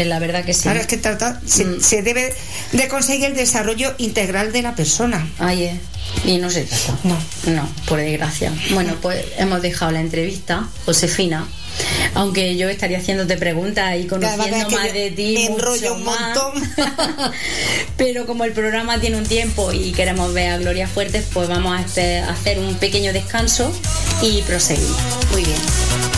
la 0.06 0.18
verdad 0.18 0.46
que 0.46 0.54
sí. 0.54 0.66
Ahora 0.66 0.80
es 0.80 0.86
que 0.86 0.96
trata, 0.96 1.42
mm. 1.42 1.80
se, 1.80 2.02
debe 2.02 2.34
de 2.72 2.88
conseguir 2.88 3.23
el 3.26 3.34
desarrollo 3.34 3.94
integral 3.98 4.52
de 4.52 4.62
la 4.62 4.74
persona. 4.74 5.26
Ay, 5.38 5.64
eh. 5.64 5.80
Y 6.24 6.38
no 6.38 6.50
se 6.50 6.64
trata. 6.64 6.98
No. 7.04 7.16
No, 7.46 7.68
por 7.86 7.98
desgracia. 7.98 8.52
Bueno, 8.70 8.94
pues 9.00 9.24
hemos 9.38 9.62
dejado 9.62 9.92
la 9.92 10.00
entrevista, 10.00 10.68
Josefina. 10.84 11.46
Aunque 12.14 12.56
yo 12.56 12.68
estaría 12.68 12.98
haciéndote 12.98 13.36
preguntas 13.36 13.96
y 13.98 14.06
conociendo 14.06 14.70
más 14.70 14.92
de 14.92 15.10
ti. 15.10 15.34
Me 15.34 15.46
enrollo 15.46 15.94
un 15.94 16.04
montón. 16.04 16.52
Pero 17.96 18.26
como 18.26 18.44
el 18.44 18.52
programa 18.52 19.00
tiene 19.00 19.16
un 19.16 19.26
tiempo 19.26 19.72
y 19.72 19.92
queremos 19.92 20.32
ver 20.32 20.52
a 20.52 20.58
Gloria 20.58 20.86
Fuertes, 20.86 21.26
pues 21.32 21.48
vamos 21.48 21.76
a 21.76 21.80
hacer 22.30 22.58
un 22.58 22.74
pequeño 22.76 23.12
descanso 23.12 23.72
y 24.22 24.42
proseguir. 24.42 24.86
Muy 25.32 25.42
bien. 25.42 26.13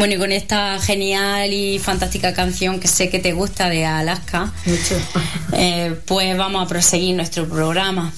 Bueno, 0.00 0.14
y 0.14 0.16
con 0.16 0.32
esta 0.32 0.78
genial 0.78 1.52
y 1.52 1.78
fantástica 1.78 2.32
canción 2.32 2.80
que 2.80 2.88
sé 2.88 3.10
que 3.10 3.18
te 3.18 3.34
gusta 3.34 3.68
de 3.68 3.84
Alaska, 3.84 4.50
eh, 5.52 5.94
pues 6.06 6.38
vamos 6.38 6.64
a 6.64 6.66
proseguir 6.66 7.14
nuestro 7.14 7.46
programa. 7.46 8.10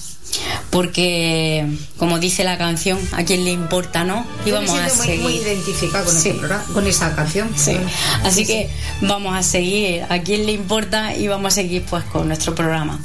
Porque, 0.69 1.67
como 1.97 2.19
dice 2.19 2.45
la 2.45 2.57
canción, 2.57 2.97
a 3.11 3.25
quién 3.25 3.43
le 3.43 3.51
importa, 3.51 4.05
¿no? 4.05 4.25
Y 4.45 4.51
vamos 4.51 4.79
a 4.79 4.87
seguir. 4.87 5.23
Muy, 5.23 5.33
identificado 5.33 6.05
con, 6.05 6.15
este 6.15 6.39
con 6.73 6.87
esa 6.87 7.13
canción. 7.17 7.51
Sí. 7.53 7.75
Así 8.23 8.45
que 8.45 8.69
vamos 9.01 9.35
a 9.35 9.43
seguir. 9.43 10.05
A 10.07 10.19
quién 10.19 10.45
le 10.45 10.53
importa 10.53 11.13
y 11.17 11.27
vamos 11.27 11.51
a 11.51 11.55
seguir 11.55 11.83
pues 11.89 12.05
con 12.05 12.29
nuestro 12.29 12.55
programa. 12.55 12.97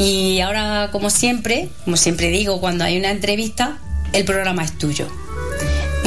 Y 0.00 0.40
ahora, 0.40 0.88
como 0.90 1.08
siempre, 1.10 1.68
como 1.84 1.96
siempre 1.96 2.30
digo, 2.30 2.60
cuando 2.60 2.82
hay 2.82 2.98
una 2.98 3.12
entrevista, 3.12 3.78
el 4.12 4.24
programa 4.24 4.64
es 4.64 4.76
tuyo. 4.76 5.08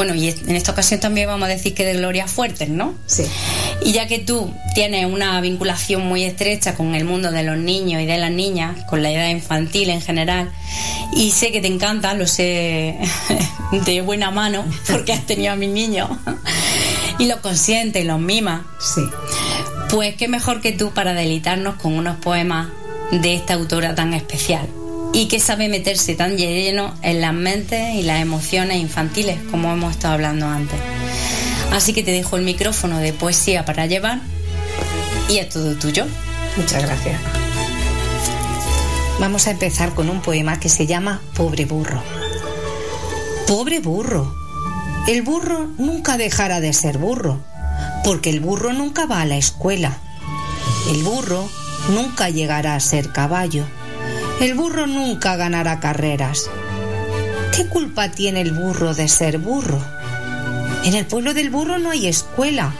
Bueno, 0.02 0.16
y 0.16 0.30
en 0.30 0.56
esta 0.56 0.72
ocasión 0.72 1.00
también 1.00 1.28
vamos 1.28 1.46
a 1.46 1.52
decir 1.52 1.76
que 1.76 1.86
de 1.86 1.94
Gloria 1.94 2.26
Fuertes, 2.26 2.70
¿no? 2.70 2.96
Sí. 3.06 3.24
Y 3.84 3.92
ya 3.92 4.08
que 4.08 4.18
tú 4.18 4.52
tienes 4.74 5.06
una 5.06 5.40
vinculación 5.42 6.08
muy 6.08 6.24
estrecha 6.24 6.74
con 6.74 6.96
el 6.96 7.06
mundo 7.06 7.30
de 7.30 7.44
los 7.44 7.56
niños 7.56 8.02
y 8.02 8.08
de 8.08 8.18
las 8.18 8.32
niñas, 8.32 8.84
con 8.90 9.04
la 9.04 9.12
edad 9.12 9.30
infantil 9.30 9.92
en 9.92 10.02
general, 10.02 10.52
y 11.14 11.30
sé 11.30 11.52
que 11.52 11.62
te 11.62 11.68
encanta, 11.68 12.16
lo 12.16 12.26
sé 12.26 12.98
de 13.86 14.02
buena 14.02 14.32
mano, 14.32 14.66
porque 14.90 15.14
has 15.14 15.24
tenido 15.28 15.54
a 15.54 15.56
mis 15.56 15.70
niños, 15.70 16.10
y 17.20 17.28
los 17.28 17.40
consientes 17.42 18.04
y 18.04 18.08
los 18.08 18.20
mimas. 18.20 18.62
Sí. 18.80 19.02
Pues 19.92 20.16
qué 20.16 20.28
mejor 20.28 20.62
que 20.62 20.72
tú 20.72 20.96
para 20.96 21.14
delitarnos 21.14 21.76
con 21.76 21.94
unos 21.94 22.18
poemas 22.18 22.70
de 23.12 23.36
esta 23.36 23.54
autora 23.54 23.94
tan 23.94 24.16
especial 24.16 24.68
y 25.13 25.28
que 25.28 25.39
sabe 25.39 25.67
meterse 25.67 26.15
tan 26.15 26.38
lleno 26.38 26.93
en 27.02 27.21
las 27.21 27.34
mentes 27.34 27.95
y 27.95 28.04
las 28.04 28.21
emociones 28.21 28.78
infantiles, 28.78 29.38
como 29.50 29.71
hemos 29.71 29.91
estado 29.91 30.13
hablando 30.13 30.47
antes. 30.47 30.80
Así 31.71 31.93
que 31.93 32.04
te 32.04 32.12
dejo 32.12 32.38
el 32.38 32.43
micrófono 32.43 33.00
de 33.00 33.13
poesía 33.13 33.65
para 33.65 33.86
llevar 33.86 34.21
y 35.30 35.38
es 35.38 35.50
todo 35.50 35.76
tuyo. 35.76 36.06
Muchas 36.58 36.84
gracias. 36.84 37.19
Vamos 39.19 39.47
a 39.47 39.52
empezar 39.52 39.93
con 39.93 40.10
un 40.10 40.21
poema 40.21 40.60
que 40.60 40.69
se 40.69 40.88
llama 40.88 41.21
Pobre 41.36 41.65
burro. 41.65 42.02
Pobre 43.47 43.80
burro, 43.80 44.33
El 45.08 45.23
burro 45.23 45.67
nunca 45.77 46.17
dejará 46.17 46.60
de 46.60 46.73
ser 46.73 46.98
burro, 46.98 47.40
porque 48.04 48.29
el 48.29 48.40
burro 48.40 48.71
nunca 48.71 49.06
va 49.08 49.21
a 49.21 49.25
la 49.25 49.38
escuela. 49.38 49.98
El 50.90 51.04
burro 51.04 51.50
nunca 51.90 52.29
llegará 52.29 52.75
a 52.75 52.79
ser 52.79 53.12
caballo. 53.12 53.65
El 54.42 54.56
burro 54.56 54.87
nunca 54.87 55.35
ganará 55.35 55.79
carreras. 55.79 56.50
¿Qué 57.56 57.67
culpa 57.67 58.10
tiene 58.10 58.42
el 58.42 58.54
burro 58.54 58.96
de 58.96 59.08
ser 59.08 59.37
burro? 59.37 59.79
En 60.83 60.96
el 60.96 61.06
pueblo 61.06 61.35
del 61.35 61.52
burro 61.52 61.77
no 61.77 61.92
hay 61.92 62.08
escuela. 62.08 62.73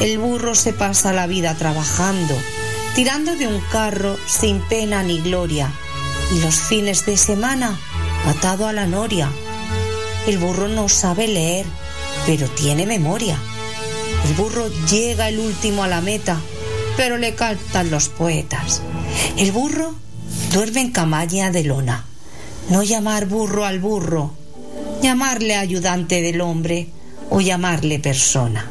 El 0.00 0.18
burro 0.18 0.54
se 0.54 0.74
pasa 0.74 1.14
la 1.14 1.26
vida 1.26 1.54
trabajando, 1.54 2.34
tirando 2.94 3.36
de 3.36 3.46
un 3.46 3.58
carro 3.72 4.18
sin 4.26 4.60
pena 4.68 5.02
ni 5.02 5.18
gloria, 5.22 5.72
y 6.34 6.40
los 6.40 6.56
fines 6.56 7.06
de 7.06 7.16
semana 7.16 7.74
atado 8.26 8.68
a 8.68 8.74
la 8.74 8.86
noria. 8.86 9.30
El 10.26 10.36
burro 10.36 10.68
no 10.68 10.90
sabe 10.90 11.26
leer, 11.26 11.64
pero 12.26 12.48
tiene 12.48 12.84
memoria. 12.84 13.38
El 14.28 14.34
burro 14.34 14.68
llega 14.90 15.30
el 15.30 15.38
último 15.38 15.84
a 15.84 15.88
la 15.88 16.02
meta, 16.02 16.38
pero 16.98 17.16
le 17.16 17.34
cantan 17.34 17.90
los 17.90 18.10
poetas. 18.10 18.82
El 19.38 19.52
burro 19.52 19.94
duerme 20.56 20.80
en 20.80 20.90
camaña 20.90 21.50
de 21.50 21.64
lona. 21.64 22.06
No 22.70 22.82
llamar 22.82 23.26
burro 23.26 23.66
al 23.66 23.78
burro, 23.78 24.32
llamarle 25.02 25.54
ayudante 25.54 26.22
del 26.22 26.40
hombre 26.40 26.88
o 27.28 27.42
llamarle 27.42 27.98
persona. 27.98 28.66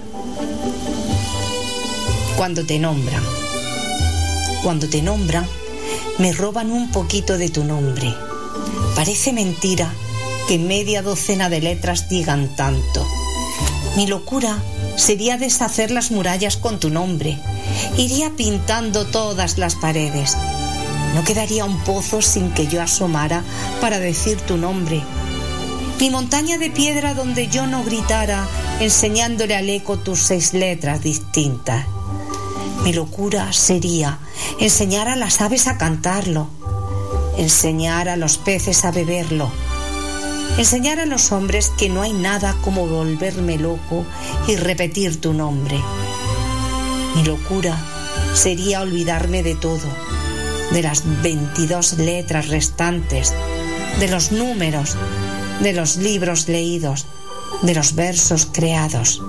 Cuando 2.38 2.66
te 2.66 2.80
nombran, 2.80 3.22
cuando 4.64 4.90
te 4.90 5.04
nombran, 5.04 5.46
me 6.18 6.34
roban 6.34 6.72
un 6.72 6.90
poquito 6.90 7.38
de 7.38 7.50
tu 7.50 7.64
nombre. 7.64 8.12
Parece 8.96 9.32
mentira 9.32 9.94
que 10.48 10.58
media 10.58 11.04
docena 11.04 11.50
de 11.50 11.62
letras 11.62 12.10
digan 12.10 12.56
tanto. 12.56 13.08
Mi 13.96 14.08
locura 14.08 14.58
sería 14.96 15.38
deshacer 15.38 15.92
las 15.92 16.10
murallas 16.10 16.58
con 16.58 16.80
tu 16.80 16.90
nombre. 16.90 17.38
Iría 17.96 18.32
pintando 18.36 19.06
todas 19.06 19.60
las 19.60 19.76
paredes. 19.76 20.36
No 21.16 21.24
quedaría 21.24 21.64
un 21.64 21.80
pozo 21.80 22.22
sin 22.22 22.52
que 22.52 22.68
yo 22.68 22.82
asomara 22.82 23.42
para 23.80 24.00
decir 24.00 24.38
tu 24.42 24.58
nombre. 24.58 25.02
Ni 25.98 26.10
montaña 26.10 26.58
de 26.58 26.70
piedra 26.70 27.14
donde 27.14 27.48
yo 27.48 27.68
no 27.68 27.86
gritara 27.86 28.46
enseñándole 28.82 29.56
al 29.56 29.70
eco 29.70 29.98
tus 29.98 30.20
seis 30.20 30.54
letras 30.54 31.02
distintas. 31.02 31.86
Mi 32.84 32.92
locura 32.92 33.54
sería 33.54 34.20
enseñar 34.60 35.08
a 35.08 35.16
las 35.16 35.40
aves 35.40 35.68
a 35.68 35.78
cantarlo, 35.78 36.50
enseñar 37.38 38.10
a 38.10 38.18
los 38.18 38.38
peces 38.38 38.84
a 38.84 38.92
beberlo, 38.92 39.50
enseñar 40.58 41.00
a 41.00 41.06
los 41.06 41.32
hombres 41.32 41.72
que 41.78 41.88
no 41.88 42.02
hay 42.02 42.12
nada 42.12 42.58
como 42.62 42.88
volverme 42.88 43.58
loco 43.58 44.06
y 44.50 44.58
repetir 44.58 45.22
tu 45.22 45.34
nombre. 45.34 45.80
Mi 47.16 47.24
locura 47.24 47.78
sería 48.34 48.82
olvidarme 48.82 49.44
de 49.44 49.56
todo, 49.56 49.88
de 50.76 50.84
las 50.84 51.04
22 51.24 52.00
letras 52.00 52.50
restantes, 52.50 53.34
de 54.02 54.10
los 54.10 54.34
números, 54.34 54.98
de 55.62 55.72
los 55.72 55.96
libros 55.96 56.50
leídos, 56.50 57.06
de 57.62 57.74
los 57.74 57.96
versos 57.96 58.46
creados. 58.52 59.24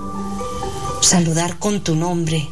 Saludar 1.00 1.60
con 1.60 1.84
tu 1.84 1.94
nombre, 1.94 2.48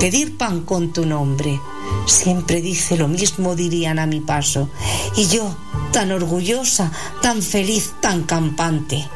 pedir 0.00 0.38
pan 0.38 0.62
con 0.62 0.94
tu 0.94 1.04
nombre. 1.04 1.60
Siempre 2.06 2.62
dice 2.62 2.96
lo 2.96 3.06
mismo, 3.06 3.54
dirían 3.54 3.98
a 3.98 4.06
mi 4.06 4.20
paso. 4.20 4.70
Y 5.14 5.26
yo, 5.26 5.54
tan 5.92 6.10
orgullosa, 6.10 6.90
tan 7.20 7.42
feliz, 7.42 7.92
tan 8.00 8.22
campante. 8.22 9.06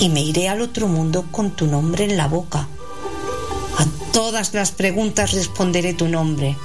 Y 0.00 0.08
me 0.08 0.22
iré 0.22 0.48
al 0.48 0.60
otro 0.60 0.88
mundo 0.88 1.26
con 1.30 1.52
tu 1.52 1.68
nombre 1.68 2.02
en 2.02 2.16
la 2.16 2.26
boca. 2.26 2.66
A 3.78 3.86
todas 4.12 4.54
las 4.54 4.72
preguntas 4.72 5.30
responderé 5.34 5.94
tu 5.94 6.08
nombre. 6.08 6.56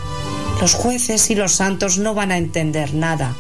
Los 0.62 0.74
jueces 0.74 1.30
y 1.30 1.36
los 1.36 1.54
santos 1.54 2.00
no 2.00 2.16
van 2.16 2.32
a 2.32 2.38
entender 2.38 2.94
nada. 2.94 3.36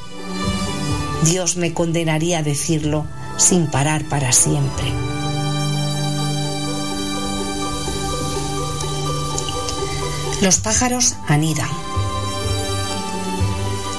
Dios 1.23 1.57
me 1.57 1.73
condenaría 1.73 2.39
a 2.39 2.43
decirlo 2.43 3.05
sin 3.37 3.67
parar 3.67 4.05
para 4.05 4.31
siempre. 4.31 4.85
Los 10.41 10.59
pájaros 10.59 11.15
anidan. 11.27 11.69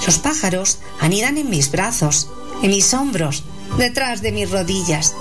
Los 0.06 0.18
pájaros 0.18 0.78
anidan 1.00 1.36
en 1.36 1.50
mis 1.50 1.72
brazos, 1.72 2.28
en 2.62 2.70
mis 2.70 2.94
hombros, 2.94 3.42
detrás 3.78 4.22
de 4.22 4.30
mis 4.30 4.48
rodillas. 4.48 5.14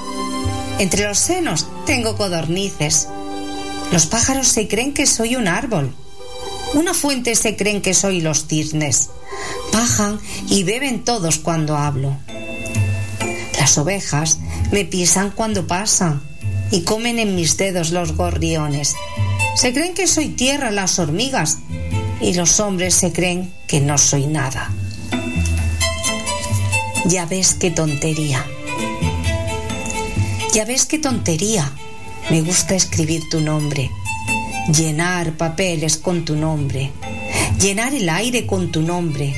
Entre 0.77 1.07
los 1.07 1.17
senos 1.17 1.65
tengo 1.87 2.15
codornices. 2.15 3.07
Los 3.91 4.05
pájaros 4.05 4.47
se 4.47 4.67
creen 4.67 4.93
que 4.93 5.07
soy 5.07 5.35
un 5.35 5.47
árbol. 5.47 5.95
Una 6.73 6.93
fuente 6.93 7.35
se 7.35 7.55
creen 7.55 7.81
que 7.81 7.93
soy 7.93 8.21
los 8.21 8.47
cisnes. 8.47 9.09
Bajan 9.71 10.19
y 10.49 10.63
beben 10.63 11.03
todos 11.03 11.39
cuando 11.39 11.77
hablo. 11.77 12.17
Las 13.59 13.77
ovejas 13.77 14.39
me 14.71 14.85
pisan 14.85 15.31
cuando 15.31 15.67
pasan 15.67 16.21
y 16.71 16.81
comen 16.81 17.19
en 17.19 17.35
mis 17.35 17.57
dedos 17.57 17.91
los 17.91 18.13
gorriones. 18.13 18.95
Se 19.55 19.73
creen 19.73 19.93
que 19.93 20.07
soy 20.07 20.29
tierra 20.29 20.71
las 20.71 20.99
hormigas 20.99 21.59
y 22.21 22.33
los 22.33 22.59
hombres 22.59 22.93
se 22.95 23.11
creen 23.11 23.53
que 23.67 23.79
no 23.79 23.97
soy 23.97 24.27
nada. 24.27 24.71
Ya 27.05 27.25
ves 27.25 27.53
qué 27.53 27.71
tontería. 27.71 28.45
Ya 30.53 30.65
ves 30.65 30.85
qué 30.85 30.99
tontería. 30.99 31.71
Me 32.29 32.41
gusta 32.41 32.75
escribir 32.75 33.29
tu 33.29 33.39
nombre, 33.39 33.89
llenar 34.73 35.37
papeles 35.37 35.97
con 35.97 36.25
tu 36.25 36.35
nombre, 36.35 36.91
llenar 37.59 37.93
el 37.93 38.09
aire 38.09 38.45
con 38.45 38.71
tu 38.71 38.81
nombre, 38.81 39.35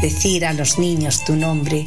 decir 0.00 0.46
a 0.46 0.52
los 0.52 0.78
niños 0.78 1.24
tu 1.24 1.34
nombre, 1.34 1.84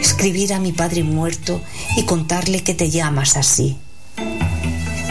escribir 0.00 0.52
a 0.52 0.60
mi 0.60 0.72
padre 0.72 1.02
muerto 1.02 1.60
y 1.96 2.04
contarle 2.04 2.62
que 2.62 2.74
te 2.74 2.90
llamas 2.90 3.36
así. 3.36 3.76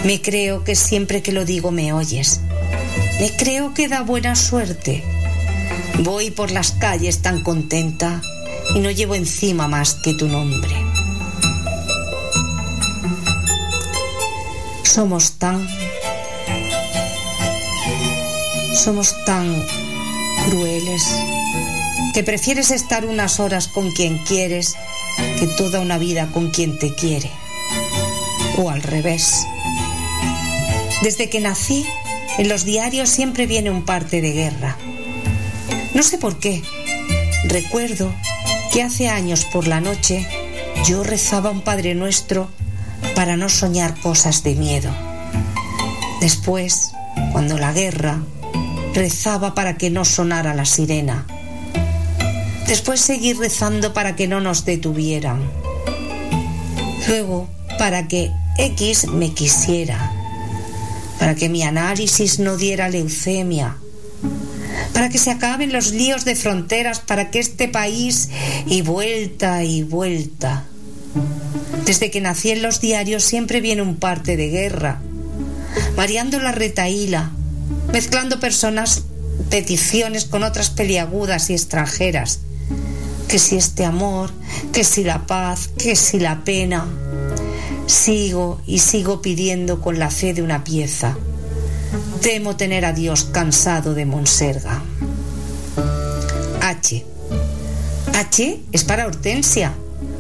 Me 0.05 0.21
creo 0.21 0.63
que 0.63 0.75
siempre 0.75 1.21
que 1.21 1.31
lo 1.31 1.45
digo 1.45 1.71
me 1.71 1.93
oyes. 1.93 2.41
Me 3.19 3.31
creo 3.31 3.73
que 3.73 3.87
da 3.87 4.01
buena 4.01 4.35
suerte. 4.35 5.03
Voy 5.99 6.31
por 6.31 6.51
las 6.51 6.71
calles 6.71 7.21
tan 7.21 7.41
contenta 7.41 8.21
y 8.75 8.79
no 8.79 8.91
llevo 8.91 9.15
encima 9.15 9.67
más 9.67 9.95
que 9.95 10.13
tu 10.13 10.27
nombre. 10.27 10.75
Somos 14.83 15.33
tan... 15.33 15.65
Somos 18.73 19.13
tan 19.25 19.63
crueles 20.49 21.03
que 22.13 22.23
prefieres 22.23 22.71
estar 22.71 23.05
unas 23.05 23.39
horas 23.39 23.67
con 23.67 23.91
quien 23.91 24.17
quieres 24.19 24.75
que 25.39 25.47
toda 25.47 25.79
una 25.79 25.97
vida 25.97 26.31
con 26.31 26.49
quien 26.49 26.79
te 26.79 26.93
quiere. 26.93 27.29
O 28.57 28.69
al 28.69 28.81
revés. 28.81 29.45
Desde 31.01 31.29
que 31.29 31.39
nací, 31.39 31.85
en 32.37 32.49
los 32.49 32.65
diarios 32.65 33.09
siempre 33.09 33.45
viene 33.45 33.69
un 33.69 33.85
parte 33.85 34.21
de 34.21 34.31
guerra. 34.31 34.75
No 35.93 36.01
sé 36.01 36.17
por 36.17 36.39
qué. 36.39 36.63
Recuerdo 37.45 38.11
que 38.71 38.81
hace 38.81 39.07
años 39.07 39.45
por 39.45 39.67
la 39.67 39.81
noche 39.81 40.27
yo 40.85 41.03
rezaba 41.03 41.51
un 41.51 41.61
Padre 41.61 41.93
Nuestro 41.93 42.49
para 43.15 43.37
no 43.37 43.49
soñar 43.49 43.99
cosas 44.01 44.43
de 44.43 44.55
miedo. 44.55 44.91
Después, 46.19 46.91
cuando 47.31 47.57
la 47.57 47.71
guerra, 47.73 48.21
rezaba 48.93 49.55
para 49.55 49.77
que 49.77 49.89
no 49.89 50.05
sonara 50.05 50.53
la 50.53 50.65
sirena. 50.65 51.25
Después 52.67 53.01
seguí 53.01 53.33
rezando 53.33 53.93
para 53.93 54.15
que 54.15 54.27
no 54.27 54.39
nos 54.39 54.65
detuvieran. 54.65 55.41
Luego, 57.07 57.49
para 57.77 58.07
que 58.07 58.31
X 58.57 59.07
me 59.07 59.33
quisiera 59.33 60.13
para 61.23 61.35
que 61.35 61.47
mi 61.47 61.63
análisis 61.63 62.39
no 62.39 62.57
diera 62.57 62.89
leucemia, 62.89 63.77
para 64.93 65.07
que 65.07 65.17
se 65.17 65.31
acaben 65.31 65.71
los 65.71 65.93
líos 65.93 66.25
de 66.25 66.35
fronteras, 66.35 66.99
para 66.99 67.31
que 67.31 67.39
este 67.39 67.69
país 67.69 68.27
y 68.65 68.81
vuelta 68.81 69.63
y 69.63 69.83
vuelta. 69.83 70.65
Desde 71.85 72.11
que 72.11 72.19
nací 72.19 72.51
en 72.51 72.61
los 72.61 72.81
diarios 72.81 73.23
siempre 73.23 73.61
viene 73.61 73.81
un 73.81 73.95
parte 73.95 74.35
de 74.35 74.49
guerra, 74.49 75.01
variando 75.95 76.39
la 76.39 76.51
retaíla, 76.51 77.31
mezclando 77.91 78.39
personas, 78.39 79.03
peticiones 79.49 80.25
con 80.25 80.43
otras 80.43 80.69
peliagudas 80.69 81.49
y 81.49 81.53
extranjeras. 81.53 82.39
Que 83.27 83.39
si 83.39 83.55
este 83.55 83.85
amor, 83.85 84.31
que 84.71 84.83
si 84.83 85.03
la 85.03 85.25
paz, 85.25 85.69
que 85.77 85.95
si 85.95 86.19
la 86.19 86.43
pena, 86.43 86.85
Sigo 87.85 88.61
y 88.65 88.79
sigo 88.79 89.21
pidiendo 89.21 89.81
con 89.81 89.99
la 89.99 90.09
fe 90.09 90.33
de 90.33 90.41
una 90.41 90.63
pieza. 90.63 91.17
Temo 92.21 92.55
tener 92.55 92.85
a 92.85 92.93
Dios 92.93 93.25
cansado 93.25 93.93
de 93.93 94.05
Monserga. 94.05 94.81
H. 96.61 97.05
H 98.13 98.61
es 98.71 98.83
para 98.85 99.05
Hortensia. 99.05 99.73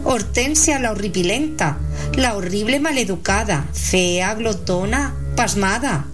Hortensia 0.03 0.79
la 0.79 0.91
horripilenta, 0.91 1.77
la 2.15 2.35
horrible 2.35 2.81
maleducada, 2.81 3.69
fea, 3.73 4.33
glotona, 4.35 5.15
pasmada. 5.37 6.07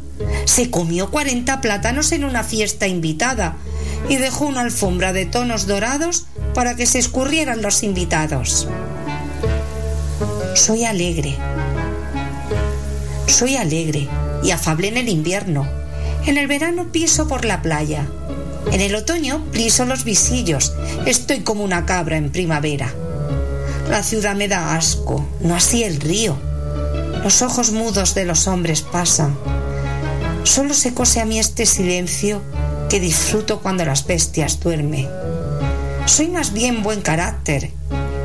Se 0.45 0.69
comió 0.69 1.11
40 1.11 1.61
plátanos 1.61 2.11
en 2.11 2.23
una 2.23 2.43
fiesta 2.43 2.87
invitada 2.87 3.57
y 4.07 4.17
dejó 4.17 4.45
una 4.45 4.61
alfombra 4.61 5.13
de 5.13 5.25
tonos 5.25 5.67
dorados 5.67 6.25
para 6.53 6.75
que 6.75 6.85
se 6.85 6.99
escurrieran 6.99 7.61
los 7.61 7.83
invitados. 7.83 8.67
Soy 10.55 10.85
alegre. 10.85 11.35
Soy 13.27 13.55
alegre 13.55 14.07
y 14.43 14.51
afable 14.51 14.87
en 14.87 14.97
el 14.97 15.09
invierno. 15.09 15.67
En 16.25 16.37
el 16.37 16.47
verano 16.47 16.91
piso 16.91 17.27
por 17.27 17.45
la 17.45 17.61
playa. 17.61 18.07
En 18.71 18.81
el 18.81 18.95
otoño 18.95 19.45
piso 19.51 19.85
los 19.85 20.03
visillos. 20.03 20.73
Estoy 21.05 21.41
como 21.41 21.63
una 21.63 21.85
cabra 21.85 22.17
en 22.17 22.31
primavera. 22.31 22.93
La 23.89 24.03
ciudad 24.03 24.35
me 24.35 24.47
da 24.47 24.75
asco, 24.75 25.27
no 25.39 25.55
así 25.55 25.83
el 25.83 25.99
río. 25.99 26.37
Los 27.23 27.41
ojos 27.41 27.71
mudos 27.71 28.15
de 28.15 28.25
los 28.25 28.47
hombres 28.47 28.81
pasan. 28.81 29.37
Solo 30.49 30.73
se 30.73 30.95
cose 30.95 31.21
a 31.21 31.25
mí 31.25 31.37
este 31.37 31.67
silencio 31.67 32.41
que 32.89 32.99
disfruto 32.99 33.59
cuando 33.59 33.85
las 33.85 34.07
bestias 34.07 34.59
duermen. 34.59 35.07
Soy 36.07 36.27
más 36.27 36.53
bien 36.53 36.81
buen 36.81 37.01
carácter 37.01 37.69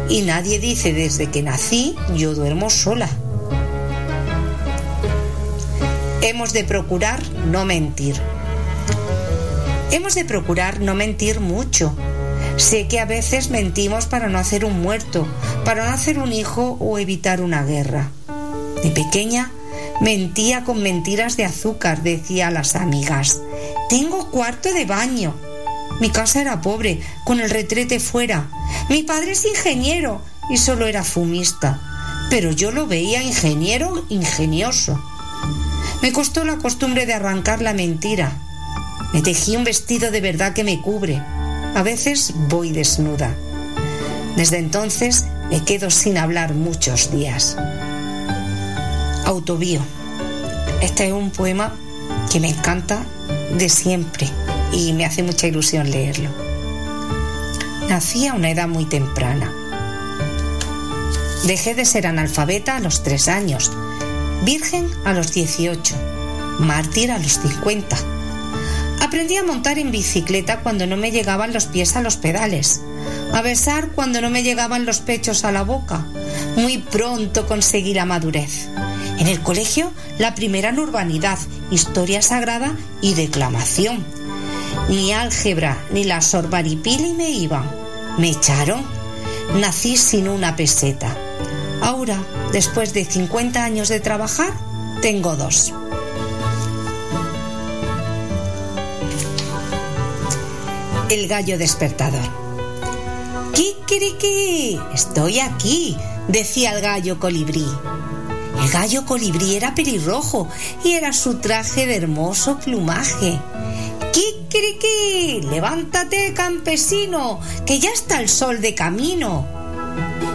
y 0.09 0.23
nadie 0.23 0.59
dice 0.59 0.95
desde 0.95 1.31
que 1.31 1.43
nací 1.43 1.95
yo 2.17 2.35
duermo 2.35 2.71
sola. 2.71 3.11
Hemos 6.23 6.55
de 6.55 6.65
procurar 6.65 7.23
no 7.45 7.67
mentir. 7.67 8.17
Hemos 9.91 10.15
de 10.15 10.25
procurar 10.25 10.81
no 10.81 10.95
mentir 10.95 11.41
mucho. 11.41 11.95
Sé 12.57 12.89
que 12.89 13.01
a 13.01 13.05
veces 13.05 13.51
mentimos 13.51 14.07
para 14.07 14.29
no 14.29 14.39
hacer 14.39 14.65
un 14.65 14.81
muerto, 14.81 15.27
para 15.67 15.85
no 15.85 15.93
hacer 15.93 16.19
un 16.19 16.33
hijo 16.33 16.79
o 16.81 16.99
evitar 16.99 17.43
una 17.43 17.65
guerra. 17.65 18.09
De 18.83 18.89
pequeña 18.89 19.51
mentía 20.01 20.65
con 20.65 20.83
mentiras 20.83 21.37
de 21.37 21.45
azúcar, 21.45 22.03
decía 22.03 22.49
a 22.49 22.51
las 22.51 22.77
amigas. 22.77 23.41
Tengo 23.89 24.31
cuarto 24.31 24.73
de 24.73 24.85
baño. 24.85 25.35
Mi 26.01 26.11
casa 26.11 26.41
era 26.41 26.61
pobre, 26.61 27.01
con 27.25 27.41
el 27.41 27.51
retrete 27.51 28.01
fuera. 28.01 28.49
Mi 28.89 29.03
padre 29.03 29.33
es 29.33 29.45
ingeniero 29.45 30.21
y 30.51 30.57
solo 30.57 30.87
era 30.87 31.05
fumista, 31.05 31.81
pero 32.31 32.51
yo 32.51 32.73
lo 32.73 32.87
veía 32.87 33.23
ingeniero 33.23 34.05
ingenioso. 34.09 35.03
Me 36.03 36.13
costó 36.13 36.45
la 36.45 36.59
costumbre 36.59 37.07
de 37.07 37.15
arrancar 37.15 37.63
la 37.63 37.73
mentira. 37.73 38.33
Me 39.13 39.23
tejí 39.23 39.57
un 39.57 39.65
vestido 39.65 40.11
de 40.11 40.21
verdad 40.21 40.53
que 40.53 40.65
me 40.65 40.81
cubre. 40.81 41.23
A 41.75 41.83
veces 41.83 42.35
voy 42.49 42.73
desnuda. 42.73 43.35
Desde 44.37 44.59
entonces 44.59 45.25
me 45.51 45.65
quedo 45.65 45.91
sin 45.91 46.19
hablar 46.19 46.55
muchos 46.55 47.11
días. 47.13 47.57
Autobío. 49.25 49.81
Este 50.83 51.07
es 51.07 51.13
un 51.13 51.31
poema 51.31 51.75
que 52.31 52.41
me 52.41 52.51
encanta 52.51 53.05
de 53.57 53.69
siempre 53.71 54.29
y 54.71 54.93
me 54.93 55.07
hace 55.07 55.23
mucha 55.23 55.47
ilusión 55.47 55.91
leerlo. 55.91 56.29
Nací 57.89 58.27
a 58.27 58.35
una 58.35 58.51
edad 58.51 58.69
muy 58.69 58.85
temprana. 58.85 59.51
Dejé 61.47 61.75
de 61.75 61.87
ser 61.87 62.07
analfabeta 62.07 62.77
a 62.77 62.81
los 62.81 63.03
tres 63.03 63.29
años, 63.29 63.73
virgen 64.45 64.91
a 65.05 65.15
los 65.15 65.33
18, 65.33 65.95
mártir 66.59 67.11
a 67.11 67.19
los 67.19 67.39
50. 67.41 67.97
Aprendí 69.01 69.37
a 69.37 69.45
montar 69.45 69.79
en 69.79 69.91
bicicleta 69.91 70.61
cuando 70.61 70.87
no 70.87 70.97
me 70.97 71.13
llegaban 71.13 71.53
los 71.55 71.67
pies 71.67 71.97
a 71.97 72.03
los 72.03 72.17
pedales, 72.17 72.83
a 73.33 73.41
besar 73.41 73.89
cuando 73.89 74.21
no 74.21 74.29
me 74.29 74.43
llegaban 74.43 74.85
los 74.85 75.01
pechos 75.01 75.45
a 75.45 75.53
la 75.53 75.63
boca. 75.63 76.07
Muy 76.57 76.79
pronto 76.79 77.47
conseguí 77.47 77.95
la 77.95 78.05
madurez. 78.05 78.69
En 79.19 79.29
el 79.29 79.41
colegio, 79.41 79.93
la 80.19 80.35
primera 80.35 80.71
en 80.71 80.79
urbanidad, 80.79 81.39
historia 81.71 82.21
sagrada 82.21 82.77
y 83.01 83.15
declamación. 83.15 84.05
Ni 84.89 85.13
álgebra 85.13 85.79
ni 85.93 86.05
la 86.05 86.21
sorbaripili 86.21 87.15
me 87.15 87.31
iban. 87.31 87.65
Me 88.19 88.31
echaron. 88.31 88.83
Nací 89.61 89.97
sin 89.97 90.29
una 90.29 90.57
peseta. 90.57 91.17
Ahora, 91.81 92.19
después 92.53 92.93
de 92.93 93.05
50 93.05 93.63
años 93.63 93.89
de 93.89 94.01
trabajar, 94.01 94.53
tengo 95.01 95.37
dos. 95.37 95.73
El 101.11 101.29
gallo 101.29 101.59
despertador. 101.59 102.45
¡Kikiriki! 103.53 104.81
Estoy 104.93 105.41
aquí, 105.41 105.97
decía 106.29 106.73
el 106.75 106.83
gallo 106.83 107.21
colibrí. 107.21 107.67
El 108.65 108.71
gallo 108.71 109.05
colibrí 109.05 109.57
era 109.57 109.75
pelirrojo 109.75 110.49
y 110.83 110.93
era 110.93 111.13
su 111.13 111.39
traje 111.39 111.87
de 111.87 111.97
hermoso 111.97 112.59
plumaje. 112.59 113.39
¡Kikiriki! 114.11 115.43
¡Levántate, 115.51 116.33
campesino! 116.33 117.41
¡Que 117.67 117.79
ya 117.79 117.91
está 117.91 118.23
el 118.23 118.31
sol 118.31 118.63
de 118.63 118.75
camino! 118.75 119.47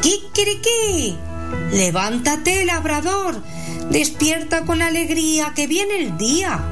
¡Kikiriki! 0.04 1.18
¡Levántate, 1.72 2.66
labrador! 2.66 3.42
¡Despierta 3.90 4.64
con 4.64 4.84
alegría 4.84 5.54
que 5.56 5.66
viene 5.66 6.00
el 6.00 6.16
día! 6.20 6.64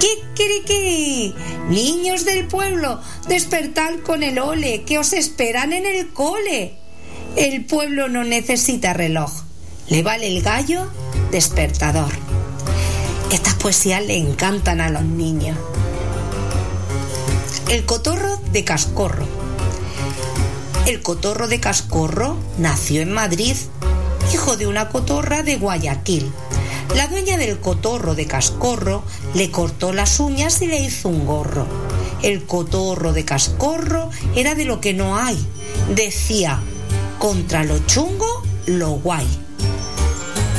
¡Kikiriki! 0.00 1.32
Niños 1.68 2.24
del 2.24 2.48
pueblo, 2.48 3.00
despertad 3.28 4.00
con 4.04 4.24
el 4.24 4.40
ole, 4.40 4.82
que 4.82 4.98
os 4.98 5.12
esperan 5.12 5.72
en 5.72 5.86
el 5.86 6.12
cole. 6.12 6.74
El 7.36 7.66
pueblo 7.66 8.08
no 8.08 8.24
necesita 8.24 8.92
reloj 8.94 9.44
le 9.90 10.04
vale 10.04 10.28
el 10.28 10.40
gallo 10.40 10.86
despertador. 11.32 12.12
Estas 13.32 13.54
poesías 13.54 14.02
le 14.04 14.16
encantan 14.16 14.80
a 14.80 14.88
los 14.88 15.02
niños. 15.02 15.58
El 17.68 17.84
cotorro 17.84 18.40
de 18.52 18.64
Cascorro. 18.64 19.26
El 20.86 21.02
cotorro 21.02 21.48
de 21.48 21.58
Cascorro 21.58 22.36
nació 22.58 23.02
en 23.02 23.12
Madrid, 23.12 23.56
hijo 24.32 24.56
de 24.56 24.68
una 24.68 24.88
cotorra 24.88 25.42
de 25.42 25.56
Guayaquil. 25.56 26.32
La 26.94 27.08
dueña 27.08 27.36
del 27.36 27.58
cotorro 27.58 28.14
de 28.14 28.26
Cascorro 28.26 29.02
le 29.34 29.50
cortó 29.50 29.92
las 29.92 30.20
uñas 30.20 30.62
y 30.62 30.68
le 30.68 30.80
hizo 30.80 31.08
un 31.08 31.26
gorro. 31.26 31.66
El 32.22 32.46
cotorro 32.46 33.12
de 33.12 33.24
Cascorro 33.24 34.10
era 34.36 34.54
de 34.54 34.64
lo 34.64 34.80
que 34.80 34.94
no 34.94 35.16
hay. 35.16 35.38
Decía, 35.94 36.60
contra 37.18 37.64
lo 37.64 37.78
chungo, 37.86 38.42
lo 38.66 38.90
guay 38.90 39.26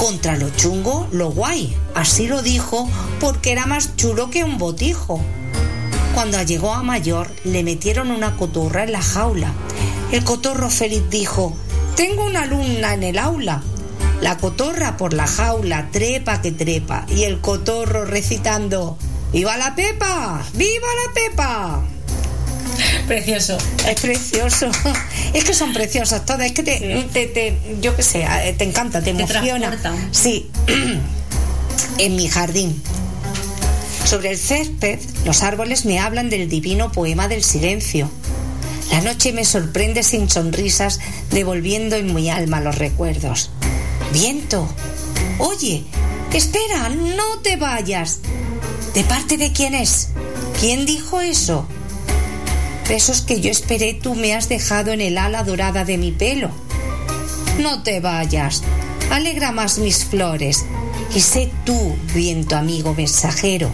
contra 0.02 0.36
lo 0.36 0.49
chungo, 0.49 1.08
lo 1.12 1.30
guay. 1.30 1.78
Así 1.93 2.26
lo 2.26 2.41
dijo 2.41 2.89
porque 3.20 3.52
era 3.52 3.68
más 3.68 3.95
chulo 3.97 4.32
que 4.32 4.43
un 4.43 4.58
botijo. 4.58 5.22
Cuando 6.16 6.41
llegó 6.41 6.74
a 6.74 6.82
mayor, 6.82 7.30
le 7.43 7.62
metieron 7.64 8.10
una 8.10 8.36
cotorra 8.36 8.84
en 8.84 8.93
la 8.93 9.02
jaula. 9.04 9.54
El 10.12 10.24
cotorro 10.24 10.72
feliz 10.72 11.04
dijo, 11.12 11.56
tengo 11.95 12.26
una 12.26 12.41
alumna 12.41 12.95
en 12.95 13.04
el 13.04 13.20
aula. 13.20 13.62
La 14.22 14.38
cotorra 14.38 14.97
por 14.97 15.14
la 15.14 15.28
jaula 15.28 15.89
trepa 15.91 16.41
que 16.41 16.52
trepa 16.52 17.06
y 17.08 17.26
el 17.26 17.39
cotorro 17.39 18.04
recitando, 18.04 18.97
¡Viva 19.32 19.56
la 19.58 19.76
Pepa! 19.76 20.43
¡Viva 20.56 20.88
la 21.06 21.14
Pepa! 21.14 21.82
Precioso. 23.07 23.57
Es 23.88 24.01
precioso. 24.01 24.69
Es 25.34 25.45
que 25.45 25.53
son 25.53 25.72
preciosas 25.72 26.26
todas. 26.26 26.47
Es 26.47 26.51
que 26.51 26.63
te, 26.63 27.57
yo 27.82 27.95
qué 27.95 28.03
sé, 28.03 28.24
eh, 28.24 28.53
te 28.57 28.65
encanta, 28.65 29.01
te, 29.01 29.11
emociona. 29.11 29.78
sí. 30.11 30.49
en 31.97 32.15
mi 32.15 32.28
jardín. 32.28 32.82
Sobre 34.05 34.32
el 34.32 34.38
césped, 34.38 34.99
los 35.26 35.43
árboles 35.43 35.86
me 35.86 35.99
hablan 35.99 36.30
del 36.30 36.49
divino 36.49 36.91
poema 36.91 37.28
del 37.28 37.43
silencio. 37.43 38.09
La 38.91 39.01
noche 39.01 39.32
me 39.32 39.45
sorprende 39.45 40.03
sin 40.03 40.30
sonrisas, 40.30 40.99
devolviendo 41.30 41.95
en 41.95 42.13
mi 42.13 42.30
alma 42.30 42.59
los 42.59 42.78
recuerdos. 42.78 43.51
Viento, 44.11 44.67
oye, 45.38 45.86
espera, 46.34 46.89
no 46.89 47.39
te 47.41 47.55
vayas. 47.55 48.19
¿De 48.93 49.03
parte 49.05 49.38
de 49.38 49.53
quién 49.53 49.74
es? 49.76 50.09
¿Quién 50.59 50.86
dijo 50.86 51.22
eso? 51.22 51.65
Besos 52.92 53.22
que 53.22 53.39
yo 53.39 53.50
esperé 53.50 53.94
tú 53.94 54.16
me 54.16 54.36
has 54.36 54.50
dejado 54.50 54.92
en 54.92 55.00
el 55.00 55.18
ala 55.18 55.46
dorada 55.46 55.86
de 55.86 55.98
mi 55.98 56.12
pelo. 56.12 56.52
No 57.58 57.84
te 57.84 58.02
vayas, 58.02 58.64
alegra 59.10 59.54
más 59.54 59.78
mis 59.78 60.04
flores, 60.04 60.66
y 61.16 61.22
sé 61.22 61.50
tú, 61.66 61.96
viento 62.14 62.58
amigo 62.58 62.94
mensajero, 62.94 63.72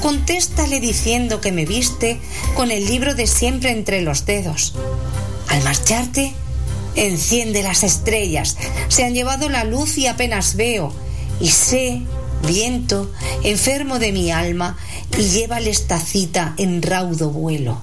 contéstale 0.00 0.80
diciendo 0.80 1.42
que 1.42 1.52
me 1.52 1.66
viste 1.66 2.18
con 2.54 2.70
el 2.70 2.86
libro 2.86 3.14
de 3.14 3.26
siempre 3.26 3.70
entre 3.70 4.00
los 4.00 4.24
dedos. 4.24 4.72
Al 5.48 5.62
marcharte, 5.62 6.32
enciende 6.96 7.62
las 7.62 7.82
estrellas, 7.82 8.56
se 8.88 9.04
han 9.04 9.12
llevado 9.12 9.50
la 9.50 9.64
luz 9.64 9.98
y 9.98 10.06
apenas 10.06 10.56
veo, 10.56 10.90
y 11.38 11.50
sé, 11.50 12.00
viento, 12.46 13.12
enfermo 13.42 13.98
de 13.98 14.12
mi 14.12 14.30
alma, 14.30 14.78
y 15.18 15.22
llévale 15.24 15.68
esta 15.68 15.98
cita 15.98 16.54
en 16.56 16.80
raudo 16.80 17.28
vuelo 17.28 17.82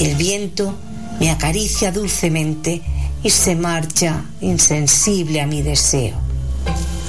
el 0.00 0.14
viento 0.16 0.74
me 1.20 1.30
acaricia 1.30 1.92
dulcemente 1.92 2.82
y 3.22 3.30
se 3.30 3.56
marcha 3.56 4.24
insensible 4.40 5.40
a 5.40 5.46
mi 5.46 5.62
deseo. 5.62 6.16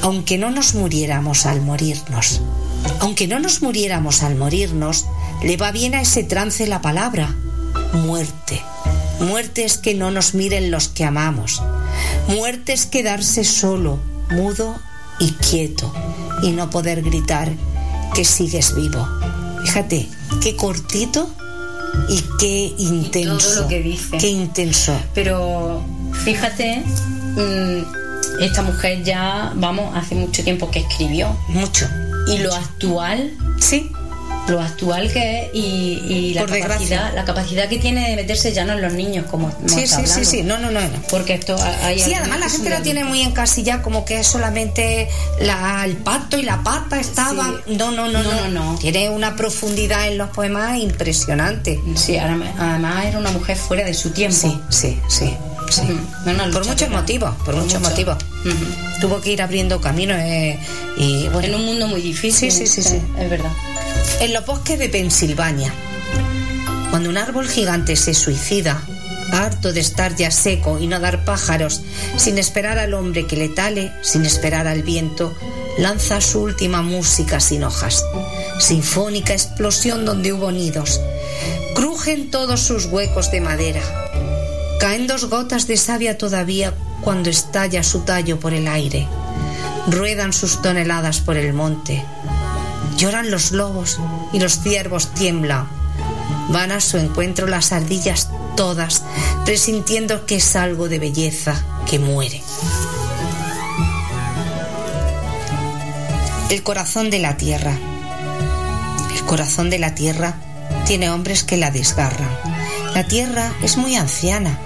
Aunque 0.01 0.37
no 0.37 0.51
nos 0.51 0.75
muriéramos 0.75 1.45
al 1.45 1.61
morirnos, 1.61 2.41
aunque 2.99 3.27
no 3.27 3.39
nos 3.39 3.61
muriéramos 3.61 4.23
al 4.23 4.35
morirnos, 4.35 5.05
le 5.43 5.57
va 5.57 5.71
bien 5.71 5.95
a 5.95 6.01
ese 6.01 6.23
trance 6.23 6.65
la 6.67 6.81
palabra, 6.81 7.35
muerte. 7.93 8.61
Muerte 9.19 9.65
es 9.65 9.77
que 9.77 9.93
no 9.93 10.11
nos 10.11 10.33
miren 10.33 10.71
los 10.71 10.87
que 10.87 11.03
amamos. 11.03 11.61
Muerte 12.27 12.73
es 12.73 12.85
quedarse 12.85 13.43
solo, 13.43 13.99
mudo 14.29 14.75
y 15.19 15.31
quieto 15.31 15.91
y 16.43 16.51
no 16.51 16.69
poder 16.69 17.01
gritar 17.01 17.51
que 18.13 18.23
sigues 18.23 18.75
vivo. 18.75 19.07
Fíjate, 19.63 20.07
qué 20.41 20.55
cortito 20.55 21.29
y 22.09 22.23
qué 22.39 22.73
intenso. 22.77 23.37
Todo 23.37 23.61
lo 23.63 23.67
que 23.67 23.81
dice. 23.81 24.17
Qué 24.17 24.29
intenso. 24.29 24.93
Pero 25.13 25.83
fíjate, 26.23 26.83
mm, 27.35 28.41
esta 28.41 28.61
mujer 28.61 29.03
ya, 29.03 29.53
vamos, 29.55 29.95
hace 29.95 30.15
mucho 30.15 30.43
tiempo 30.43 30.69
que 30.71 30.79
escribió. 30.79 31.35
Mucho. 31.49 31.87
Y 32.27 32.39
lo 32.39 32.53
actual, 32.53 33.31
sí, 33.59 33.91
lo 34.47 34.61
actual 34.61 35.11
que 35.11 35.43
es 35.43 35.49
y, 35.53 36.33
la, 36.33 36.45
capacidad, 36.45 37.13
la 37.13 37.25
capacidad 37.25 37.67
que 37.67 37.77
tiene 37.77 38.09
de 38.09 38.15
meterse 38.15 38.53
ya 38.53 38.65
no 38.65 38.73
en 38.73 38.81
los 38.81 38.93
niños, 38.93 39.25
como 39.29 39.51
Sí, 39.67 39.87
sí, 39.87 40.05
sí, 40.05 40.25
sí, 40.25 40.43
no, 40.43 40.57
no, 40.57 40.71
no. 40.71 40.79
Porque 41.09 41.33
esto 41.33 41.55
hay 41.81 41.99
Sí, 41.99 42.13
además 42.13 42.39
la 42.39 42.49
gente 42.49 42.69
lo 42.69 42.81
tiene 42.81 43.03
muy 43.03 43.21
encasillado 43.21 43.81
como 43.81 44.05
que 44.05 44.19
es 44.19 44.27
solamente 44.27 45.09
la, 45.41 45.83
el 45.85 45.97
pato 45.97 46.37
y 46.37 46.43
la 46.43 46.63
pata 46.63 46.99
estaba. 46.99 47.53
No, 47.67 47.91
no, 47.91 48.07
no, 48.07 48.23
no, 48.23 48.47
no, 48.49 48.77
Tiene 48.79 49.09
una 49.09 49.35
profundidad 49.35 50.07
en 50.07 50.17
los 50.17 50.29
poemas 50.29 50.77
impresionante. 50.79 51.79
Sí, 51.95 52.17
además 52.17 53.05
era 53.05 53.19
una 53.19 53.31
mujer 53.31 53.57
fuera 53.57 53.85
de 53.85 53.93
su 53.93 54.11
tiempo. 54.11 54.37
Sí, 54.37 54.59
sí, 54.69 54.99
sí. 55.09 55.33
Sí. 55.69 55.81
por 56.53 56.65
muchos 56.65 56.89
motivos, 56.89 57.35
por, 57.43 57.55
muchos 57.55 57.81
motivos. 57.81 58.17
Tuvo 59.01 59.21
que 59.21 59.31
ir 59.31 59.41
abriendo 59.41 59.81
caminos 59.81 60.17
eh, 60.19 60.57
y 60.97 61.25
En 61.25 61.55
un 61.55 61.65
mundo 61.65 61.87
muy 61.87 62.01
difícil. 62.01 62.51
Sí, 62.51 62.67
sí, 62.67 62.81
sí, 62.81 62.89
sí. 62.89 63.01
Es 63.17 63.29
verdad. 63.29 63.51
En 64.19 64.33
los 64.33 64.45
bosques 64.45 64.79
de 64.79 64.89
Pensilvania, 64.89 65.73
cuando 66.89 67.09
un 67.09 67.17
árbol 67.17 67.47
gigante 67.47 67.95
se 67.95 68.13
suicida, 68.13 68.81
harto 69.31 69.73
de 69.73 69.79
estar 69.79 70.15
ya 70.15 70.31
seco 70.31 70.79
y 70.79 70.87
no 70.87 70.99
dar 70.99 71.25
pájaros, 71.25 71.81
sin 72.17 72.37
esperar 72.37 72.79
al 72.79 72.93
hombre 72.93 73.27
que 73.27 73.35
le 73.35 73.49
tale, 73.49 73.91
sin 74.01 74.25
esperar 74.25 74.67
al 74.67 74.83
viento, 74.83 75.35
lanza 75.77 76.21
su 76.21 76.41
última 76.41 76.81
música 76.81 77.39
sin 77.39 77.63
hojas. 77.63 78.03
Sinfónica 78.59 79.33
explosión 79.33 80.05
donde 80.05 80.33
hubo 80.33 80.51
nidos. 80.51 80.99
Crujen 81.75 82.31
todos 82.31 82.61
sus 82.61 82.85
huecos 82.85 83.31
de 83.31 83.41
madera. 83.41 83.81
Caen 84.79 85.07
dos 85.07 85.25
gotas 85.25 85.67
de 85.67 85.77
savia 85.77 86.17
todavía 86.17 86.73
cuando 87.01 87.29
estalla 87.29 87.83
su 87.83 88.01
tallo 88.01 88.39
por 88.39 88.53
el 88.53 88.67
aire. 88.67 89.07
Ruedan 89.87 90.33
sus 90.33 90.61
toneladas 90.61 91.19
por 91.19 91.37
el 91.37 91.53
monte. 91.53 92.03
Lloran 92.97 93.29
los 93.29 93.51
lobos 93.51 93.99
y 94.33 94.39
los 94.39 94.59
ciervos 94.59 95.13
tiemblan. 95.13 95.67
Van 96.49 96.71
a 96.71 96.81
su 96.81 96.97
encuentro 96.97 97.45
las 97.47 97.71
ardillas 97.71 98.29
todas, 98.55 99.03
presintiendo 99.45 100.25
que 100.25 100.37
es 100.37 100.55
algo 100.55 100.89
de 100.89 100.97
belleza 100.97 101.63
que 101.89 101.99
muere. 101.99 102.41
El 106.49 106.63
corazón 106.63 107.09
de 107.09 107.19
la 107.19 107.37
tierra. 107.37 107.77
El 109.13 109.21
corazón 109.25 109.69
de 109.69 109.79
la 109.79 109.93
tierra 109.93 110.35
tiene 110.85 111.09
hombres 111.09 111.43
que 111.43 111.57
la 111.57 111.69
desgarran. 111.69 112.29
La 112.93 113.03
tierra 113.03 113.53
es 113.61 113.77
muy 113.77 113.95
anciana, 113.95 114.57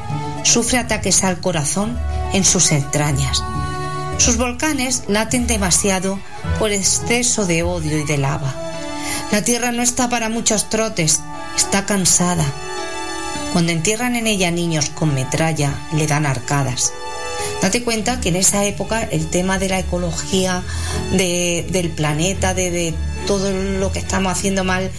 sufre 0.44 0.78
ataques 0.78 1.24
al 1.26 1.42
corazón 1.42 2.00
en 2.34 2.46
sus 2.46 2.72
entrañas. 2.72 3.44
Sus 4.24 4.38
volcanes 4.38 5.06
laten 5.08 5.48
demasiado 5.48 6.20
por 6.60 6.72
exceso 6.72 7.48
de 7.48 7.64
odio 7.64 7.98
y 7.98 8.04
de 8.04 8.20
lava. 8.20 8.54
La 9.32 9.44
tierra 9.44 9.72
no 9.72 9.82
está 9.82 10.10
para 10.10 10.30
muchos 10.30 10.70
trotes, 10.70 11.22
está 11.58 11.88
cansada. 11.88 12.46
Cuando 13.52 13.72
entierran 13.72 14.16
en 14.16 14.28
ella 14.28 14.52
niños 14.52 14.92
con 14.92 15.16
metralla, 15.16 15.74
le 15.94 16.06
dan 16.06 16.28
arcadas. 16.28 16.94
Date 17.62 17.84
cuenta 17.84 18.20
que 18.20 18.30
en 18.30 18.36
esa 18.36 18.66
época 18.66 19.04
el 19.04 19.30
tema 19.30 19.60
de 19.60 19.70
la 19.70 19.80
ecología, 19.80 20.64
del 21.12 21.92
planeta, 21.96 22.54
de, 22.54 22.94
todo 23.28 23.52
lo 23.52 23.92
que 23.92 24.00
estamos 24.00 24.32
haciendo 24.32 24.64
mal 24.64 24.90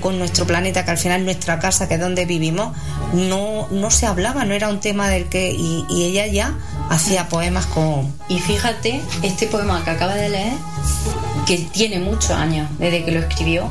con, 0.00 0.18
nuestro 0.18 0.44
planeta, 0.44 0.84
que 0.84 0.90
al 0.90 0.98
final 0.98 1.24
nuestra 1.24 1.60
casa, 1.60 1.86
que 1.88 1.94
es 1.94 2.00
donde 2.00 2.26
vivimos, 2.26 2.76
no, 3.12 3.68
no 3.70 3.90
se 3.90 4.06
hablaba, 4.06 4.44
no 4.44 4.54
era 4.54 4.68
un 4.68 4.80
tema 4.80 5.08
del 5.08 5.26
que... 5.26 5.52
y 5.52 6.02
ella 6.02 6.26
ya 6.26 6.54
hacía 6.90 7.28
poemas 7.28 7.66
con... 7.66 8.12
Y 8.28 8.40
fíjate, 8.40 9.00
este 9.22 9.46
poema 9.46 9.84
que 9.84 9.90
acaba 9.90 10.14
de 10.14 10.30
leer, 10.30 10.52
que 11.46 11.58
tiene 11.58 12.00
muchos 12.00 12.32
años 12.32 12.68
desde 12.78 13.04
que 13.04 13.12
lo 13.12 13.20
escribió, 13.20 13.68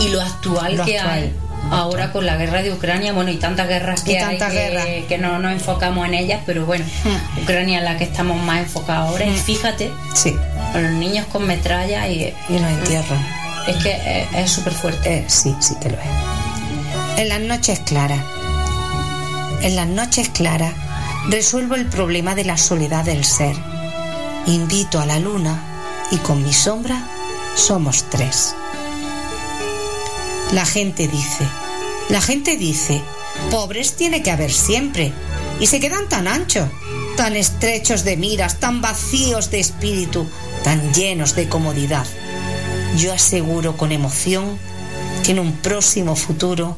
y 0.00 0.08
lo 0.08 0.22
actual 0.22 0.82
que 0.84 0.98
hay 0.98 1.34
ahora 1.70 2.12
con 2.12 2.26
la 2.26 2.36
guerra 2.36 2.62
de 2.62 2.72
Ucrania, 2.72 3.12
bueno, 3.12 3.30
y 3.30 3.36
tantas 3.36 3.68
guerras 3.68 4.02
que 4.02 4.18
hay 4.18 5.04
que, 5.08 5.18
no 5.18 5.38
nos 5.38 5.52
enfocamos 5.52 6.06
en 6.06 6.14
ellas, 6.14 6.40
pero 6.46 6.66
bueno, 6.66 6.84
hmm. 7.04 7.42
Ucrania 7.42 7.78
es 7.78 7.84
la 7.84 7.96
que 7.96 8.04
estamos 8.04 8.42
más 8.42 8.60
enfocados 8.60 9.10
ahora, 9.10 9.24
y 9.26 9.30
hmm. 9.30 9.36
fíjate, 9.36 9.90
sí. 10.14 10.36
con 10.72 10.82
los 10.82 10.92
niños 10.92 11.26
con 11.26 11.46
metralla 11.46 12.08
y... 12.08 12.34
Y 12.48 12.58
los 12.58 12.70
entierran. 12.70 13.40
Es 13.66 13.76
que 13.76 14.26
es 14.34 14.50
súper 14.50 14.72
fuerte. 14.72 15.18
Eh, 15.18 15.24
sí, 15.28 15.54
sí 15.60 15.74
que 15.80 15.90
lo 15.90 15.96
es. 15.96 16.06
En 17.18 17.28
las 17.28 17.40
noches 17.40 17.80
claras. 17.80 18.20
En 19.62 19.76
las 19.76 19.86
noches 19.86 20.30
claras 20.30 20.72
resuelvo 21.28 21.74
el 21.74 21.86
problema 21.86 22.34
de 22.34 22.44
la 22.44 22.56
soledad 22.56 23.04
del 23.04 23.24
ser. 23.24 23.54
Invito 24.46 25.00
a 25.00 25.06
la 25.06 25.18
luna 25.18 25.62
y 26.10 26.16
con 26.16 26.42
mi 26.42 26.52
sombra 26.52 27.06
somos 27.54 28.08
tres. 28.08 28.54
La 30.52 30.66
gente 30.66 31.06
dice, 31.06 31.44
la 32.08 32.20
gente 32.20 32.56
dice, 32.56 33.00
pobres 33.52 33.94
tiene 33.94 34.22
que 34.22 34.32
haber 34.32 34.50
siempre, 34.50 35.12
y 35.60 35.68
se 35.68 35.78
quedan 35.78 36.08
tan 36.08 36.26
anchos, 36.26 36.68
tan 37.16 37.36
estrechos 37.36 38.02
de 38.02 38.16
miras, 38.16 38.58
tan 38.58 38.80
vacíos 38.80 39.52
de 39.52 39.60
espíritu, 39.60 40.26
tan 40.64 40.92
llenos 40.92 41.36
de 41.36 41.48
comodidad. 41.48 42.04
Yo 42.96 43.12
aseguro 43.12 43.76
con 43.76 43.92
emoción 43.92 44.58
que 45.22 45.30
en 45.32 45.38
un 45.38 45.52
próximo 45.52 46.16
futuro 46.16 46.76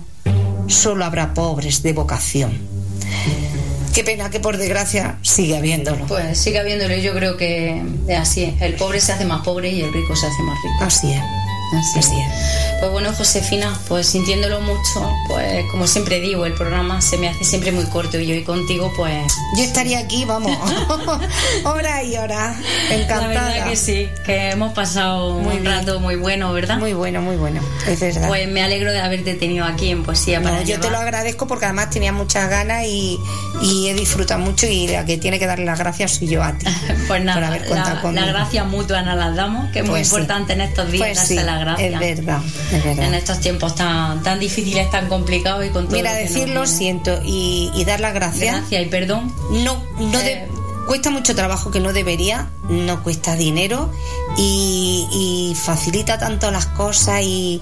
solo 0.68 1.06
habrá 1.06 1.32
pobres 1.32 1.82
de 1.82 1.94
vocación. 1.94 2.52
Qué 3.94 4.04
pena 4.04 4.28
que 4.28 4.40
por 4.40 4.58
desgracia 4.58 5.18
sigue 5.22 5.56
habiéndolo. 5.56 6.06
Pues 6.06 6.38
sigue 6.38 6.58
habiéndolo 6.58 6.94
yo 6.96 7.14
creo 7.14 7.38
que 7.38 7.82
así 8.18 8.44
es. 8.44 8.60
El 8.60 8.74
pobre 8.74 9.00
se 9.00 9.12
hace 9.12 9.24
más 9.24 9.42
pobre 9.42 9.70
y 9.70 9.80
el 9.80 9.92
rico 9.92 10.14
se 10.14 10.26
hace 10.26 10.42
más 10.42 10.58
rico. 10.62 10.84
Así 10.84 11.12
es. 11.12 11.22
Así, 11.72 11.98
es. 11.98 12.06
Pues 12.80 12.90
bueno, 12.90 13.12
Josefina, 13.12 13.78
pues 13.88 14.08
sintiéndolo 14.08 14.60
mucho, 14.60 15.10
pues 15.28 15.64
como 15.70 15.86
siempre 15.86 16.20
digo, 16.20 16.44
el 16.46 16.54
programa 16.54 17.00
se 17.00 17.16
me 17.16 17.28
hace 17.28 17.44
siempre 17.44 17.72
muy 17.72 17.84
corto 17.86 18.18
y 18.18 18.30
hoy 18.30 18.44
contigo, 18.44 18.92
pues. 18.96 19.32
Yo 19.56 19.62
estaría 19.62 20.00
aquí, 20.00 20.24
vamos, 20.24 20.56
hora 21.64 22.02
y 22.02 22.16
hora, 22.16 22.56
encantada. 22.90 23.28
La 23.28 23.28
verdad 23.28 23.68
que 23.68 23.76
sí, 23.76 24.08
que 24.24 24.50
hemos 24.50 24.72
pasado 24.72 25.36
un 25.36 25.64
rato 25.64 26.00
muy 26.00 26.16
bueno, 26.16 26.52
¿verdad? 26.52 26.78
Muy 26.78 26.92
bueno, 26.92 27.22
muy 27.22 27.36
bueno, 27.36 27.60
es 27.86 28.00
verdad. 28.00 28.28
Pues 28.28 28.48
me 28.48 28.62
alegro 28.62 28.92
de 28.92 29.00
haberte 29.00 29.34
tenido 29.34 29.64
aquí 29.64 29.90
en 29.90 30.02
Poesía 30.02 30.42
para 30.42 30.62
Yo 30.62 30.80
te 30.80 30.90
lo 30.90 30.98
agradezco 30.98 31.46
porque 31.46 31.66
además 31.66 31.90
tenía 31.90 32.12
muchas 32.12 32.50
ganas 32.50 32.84
y, 32.86 33.18
he 33.62 33.94
disfrutado 33.94 34.40
mucho 34.40 34.66
y 34.66 34.88
la 34.88 35.04
que 35.04 35.18
tiene 35.18 35.38
que 35.38 35.46
darle 35.46 35.64
las 35.64 35.78
gracias 35.78 36.12
soy 36.12 36.28
yo 36.28 36.42
a 36.42 36.52
ti. 36.52 36.66
pues 37.08 37.22
nada, 37.24 37.40
la, 37.40 38.12
la, 38.12 38.26
gracia 38.26 38.64
mutua 38.64 39.02
nos 39.02 39.16
las 39.16 39.34
damos, 39.34 39.70
que 39.70 39.80
es 39.80 39.84
muy 39.84 40.00
pues 40.00 40.08
importante 40.08 40.52
en 40.52 40.60
estos 40.60 40.90
días 40.90 41.08
pues 41.08 41.18
darse 41.18 41.44
es 41.78 41.98
verdad, 41.98 42.42
es 42.72 42.84
verdad. 42.84 43.06
En 43.06 43.14
estos 43.14 43.40
tiempos 43.40 43.74
tan, 43.74 44.22
tan 44.22 44.38
difíciles, 44.38 44.90
tan 44.90 45.08
complicados 45.08 45.64
y 45.66 45.70
con 45.70 45.86
todo. 45.86 45.96
Mira, 45.96 46.14
decirlo 46.14 46.66
siento 46.66 47.20
y, 47.24 47.84
dar 47.86 48.00
las 48.00 48.14
gracias. 48.14 48.56
Gracias 48.56 48.82
y 48.82 48.86
perdón. 48.86 49.32
No, 49.50 49.82
no 49.98 50.20
eh, 50.20 50.48
cuesta 50.86 51.10
mucho 51.10 51.34
trabajo 51.34 51.70
que 51.70 51.80
no 51.80 51.92
debería, 51.92 52.50
no 52.68 53.02
cuesta 53.02 53.36
dinero 53.36 53.90
y, 54.36 55.56
facilita 55.62 56.18
tanto 56.18 56.50
las 56.50 56.66
cosas 56.66 57.22
y, 57.22 57.60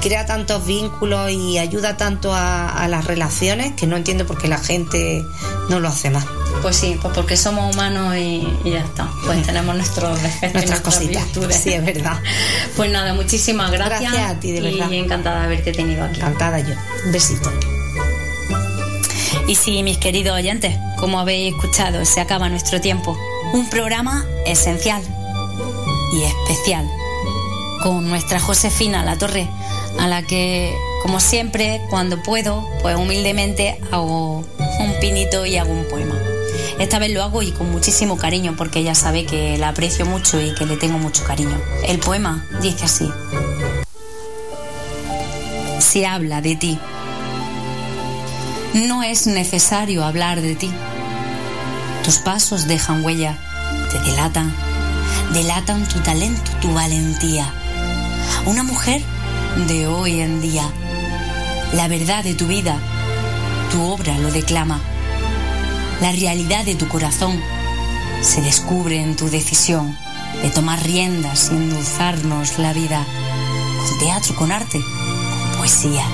crea 0.00 0.26
tantos 0.26 0.66
vínculos 0.66 1.30
y 1.30 1.58
ayuda 1.58 1.96
tanto 1.96 2.32
a, 2.32 2.86
las 2.88 3.04
relaciones 3.04 3.72
que 3.74 3.86
no 3.86 3.96
entiendo 3.96 4.26
por 4.26 4.38
qué 4.38 4.48
la 4.48 4.58
gente 4.58 5.24
no 5.68 5.80
lo 5.80 5.88
hace 5.88 6.10
más. 6.10 6.26
Pues 6.62 6.76
sí, 6.76 6.98
pues 7.00 7.14
porque 7.14 7.36
somos 7.36 7.72
humanos 7.74 8.16
y, 8.16 8.46
ya 8.64 8.80
está. 8.80 9.08
Pues 9.24 9.42
tenemos 9.46 9.74
nuestros 9.76 10.22
defectos 10.22 10.54
nuestras, 10.54 10.80
cositas. 10.80 11.24
Sí, 11.50 11.72
es 11.72 11.84
verdad. 11.84 12.20
Pues 12.76 12.90
nada, 12.90 13.14
muchísimas 13.14 13.70
gracias. 13.70 14.00
Gracias 14.12 14.30
a 14.30 14.40
ti, 14.40 14.52
de 14.52 14.60
verdad. 14.60 14.90
Y 14.90 14.96
encantada 14.96 15.40
de 15.40 15.46
haberte 15.46 15.72
tenido 15.72 16.04
aquí. 16.04 16.16
Encantada 16.16 16.60
yo. 16.60 16.74
Un 17.06 17.12
besito. 17.12 17.77
Y 19.48 19.54
sí, 19.54 19.82
mis 19.82 19.96
queridos 19.96 20.36
oyentes, 20.36 20.76
como 20.98 21.18
habéis 21.18 21.54
escuchado, 21.54 22.04
se 22.04 22.20
acaba 22.20 22.50
nuestro 22.50 22.82
tiempo. 22.82 23.18
Un 23.54 23.70
programa 23.70 24.26
esencial 24.44 25.02
y 26.12 26.22
especial 26.22 26.86
con 27.82 28.10
nuestra 28.10 28.40
Josefina 28.40 29.02
La 29.02 29.16
Torre, 29.16 29.48
a 29.98 30.06
la 30.06 30.22
que, 30.22 30.76
como 31.02 31.18
siempre, 31.18 31.80
cuando 31.88 32.22
puedo, 32.22 32.68
pues 32.82 32.96
humildemente 32.96 33.80
hago 33.90 34.44
un 34.80 34.94
pinito 35.00 35.46
y 35.46 35.56
hago 35.56 35.72
un 35.72 35.88
poema. 35.88 36.20
Esta 36.78 36.98
vez 36.98 37.10
lo 37.10 37.22
hago 37.22 37.42
y 37.42 37.50
con 37.52 37.70
muchísimo 37.72 38.18
cariño 38.18 38.54
porque 38.54 38.80
ella 38.80 38.94
sabe 38.94 39.24
que 39.24 39.56
la 39.56 39.70
aprecio 39.70 40.04
mucho 40.04 40.38
y 40.42 40.54
que 40.54 40.66
le 40.66 40.76
tengo 40.76 40.98
mucho 40.98 41.24
cariño. 41.24 41.58
El 41.86 42.00
poema 42.00 42.46
dice 42.60 42.84
así. 42.84 43.10
Se 45.78 46.06
habla 46.06 46.42
de 46.42 46.56
ti. 46.56 46.78
No 48.74 49.02
es 49.02 49.26
necesario 49.26 50.04
hablar 50.04 50.42
de 50.42 50.54
ti. 50.54 50.70
Tus 52.04 52.18
pasos 52.18 52.66
dejan 52.66 53.02
huella, 53.02 53.38
te 53.90 53.98
delatan, 54.00 54.54
delatan 55.32 55.88
tu 55.88 55.98
talento, 56.00 56.50
tu 56.60 56.72
valentía. 56.74 57.50
Una 58.44 58.62
mujer 58.62 59.02
de 59.66 59.86
hoy 59.86 60.20
en 60.20 60.42
día. 60.42 60.70
La 61.72 61.88
verdad 61.88 62.22
de 62.22 62.34
tu 62.34 62.46
vida, 62.46 62.78
tu 63.72 63.82
obra 63.82 64.18
lo 64.18 64.30
declama. 64.30 64.80
La 66.02 66.12
realidad 66.12 66.66
de 66.66 66.74
tu 66.74 66.88
corazón 66.88 67.40
se 68.20 68.42
descubre 68.42 69.00
en 69.00 69.16
tu 69.16 69.30
decisión 69.30 69.96
de 70.42 70.50
tomar 70.50 70.82
riendas 70.84 71.50
y 71.50 71.56
endulzarnos 71.56 72.58
la 72.58 72.74
vida 72.74 73.04
con 73.88 73.98
teatro, 73.98 74.36
con 74.36 74.52
arte, 74.52 74.78
con 74.78 75.58
poesía, 75.58 76.04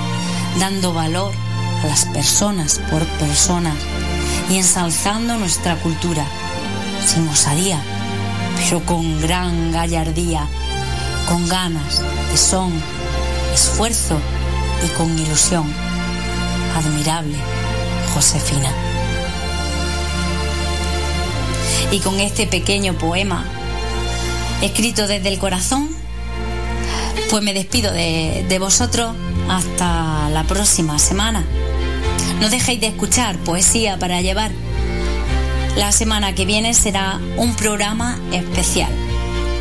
dando 0.57 0.93
valor 0.93 1.44
las 1.87 2.05
personas 2.05 2.79
por 2.89 3.03
personas 3.19 3.75
y 4.49 4.57
ensalzando 4.57 5.37
nuestra 5.37 5.75
cultura 5.77 6.25
sin 7.05 7.27
osadía, 7.27 7.79
pero 8.57 8.83
con 8.85 9.21
gran 9.21 9.71
gallardía, 9.71 10.47
con 11.27 11.47
ganas, 11.47 12.01
tesón, 12.31 12.73
esfuerzo 13.53 14.19
y 14.85 14.89
con 14.97 15.17
ilusión. 15.17 15.71
Admirable, 16.75 17.37
Josefina. 18.13 18.69
Y 21.91 21.99
con 21.99 22.19
este 22.19 22.47
pequeño 22.47 22.97
poema, 22.97 23.45
escrito 24.61 25.07
desde 25.07 25.29
el 25.29 25.39
corazón, 25.39 25.89
pues 27.29 27.43
me 27.43 27.53
despido 27.53 27.91
de, 27.91 28.45
de 28.47 28.59
vosotros 28.59 29.15
hasta 29.49 30.29
la 30.29 30.43
próxima 30.43 30.99
semana. 30.99 31.45
No 32.39 32.49
dejéis 32.49 32.81
de 32.81 32.87
escuchar 32.87 33.37
poesía 33.39 33.97
para 33.97 34.21
llevar. 34.21 34.51
La 35.75 35.91
semana 35.91 36.35
que 36.35 36.45
viene 36.45 36.73
será 36.73 37.19
un 37.37 37.55
programa 37.55 38.19
especial. 38.31 38.91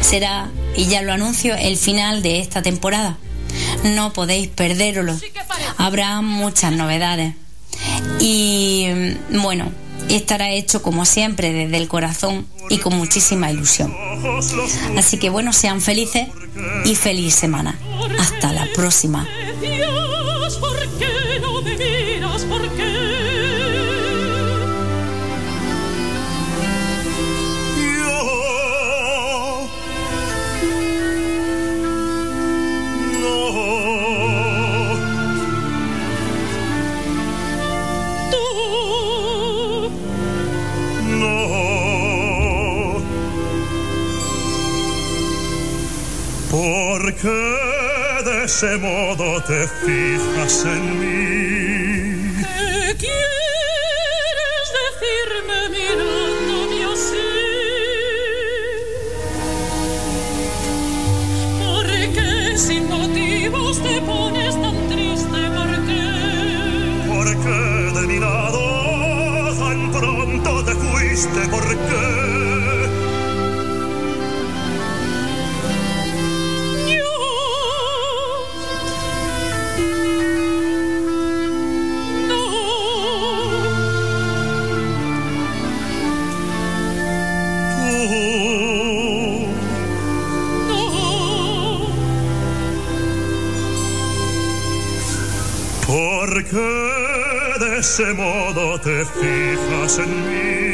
Será, 0.00 0.48
y 0.76 0.86
ya 0.86 1.02
lo 1.02 1.12
anuncio, 1.12 1.54
el 1.56 1.76
final 1.76 2.22
de 2.22 2.40
esta 2.40 2.62
temporada. 2.62 3.16
No 3.82 4.12
podéis 4.12 4.48
perderlo. 4.48 5.18
Habrá 5.76 6.20
muchas 6.20 6.72
novedades. 6.72 7.34
Y 8.20 8.86
bueno, 9.30 9.70
estará 10.08 10.50
hecho 10.50 10.82
como 10.82 11.04
siempre 11.04 11.52
desde 11.52 11.76
el 11.76 11.88
corazón 11.88 12.46
y 12.70 12.78
con 12.78 12.96
muchísima 12.96 13.50
ilusión. 13.50 13.94
Así 14.96 15.18
que 15.18 15.30
bueno, 15.30 15.52
sean 15.52 15.80
felices 15.80 16.28
y 16.84 16.94
feliz 16.94 17.34
semana. 17.34 17.78
Hasta 18.18 18.52
la 18.52 18.66
próxima. 18.74 19.26
¿Por 47.24 47.32
qué 47.32 48.30
de 48.30 48.44
ese 48.44 48.76
modo 48.76 49.42
te 49.44 49.66
fijas 49.66 50.66
en 50.66 51.00
mí? 51.00 52.34
¿Qué 52.36 52.96
quieres 52.98 54.66
decirme 54.82 55.58
mirándome 55.70 56.84
así? 56.92 57.30
¿Por 61.64 61.86
qué 62.12 62.58
sin 62.58 62.88
motivos 62.90 63.82
te 63.82 64.02
pones 64.02 64.60
tan 64.60 64.88
triste? 64.88 65.40
¿Por 65.56 65.70
qué? 65.86 66.04
¿Por 67.08 67.28
qué 67.42 68.00
de 68.00 68.06
mi 68.06 68.18
lado 68.18 69.54
tan 69.58 69.90
pronto 69.92 70.62
te 70.62 70.74
fuiste? 70.74 71.40
¿Por 71.48 71.66
qué? 71.68 72.13
Ese 97.94 98.12
modo 98.12 98.76
te 98.80 99.04
fijas 99.04 99.98
en 100.00 100.10
mí? 100.28 100.73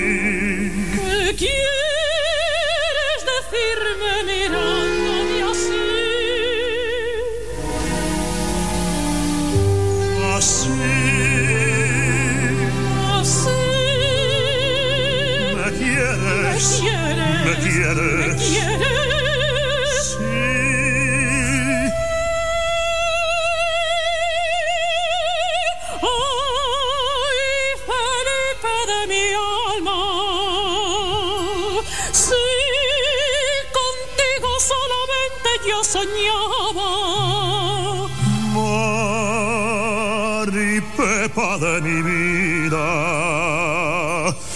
Pepa 41.31 41.59
de 41.59 41.81
mi 41.83 42.03
vida, 42.03 42.87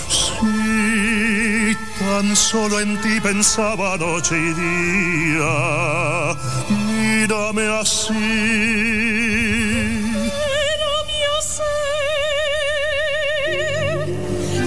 si 0.08 1.76
tan 2.00 2.34
solo 2.34 2.80
en 2.80 3.00
ti 3.00 3.20
pensaba 3.20 3.96
noche 3.96 4.34
y 4.36 4.52
día, 4.54 6.34
mírame 6.70 7.66
así. 7.80 8.12
Mírame 10.26 11.18
así. 11.38 11.62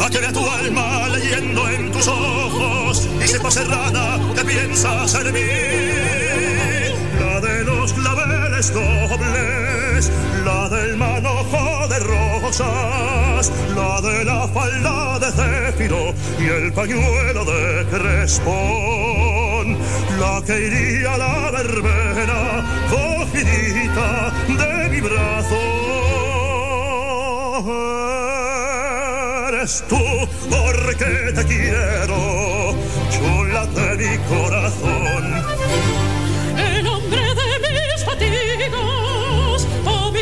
a 0.01 0.09
que 0.09 0.19
vea 0.19 0.31
tu 0.31 0.49
alma 0.49 1.09
leyendo 1.09 1.69
en 1.69 1.91
tus 1.91 2.07
ojos 2.07 3.05
y 3.21 3.27
sepa 3.27 3.51
serrana 3.51 4.17
que 4.33 4.45
piensas 4.45 5.13
en 5.15 5.33
mí. 5.33 6.16
Dobles, 8.57 10.11
la 10.43 10.67
del 10.67 10.97
manojo 10.97 11.87
de 11.89 11.99
rosas, 11.99 13.51
la 13.75 14.01
de 14.01 14.25
la 14.25 14.47
falda 14.47 15.19
de 15.19 15.31
céfiro 15.31 16.11
y 16.39 16.45
el 16.45 16.73
pañuelo 16.73 17.45
de 17.45 17.85
crespón, 17.85 19.77
la 20.19 20.41
que 20.43 20.59
iría 20.59 21.13
a 21.13 21.17
la 21.19 21.51
verbena 21.51 22.65
cogidita 22.89 24.33
de 24.47 24.89
mi 24.89 25.01
brazo 25.01 25.55
eres 29.49 29.83
tú, 29.87 30.03
porque 30.49 31.31
te 31.35 31.45
quiero, 31.45 32.75
chula 33.11 33.67
de 33.67 33.97
mi 33.97 34.17
corazón. 34.25 35.56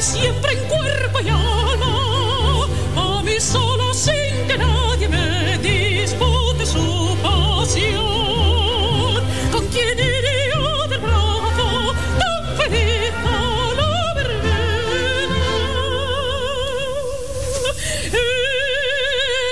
siempre 0.01 0.53
en 0.53 0.59
cuerpo 0.67 1.19
y 1.23 1.29
alma, 1.29 2.67
a 2.95 3.23
mí 3.23 3.39
solo 3.39 3.93
sin 3.93 4.47
que 4.47 4.57
nadie 4.57 5.07
me 5.07 5.57
dispute 5.59 6.65
su 6.65 7.17
pasión. 7.23 8.03
¿Con 9.51 9.65
quién 9.67 9.97
iría 9.97 10.87
del 10.89 10.99
brazo 10.99 11.93
tan 12.19 12.57
feliz 12.57 13.13
a 13.25 13.73
la 13.79 14.13
verbena? 14.15 15.45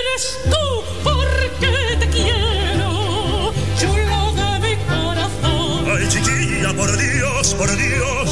Eres 0.00 0.24
tú 0.44 0.66
porque 1.02 1.96
te 2.00 2.06
quiero, 2.08 3.52
chulo 3.78 4.20
de 4.34 4.48
mi 4.60 4.74
corazón. 4.84 5.72
Ay, 5.90 6.04
chiquilla, 6.08 6.70
por 6.74 6.90
Dios, 6.96 7.54
por 7.54 7.70
Dios 7.76 8.23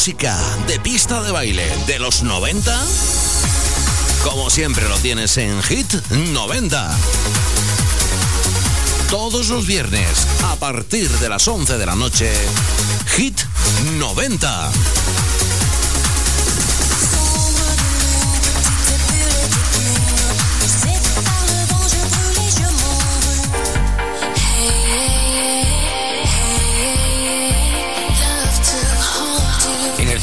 música 0.00 0.34
de 0.66 0.80
pista 0.80 1.20
de 1.20 1.30
baile 1.30 1.62
de 1.86 1.98
los 1.98 2.22
90. 2.22 2.86
Como 4.24 4.48
siempre 4.48 4.88
lo 4.88 4.96
tienes 4.98 5.36
en 5.36 5.62
Hit 5.62 5.92
90. 6.32 6.98
Todos 9.10 9.48
los 9.48 9.66
viernes, 9.66 10.26
a 10.44 10.56
partir 10.56 11.10
de 11.10 11.28
las 11.28 11.46
11 11.46 11.76
de 11.76 11.84
la 11.84 11.96
noche, 11.96 12.32
Hit 13.14 13.38
90. 13.98 14.70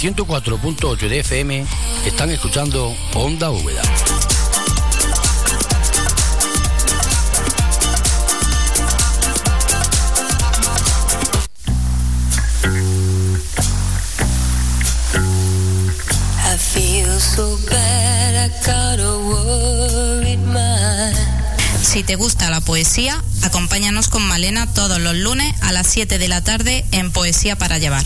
El 0.03 0.15
104.8 0.15 1.09
de 1.09 1.19
FM 1.19 1.65
están 2.05 2.29
escuchando 2.29 2.95
Onda 3.15 3.49
Úbeda. 3.49 3.81
I 16.43 16.57
feel 16.57 17.19
so 17.19 17.57
bad, 17.69 18.35
I 18.35 18.49
got 18.65 18.99
a 18.99 19.17
worried 19.17 20.37
mind. 20.39 21.17
Si 21.81 22.03
te 22.03 22.15
gusta 22.15 22.51
la 22.51 22.61
poesía, 22.61 23.23
acompáñanos 23.41 24.09
con 24.09 24.21
Malena 24.21 24.71
todos 24.73 24.99
los 24.99 25.15
lunes 25.15 25.55
a 25.61 25.71
las 25.71 25.87
7 25.87 26.19
de 26.19 26.27
la 26.27 26.43
tarde 26.43 26.85
en 26.91 27.11
Poesía 27.11 27.55
para 27.55 27.79
Llevar. 27.79 28.05